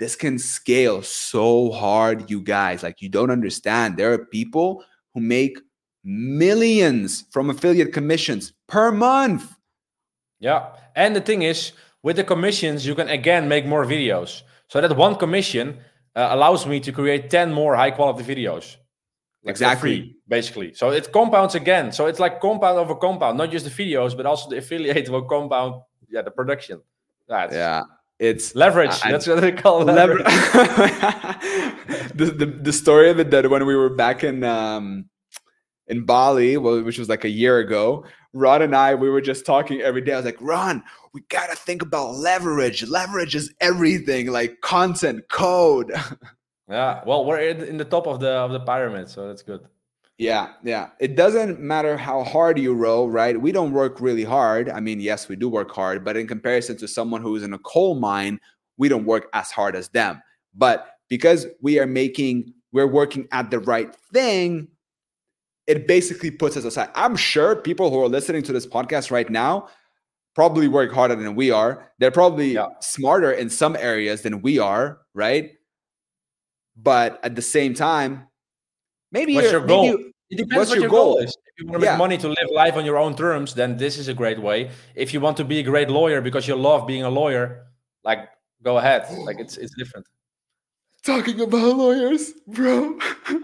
this 0.00 0.16
can 0.16 0.38
scale 0.38 1.02
so 1.02 1.70
hard 1.70 2.30
you 2.30 2.40
guys. 2.40 2.82
Like 2.82 3.02
you 3.02 3.10
don't 3.10 3.30
understand. 3.30 3.98
There 3.98 4.12
are 4.14 4.24
people 4.24 4.82
who 5.12 5.20
make 5.20 5.58
millions 6.02 7.26
from 7.30 7.50
affiliate 7.50 7.92
commissions 7.92 8.54
per 8.66 8.90
month. 8.90 9.54
Yeah. 10.40 10.70
And 10.96 11.14
the 11.14 11.20
thing 11.20 11.42
is 11.42 11.72
with 12.02 12.16
the 12.16 12.24
commissions 12.24 12.86
you 12.86 12.94
can 12.94 13.08
again 13.08 13.46
make 13.46 13.66
more 13.66 13.84
videos. 13.84 14.42
So 14.68 14.80
that 14.80 14.96
one 14.96 15.16
commission 15.16 15.78
uh, 16.16 16.28
allows 16.30 16.66
me 16.66 16.80
to 16.80 16.92
create 16.92 17.28
10 17.28 17.52
more 17.52 17.76
high 17.76 17.90
quality 17.90 18.24
videos. 18.24 18.76
Like 19.44 19.52
exactly 19.52 19.80
free, 19.80 20.16
basically. 20.26 20.72
So 20.72 20.92
it 20.92 21.12
compounds 21.12 21.54
again. 21.54 21.92
So 21.92 22.06
it's 22.06 22.18
like 22.18 22.40
compound 22.40 22.78
over 22.78 22.94
compound 22.94 23.36
not 23.36 23.50
just 23.50 23.66
the 23.66 23.70
videos 23.70 24.16
but 24.16 24.24
also 24.24 24.48
the 24.48 24.56
affiliate 24.64 25.10
will 25.10 25.24
compound 25.24 25.82
yeah 26.08 26.22
the 26.22 26.30
production. 26.30 26.80
That's 27.28 27.52
yeah 27.52 27.82
it's 28.20 28.54
leverage 28.54 28.90
uh, 29.04 29.10
that's 29.10 29.26
what 29.26 29.40
they 29.40 29.52
call 29.52 29.82
leverage. 29.82 30.24
The, 32.14 32.26
the, 32.26 32.46
the 32.46 32.72
story 32.72 33.08
of 33.10 33.18
it 33.18 33.30
that 33.30 33.48
when 33.50 33.64
we 33.66 33.74
were 33.74 33.88
back 33.88 34.22
in 34.22 34.44
um 34.44 35.06
in 35.88 36.04
bali 36.04 36.56
which 36.56 36.98
was 36.98 37.08
like 37.08 37.24
a 37.24 37.28
year 37.28 37.58
ago 37.58 38.04
ron 38.32 38.62
and 38.62 38.76
i 38.76 38.94
we 38.94 39.08
were 39.10 39.20
just 39.20 39.46
talking 39.46 39.80
every 39.80 40.00
day. 40.02 40.12
I 40.12 40.16
was 40.16 40.24
like 40.24 40.40
ron 40.40 40.82
we 41.12 41.22
gotta 41.28 41.56
think 41.56 41.82
about 41.82 42.14
leverage. 42.14 42.86
Leverage 42.86 43.34
is 43.34 43.52
everything 43.60 44.28
like 44.28 44.60
content 44.60 45.28
code. 45.28 45.92
Yeah, 46.68 47.02
well, 47.04 47.24
we're 47.24 47.40
in 47.40 47.78
the 47.78 47.84
top 47.84 48.06
of 48.06 48.20
the 48.20 48.30
of 48.30 48.52
the 48.52 48.60
pyramid, 48.60 49.08
so 49.08 49.26
that's 49.26 49.42
good. 49.42 49.66
Yeah, 50.20 50.50
yeah. 50.62 50.90
It 50.98 51.16
doesn't 51.16 51.60
matter 51.60 51.96
how 51.96 52.24
hard 52.24 52.58
you 52.58 52.74
row, 52.74 53.06
right? 53.06 53.40
We 53.40 53.52
don't 53.52 53.72
work 53.72 54.02
really 54.02 54.22
hard. 54.22 54.68
I 54.68 54.78
mean, 54.78 55.00
yes, 55.00 55.30
we 55.30 55.34
do 55.34 55.48
work 55.48 55.70
hard, 55.70 56.04
but 56.04 56.14
in 56.14 56.26
comparison 56.26 56.76
to 56.76 56.88
someone 56.88 57.22
who's 57.22 57.42
in 57.42 57.54
a 57.54 57.58
coal 57.60 57.94
mine, 57.94 58.38
we 58.76 58.90
don't 58.90 59.06
work 59.06 59.30
as 59.32 59.50
hard 59.50 59.74
as 59.74 59.88
them. 59.88 60.20
But 60.54 60.86
because 61.08 61.46
we 61.62 61.78
are 61.78 61.86
making, 61.86 62.52
we're 62.70 62.86
working 62.86 63.28
at 63.32 63.50
the 63.50 63.60
right 63.60 63.94
thing, 64.12 64.68
it 65.66 65.88
basically 65.88 66.30
puts 66.30 66.54
us 66.54 66.64
aside. 66.64 66.90
I'm 66.94 67.16
sure 67.16 67.56
people 67.56 67.88
who 67.88 68.02
are 68.02 68.08
listening 68.08 68.42
to 68.42 68.52
this 68.52 68.66
podcast 68.66 69.10
right 69.10 69.30
now 69.30 69.68
probably 70.34 70.68
work 70.68 70.92
harder 70.92 71.16
than 71.16 71.34
we 71.34 71.50
are. 71.50 71.90
They're 71.98 72.10
probably 72.10 72.52
yeah. 72.52 72.66
smarter 72.80 73.32
in 73.32 73.48
some 73.48 73.74
areas 73.74 74.20
than 74.20 74.42
we 74.42 74.58
are, 74.58 74.98
right? 75.14 75.52
But 76.76 77.24
at 77.24 77.36
the 77.36 77.42
same 77.42 77.72
time, 77.72 78.26
maybe 79.12 79.34
what's 79.34 79.50
your 79.50 79.66
goal? 79.66 79.84
Maybe, 79.84 80.09
it 80.30 80.36
depends 80.36 80.56
what's 80.56 80.70
what 80.70 80.76
your, 80.76 80.84
your 80.84 80.90
goal? 80.90 81.14
goal? 81.14 81.18
is. 81.18 81.36
If 81.56 81.64
you 81.64 81.66
want 81.66 81.80
to 81.80 81.86
yeah. 81.86 81.92
make 81.92 81.98
money 81.98 82.18
to 82.18 82.28
live 82.28 82.50
life 82.52 82.76
on 82.76 82.84
your 82.84 82.98
own 82.98 83.16
terms, 83.16 83.54
then 83.54 83.76
this 83.76 83.98
is 83.98 84.08
a 84.08 84.14
great 84.14 84.40
way. 84.40 84.70
If 84.94 85.12
you 85.12 85.20
want 85.20 85.36
to 85.38 85.44
be 85.44 85.58
a 85.58 85.62
great 85.62 85.90
lawyer 85.90 86.20
because 86.20 86.46
you 86.46 86.54
love 86.54 86.86
being 86.86 87.02
a 87.02 87.10
lawyer, 87.10 87.66
like 88.04 88.28
go 88.62 88.78
ahead. 88.78 89.06
Like 89.24 89.40
it's 89.40 89.56
it's 89.56 89.74
different. 89.76 90.06
Talking 91.02 91.40
about 91.40 91.76
lawyers, 91.76 92.32
bro. 92.46 92.98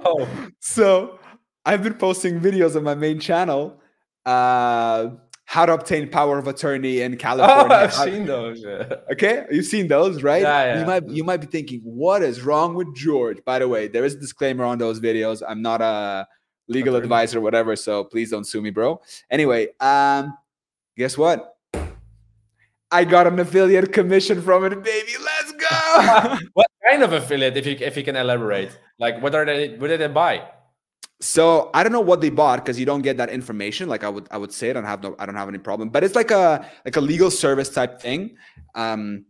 Oh, 0.04 0.28
so 0.60 1.18
I've 1.64 1.82
been 1.82 1.94
posting 1.94 2.40
videos 2.40 2.76
on 2.76 2.84
my 2.84 2.94
main 2.94 3.18
channel. 3.18 3.80
Uh, 4.24 5.10
how 5.46 5.64
to 5.64 5.72
obtain 5.72 6.08
power 6.10 6.38
of 6.38 6.48
attorney 6.48 7.00
in 7.00 7.16
California. 7.16 7.68
Oh, 7.70 7.74
I've 7.84 7.94
seen 7.94 8.26
those. 8.26 8.62
Yeah. 8.62 8.96
Okay, 9.12 9.46
you've 9.50 9.64
seen 9.64 9.86
those, 9.88 10.22
right? 10.22 10.42
Yeah, 10.42 10.64
yeah. 10.64 10.80
You 10.80 10.86
might 10.86 11.08
you 11.08 11.24
might 11.24 11.40
be 11.40 11.46
thinking, 11.46 11.80
what 11.82 12.22
is 12.22 12.42
wrong 12.42 12.74
with 12.74 12.94
George? 12.94 13.44
By 13.44 13.60
the 13.60 13.68
way, 13.68 13.88
there 13.88 14.04
is 14.04 14.14
a 14.14 14.18
disclaimer 14.18 14.64
on 14.64 14.78
those 14.78 15.00
videos. 15.00 15.42
I'm 15.48 15.62
not 15.62 15.80
a 15.80 16.26
legal 16.68 16.96
advisor, 16.96 17.40
whatever. 17.40 17.76
So 17.76 18.04
please 18.04 18.30
don't 18.30 18.44
sue 18.44 18.60
me, 18.60 18.70
bro. 18.70 19.00
Anyway, 19.30 19.68
um, 19.80 20.36
guess 20.96 21.16
what? 21.16 21.56
I 22.90 23.04
got 23.04 23.26
an 23.26 23.38
affiliate 23.38 23.92
commission 23.92 24.40
from 24.40 24.64
it, 24.64 24.82
baby. 24.82 25.12
Let's 25.22 25.52
go. 25.52 26.38
what 26.54 26.66
kind 26.88 27.02
of 27.02 27.12
affiliate, 27.12 27.56
if 27.56 27.66
you 27.66 27.76
if 27.80 27.96
you 27.96 28.04
can 28.04 28.16
elaborate? 28.16 28.78
Like, 28.98 29.20
what 29.22 29.34
are 29.34 29.44
they? 29.44 29.76
What 29.76 29.88
did 29.88 30.00
they 30.00 30.08
buy? 30.08 30.48
So 31.20 31.70
I 31.72 31.82
don't 31.82 31.92
know 31.92 32.00
what 32.00 32.20
they 32.20 32.30
bought 32.30 32.64
because 32.64 32.78
you 32.78 32.84
don't 32.84 33.02
get 33.02 33.16
that 33.16 33.30
information. 33.30 33.88
Like 33.88 34.04
I 34.04 34.08
would, 34.08 34.28
I 34.30 34.36
would 34.36 34.52
say, 34.52 34.70
I 34.70 34.74
don't 34.74 34.84
have 34.84 35.02
no, 35.02 35.16
I 35.18 35.26
don't 35.26 35.34
have 35.34 35.48
any 35.48 35.58
problem. 35.58 35.88
But 35.88 36.04
it's 36.04 36.14
like 36.14 36.30
a 36.30 36.68
like 36.84 36.96
a 36.96 37.00
legal 37.00 37.30
service 37.30 37.70
type 37.70 38.00
thing. 38.00 38.36
Um, 38.74 39.24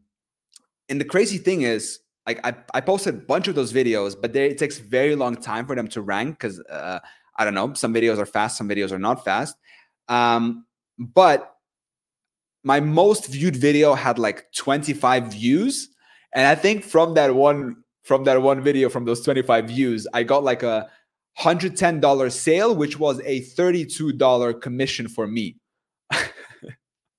and 0.89 1.01
the 1.01 1.05
crazy 1.05 1.39
thing 1.39 1.63
is, 1.63 2.01
like 2.27 2.45
I, 2.45 2.55
I 2.75 2.81
posted 2.81 3.15
a 3.15 3.19
bunch 3.19 3.47
of 3.47 3.55
those 3.55 3.73
videos, 3.73 4.17
but 4.21 4.33
they, 4.33 4.47
it 4.51 4.59
takes 4.59 4.79
very 4.79 5.15
long 5.15 5.37
time 5.37 5.67
for 5.67 5.77
them 5.77 5.87
to 5.89 6.03
rank 6.03 6.39
because 6.39 6.61
uh, 6.61 6.99
I 7.37 7.45
don't 7.45 7.55
know. 7.55 7.75
Some 7.75 7.95
videos 7.95 8.19
are 8.19 8.27
fast, 8.27 8.57
some 8.57 8.69
videos 8.69 8.93
are 8.93 8.99
not 8.99 9.25
fast. 9.25 9.57
Um, 10.09 10.67
but 10.99 11.57
my 12.65 12.81
most 12.81 13.27
viewed 13.27 13.57
video 13.57 13.95
had 13.95 14.19
like 14.19 14.47
25 14.57 15.33
views, 15.33 15.89
and 16.35 16.47
I 16.47 16.55
think 16.55 16.85
from 16.85 17.15
that 17.15 17.35
one 17.35 17.77
from 18.05 18.23
that 18.25 18.41
one 18.41 18.63
video 18.63 18.89
from 18.89 19.05
those 19.05 19.21
25 19.23 19.67
views, 19.67 20.07
I 20.15 20.23
got 20.23 20.45
like 20.45 20.63
a 20.63 20.89
$110 21.41 22.33
sale, 22.33 22.75
which 22.75 22.99
was 23.01 23.21
a 23.25 23.41
$32 23.41 24.61
commission 24.61 25.09
for 25.09 25.27
me. 25.27 25.57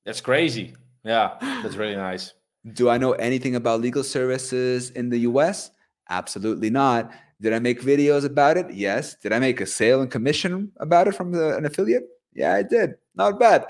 that's 0.06 0.22
crazy. 0.22 0.74
Yeah, 1.04 1.36
that's 1.62 1.76
really 1.76 1.96
nice. 2.10 2.34
Do 2.74 2.90
I 2.90 2.98
know 2.98 3.12
anything 3.14 3.56
about 3.56 3.82
legal 3.82 4.04
services 4.04 4.92
in 4.92 5.10
the 5.10 5.20
US? 5.20 5.72
Absolutely 6.10 6.70
not. 6.70 7.12
Did 7.40 7.54
I 7.54 7.60
make 7.60 7.82
videos 7.82 8.26
about 8.26 8.58
it? 8.58 8.74
Yes. 8.74 9.16
Did 9.16 9.32
I 9.32 9.40
make 9.40 9.62
a 9.62 9.66
sale 9.66 10.02
and 10.02 10.10
commission 10.10 10.72
about 10.78 11.08
it 11.08 11.16
from 11.16 11.32
the, 11.32 11.56
an 11.56 11.66
affiliate? 11.66 12.04
Yeah, 12.34 12.54
I 12.54 12.64
did. 12.64 12.96
Not 13.16 13.40
bad. 13.40 13.66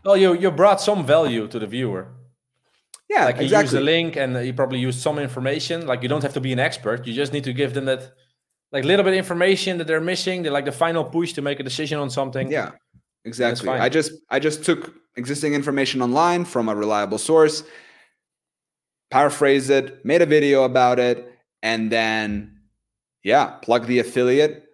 well, 0.04 0.16
you 0.16 0.34
you 0.34 0.50
brought 0.50 0.80
some 0.80 1.06
value 1.06 1.46
to 1.46 1.58
the 1.58 1.66
viewer. 1.66 2.08
Yeah, 3.08 3.24
like 3.24 3.36
you 3.36 3.44
exactly. 3.44 3.64
use 3.64 3.72
the 3.72 3.80
link 3.80 4.16
and 4.16 4.44
you 4.44 4.52
probably 4.52 4.80
use 4.80 5.00
some 5.00 5.18
information. 5.18 5.86
Like 5.86 6.02
you 6.02 6.08
don't 6.08 6.22
have 6.22 6.34
to 6.34 6.40
be 6.40 6.52
an 6.52 6.58
expert. 6.58 7.06
You 7.06 7.14
just 7.14 7.32
need 7.32 7.44
to 7.44 7.52
give 7.52 7.74
them 7.74 7.86
that 7.86 8.12
like 8.72 8.84
little 8.84 9.04
bit 9.04 9.14
of 9.14 9.18
information 9.18 9.78
that 9.78 9.86
they're 9.86 10.00
missing. 10.00 10.42
They're 10.42 10.52
like 10.52 10.66
the 10.66 10.72
final 10.72 11.04
push 11.04 11.32
to 11.34 11.42
make 11.42 11.60
a 11.60 11.62
decision 11.62 11.98
on 11.98 12.10
something. 12.10 12.50
Yeah, 12.50 12.72
exactly. 13.24 13.70
I 13.70 13.88
just 13.88 14.12
I 14.28 14.40
just 14.40 14.64
took 14.64 14.92
existing 15.16 15.54
information 15.54 16.02
online 16.02 16.44
from 16.44 16.68
a 16.68 16.74
reliable 16.74 17.18
source, 17.18 17.62
paraphrased 19.10 19.70
it, 19.70 20.04
made 20.04 20.20
a 20.20 20.26
video 20.26 20.64
about 20.64 20.98
it, 20.98 21.32
and 21.62 21.90
then 21.90 22.57
yeah, 23.28 23.46
plug 23.62 23.86
the 23.86 23.98
affiliate. 23.98 24.64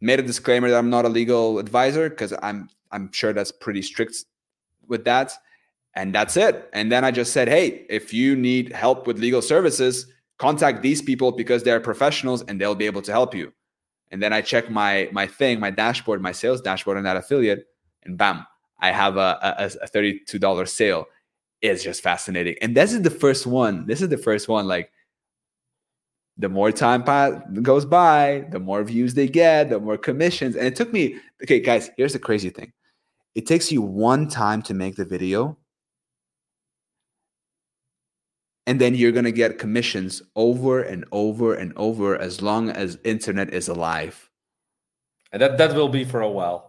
Made 0.00 0.20
a 0.20 0.22
disclaimer 0.22 0.70
that 0.70 0.78
I'm 0.78 0.90
not 0.90 1.04
a 1.04 1.08
legal 1.08 1.58
advisor 1.58 2.08
because 2.08 2.32
I'm 2.42 2.68
I'm 2.92 3.10
sure 3.12 3.32
that's 3.32 3.50
pretty 3.50 3.82
strict 3.82 4.24
with 4.86 5.04
that. 5.04 5.32
And 5.94 6.14
that's 6.14 6.36
it. 6.36 6.70
And 6.72 6.92
then 6.92 7.04
I 7.04 7.10
just 7.10 7.32
said, 7.32 7.48
hey, 7.48 7.84
if 7.90 8.14
you 8.14 8.36
need 8.36 8.72
help 8.72 9.08
with 9.08 9.18
legal 9.18 9.42
services, 9.42 10.06
contact 10.38 10.80
these 10.80 11.02
people 11.02 11.32
because 11.32 11.64
they're 11.64 11.80
professionals 11.80 12.42
and 12.42 12.60
they'll 12.60 12.76
be 12.76 12.86
able 12.86 13.02
to 13.02 13.10
help 13.10 13.34
you. 13.34 13.52
And 14.12 14.22
then 14.22 14.32
I 14.32 14.42
check 14.42 14.70
my 14.70 15.08
my 15.12 15.26
thing, 15.26 15.58
my 15.58 15.70
dashboard, 15.70 16.22
my 16.22 16.32
sales 16.32 16.60
dashboard 16.60 16.98
on 16.98 17.04
that 17.04 17.16
affiliate, 17.16 17.66
and 18.04 18.16
bam, 18.16 18.46
I 18.78 18.92
have 18.92 19.16
a, 19.16 19.38
a, 19.58 19.70
a 19.82 19.88
$32 19.88 20.68
sale. 20.68 21.06
It's 21.60 21.82
just 21.82 22.00
fascinating. 22.00 22.54
And 22.62 22.76
this 22.76 22.92
is 22.92 23.02
the 23.02 23.10
first 23.10 23.44
one. 23.44 23.86
This 23.86 24.00
is 24.00 24.08
the 24.08 24.16
first 24.28 24.48
one. 24.48 24.68
Like 24.68 24.92
the 26.38 26.48
more 26.48 26.70
time 26.70 27.02
goes 27.62 27.84
by, 27.84 28.46
the 28.50 28.60
more 28.60 28.84
views 28.84 29.14
they 29.14 29.28
get, 29.28 29.70
the 29.70 29.80
more 29.80 29.98
commissions. 29.98 30.54
And 30.54 30.66
it 30.66 30.76
took 30.76 30.92
me, 30.92 31.16
okay, 31.42 31.60
guys, 31.60 31.90
here's 31.96 32.12
the 32.12 32.18
crazy 32.18 32.50
thing. 32.50 32.72
It 33.34 33.46
takes 33.46 33.70
you 33.72 33.82
one 33.82 34.28
time 34.28 34.62
to 34.62 34.74
make 34.74 34.96
the 34.96 35.04
video 35.04 35.56
and 38.68 38.78
then 38.78 38.94
you're 38.94 39.12
going 39.12 39.24
to 39.24 39.32
get 39.32 39.58
commissions 39.58 40.20
over 40.36 40.82
and 40.82 41.06
over 41.10 41.54
and 41.54 41.72
over 41.76 42.18
as 42.18 42.42
long 42.42 42.68
as 42.68 42.98
internet 43.02 43.52
is 43.54 43.66
alive 43.66 44.28
and 45.32 45.40
that 45.40 45.56
that 45.56 45.74
will 45.74 45.88
be 45.88 46.04
for 46.04 46.20
a 46.20 46.30
while 46.30 46.67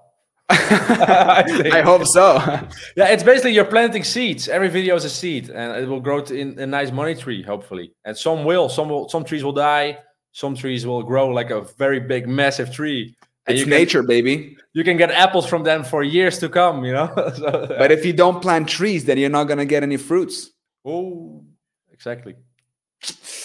I, 0.51 1.69
I, 1.73 1.81
hope 1.81 2.05
so 2.05 2.37
yeah 2.97 3.07
it's 3.07 3.21
basically 3.21 3.51
you're 3.51 3.65
planting 3.65 4.03
seeds 4.03 4.47
every 4.47 4.69
video 4.69 4.95
is 4.95 5.05
a 5.05 5.09
seed 5.09 5.49
and 5.49 5.77
it 5.77 5.87
will 5.87 5.99
grow 5.99 6.19
in 6.23 6.57
a 6.57 6.65
nice 6.65 6.91
money 6.91 7.13
tree 7.13 7.43
hopefully 7.43 7.93
and 8.03 8.17
some 8.17 8.43
will 8.43 8.67
some 8.67 8.89
will 8.89 9.07
some 9.09 9.23
trees 9.23 9.43
will 9.43 9.53
die 9.53 9.99
some 10.31 10.55
trees 10.55 10.87
will 10.87 11.03
grow 11.03 11.27
like 11.27 11.51
a 11.51 11.61
very 11.77 11.99
big 11.99 12.27
massive 12.27 12.73
tree 12.73 13.15
it's 13.49 13.65
nature, 13.65 14.03
baby. 14.03 14.57
You 14.73 14.83
can 14.83 14.97
get 14.97 15.11
apples 15.11 15.47
from 15.47 15.63
them 15.63 15.83
for 15.83 16.03
years 16.03 16.37
to 16.39 16.49
come, 16.49 16.85
you 16.85 16.93
know. 16.93 17.11
so, 17.35 17.65
but 17.67 17.91
if 17.91 18.05
you 18.05 18.13
don't 18.13 18.41
plant 18.41 18.69
trees, 18.69 19.05
then 19.05 19.17
you're 19.17 19.29
not 19.29 19.45
gonna 19.45 19.65
get 19.65 19.81
any 19.83 19.97
fruits. 19.97 20.51
Oh, 20.85 21.43
exactly. 21.91 22.35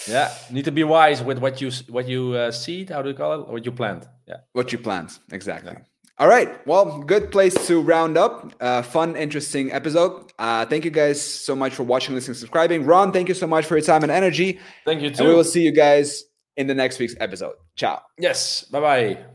Yeah, 0.07 0.31
need 0.51 0.65
to 0.65 0.71
be 0.71 0.83
wise 0.83 1.23
with 1.23 1.39
what 1.39 1.59
you 1.61 1.71
what 1.89 2.07
you 2.07 2.33
uh, 2.33 2.51
seed. 2.51 2.89
How 2.89 3.01
do 3.01 3.09
you 3.09 3.15
call 3.15 3.41
it? 3.41 3.47
What 3.47 3.65
you 3.65 3.71
plant. 3.71 4.05
Yeah, 4.27 4.37
what 4.53 4.71
you 4.71 4.77
plant 4.77 5.19
exactly. 5.31 5.73
Yeah. 5.73 5.79
All 6.17 6.29
right. 6.29 6.65
Well, 6.65 6.99
good 6.99 7.29
place 7.29 7.53
to 7.67 7.81
round 7.81 8.17
up. 8.17 8.53
Uh, 8.61 8.81
fun, 8.81 9.17
interesting 9.17 9.71
episode. 9.73 10.31
Uh, 10.39 10.65
thank 10.65 10.85
you 10.85 10.91
guys 10.91 11.21
so 11.21 11.55
much 11.55 11.73
for 11.75 11.83
watching, 11.83 12.15
listening, 12.15 12.35
subscribing. 12.35 12.85
Ron, 12.85 13.11
thank 13.11 13.27
you 13.27 13.33
so 13.33 13.47
much 13.47 13.65
for 13.65 13.75
your 13.75 13.85
time 13.85 14.03
and 14.03 14.11
energy. 14.11 14.59
Thank 14.85 15.01
you 15.01 15.09
too. 15.09 15.23
And 15.23 15.29
we 15.29 15.35
will 15.35 15.43
see 15.43 15.61
you 15.61 15.73
guys 15.73 16.23
in 16.55 16.67
the 16.67 16.75
next 16.75 16.99
week's 16.99 17.15
episode. 17.19 17.55
Ciao. 17.75 18.01
Yes. 18.17 18.63
Bye 18.63 18.79
bye. 18.79 19.34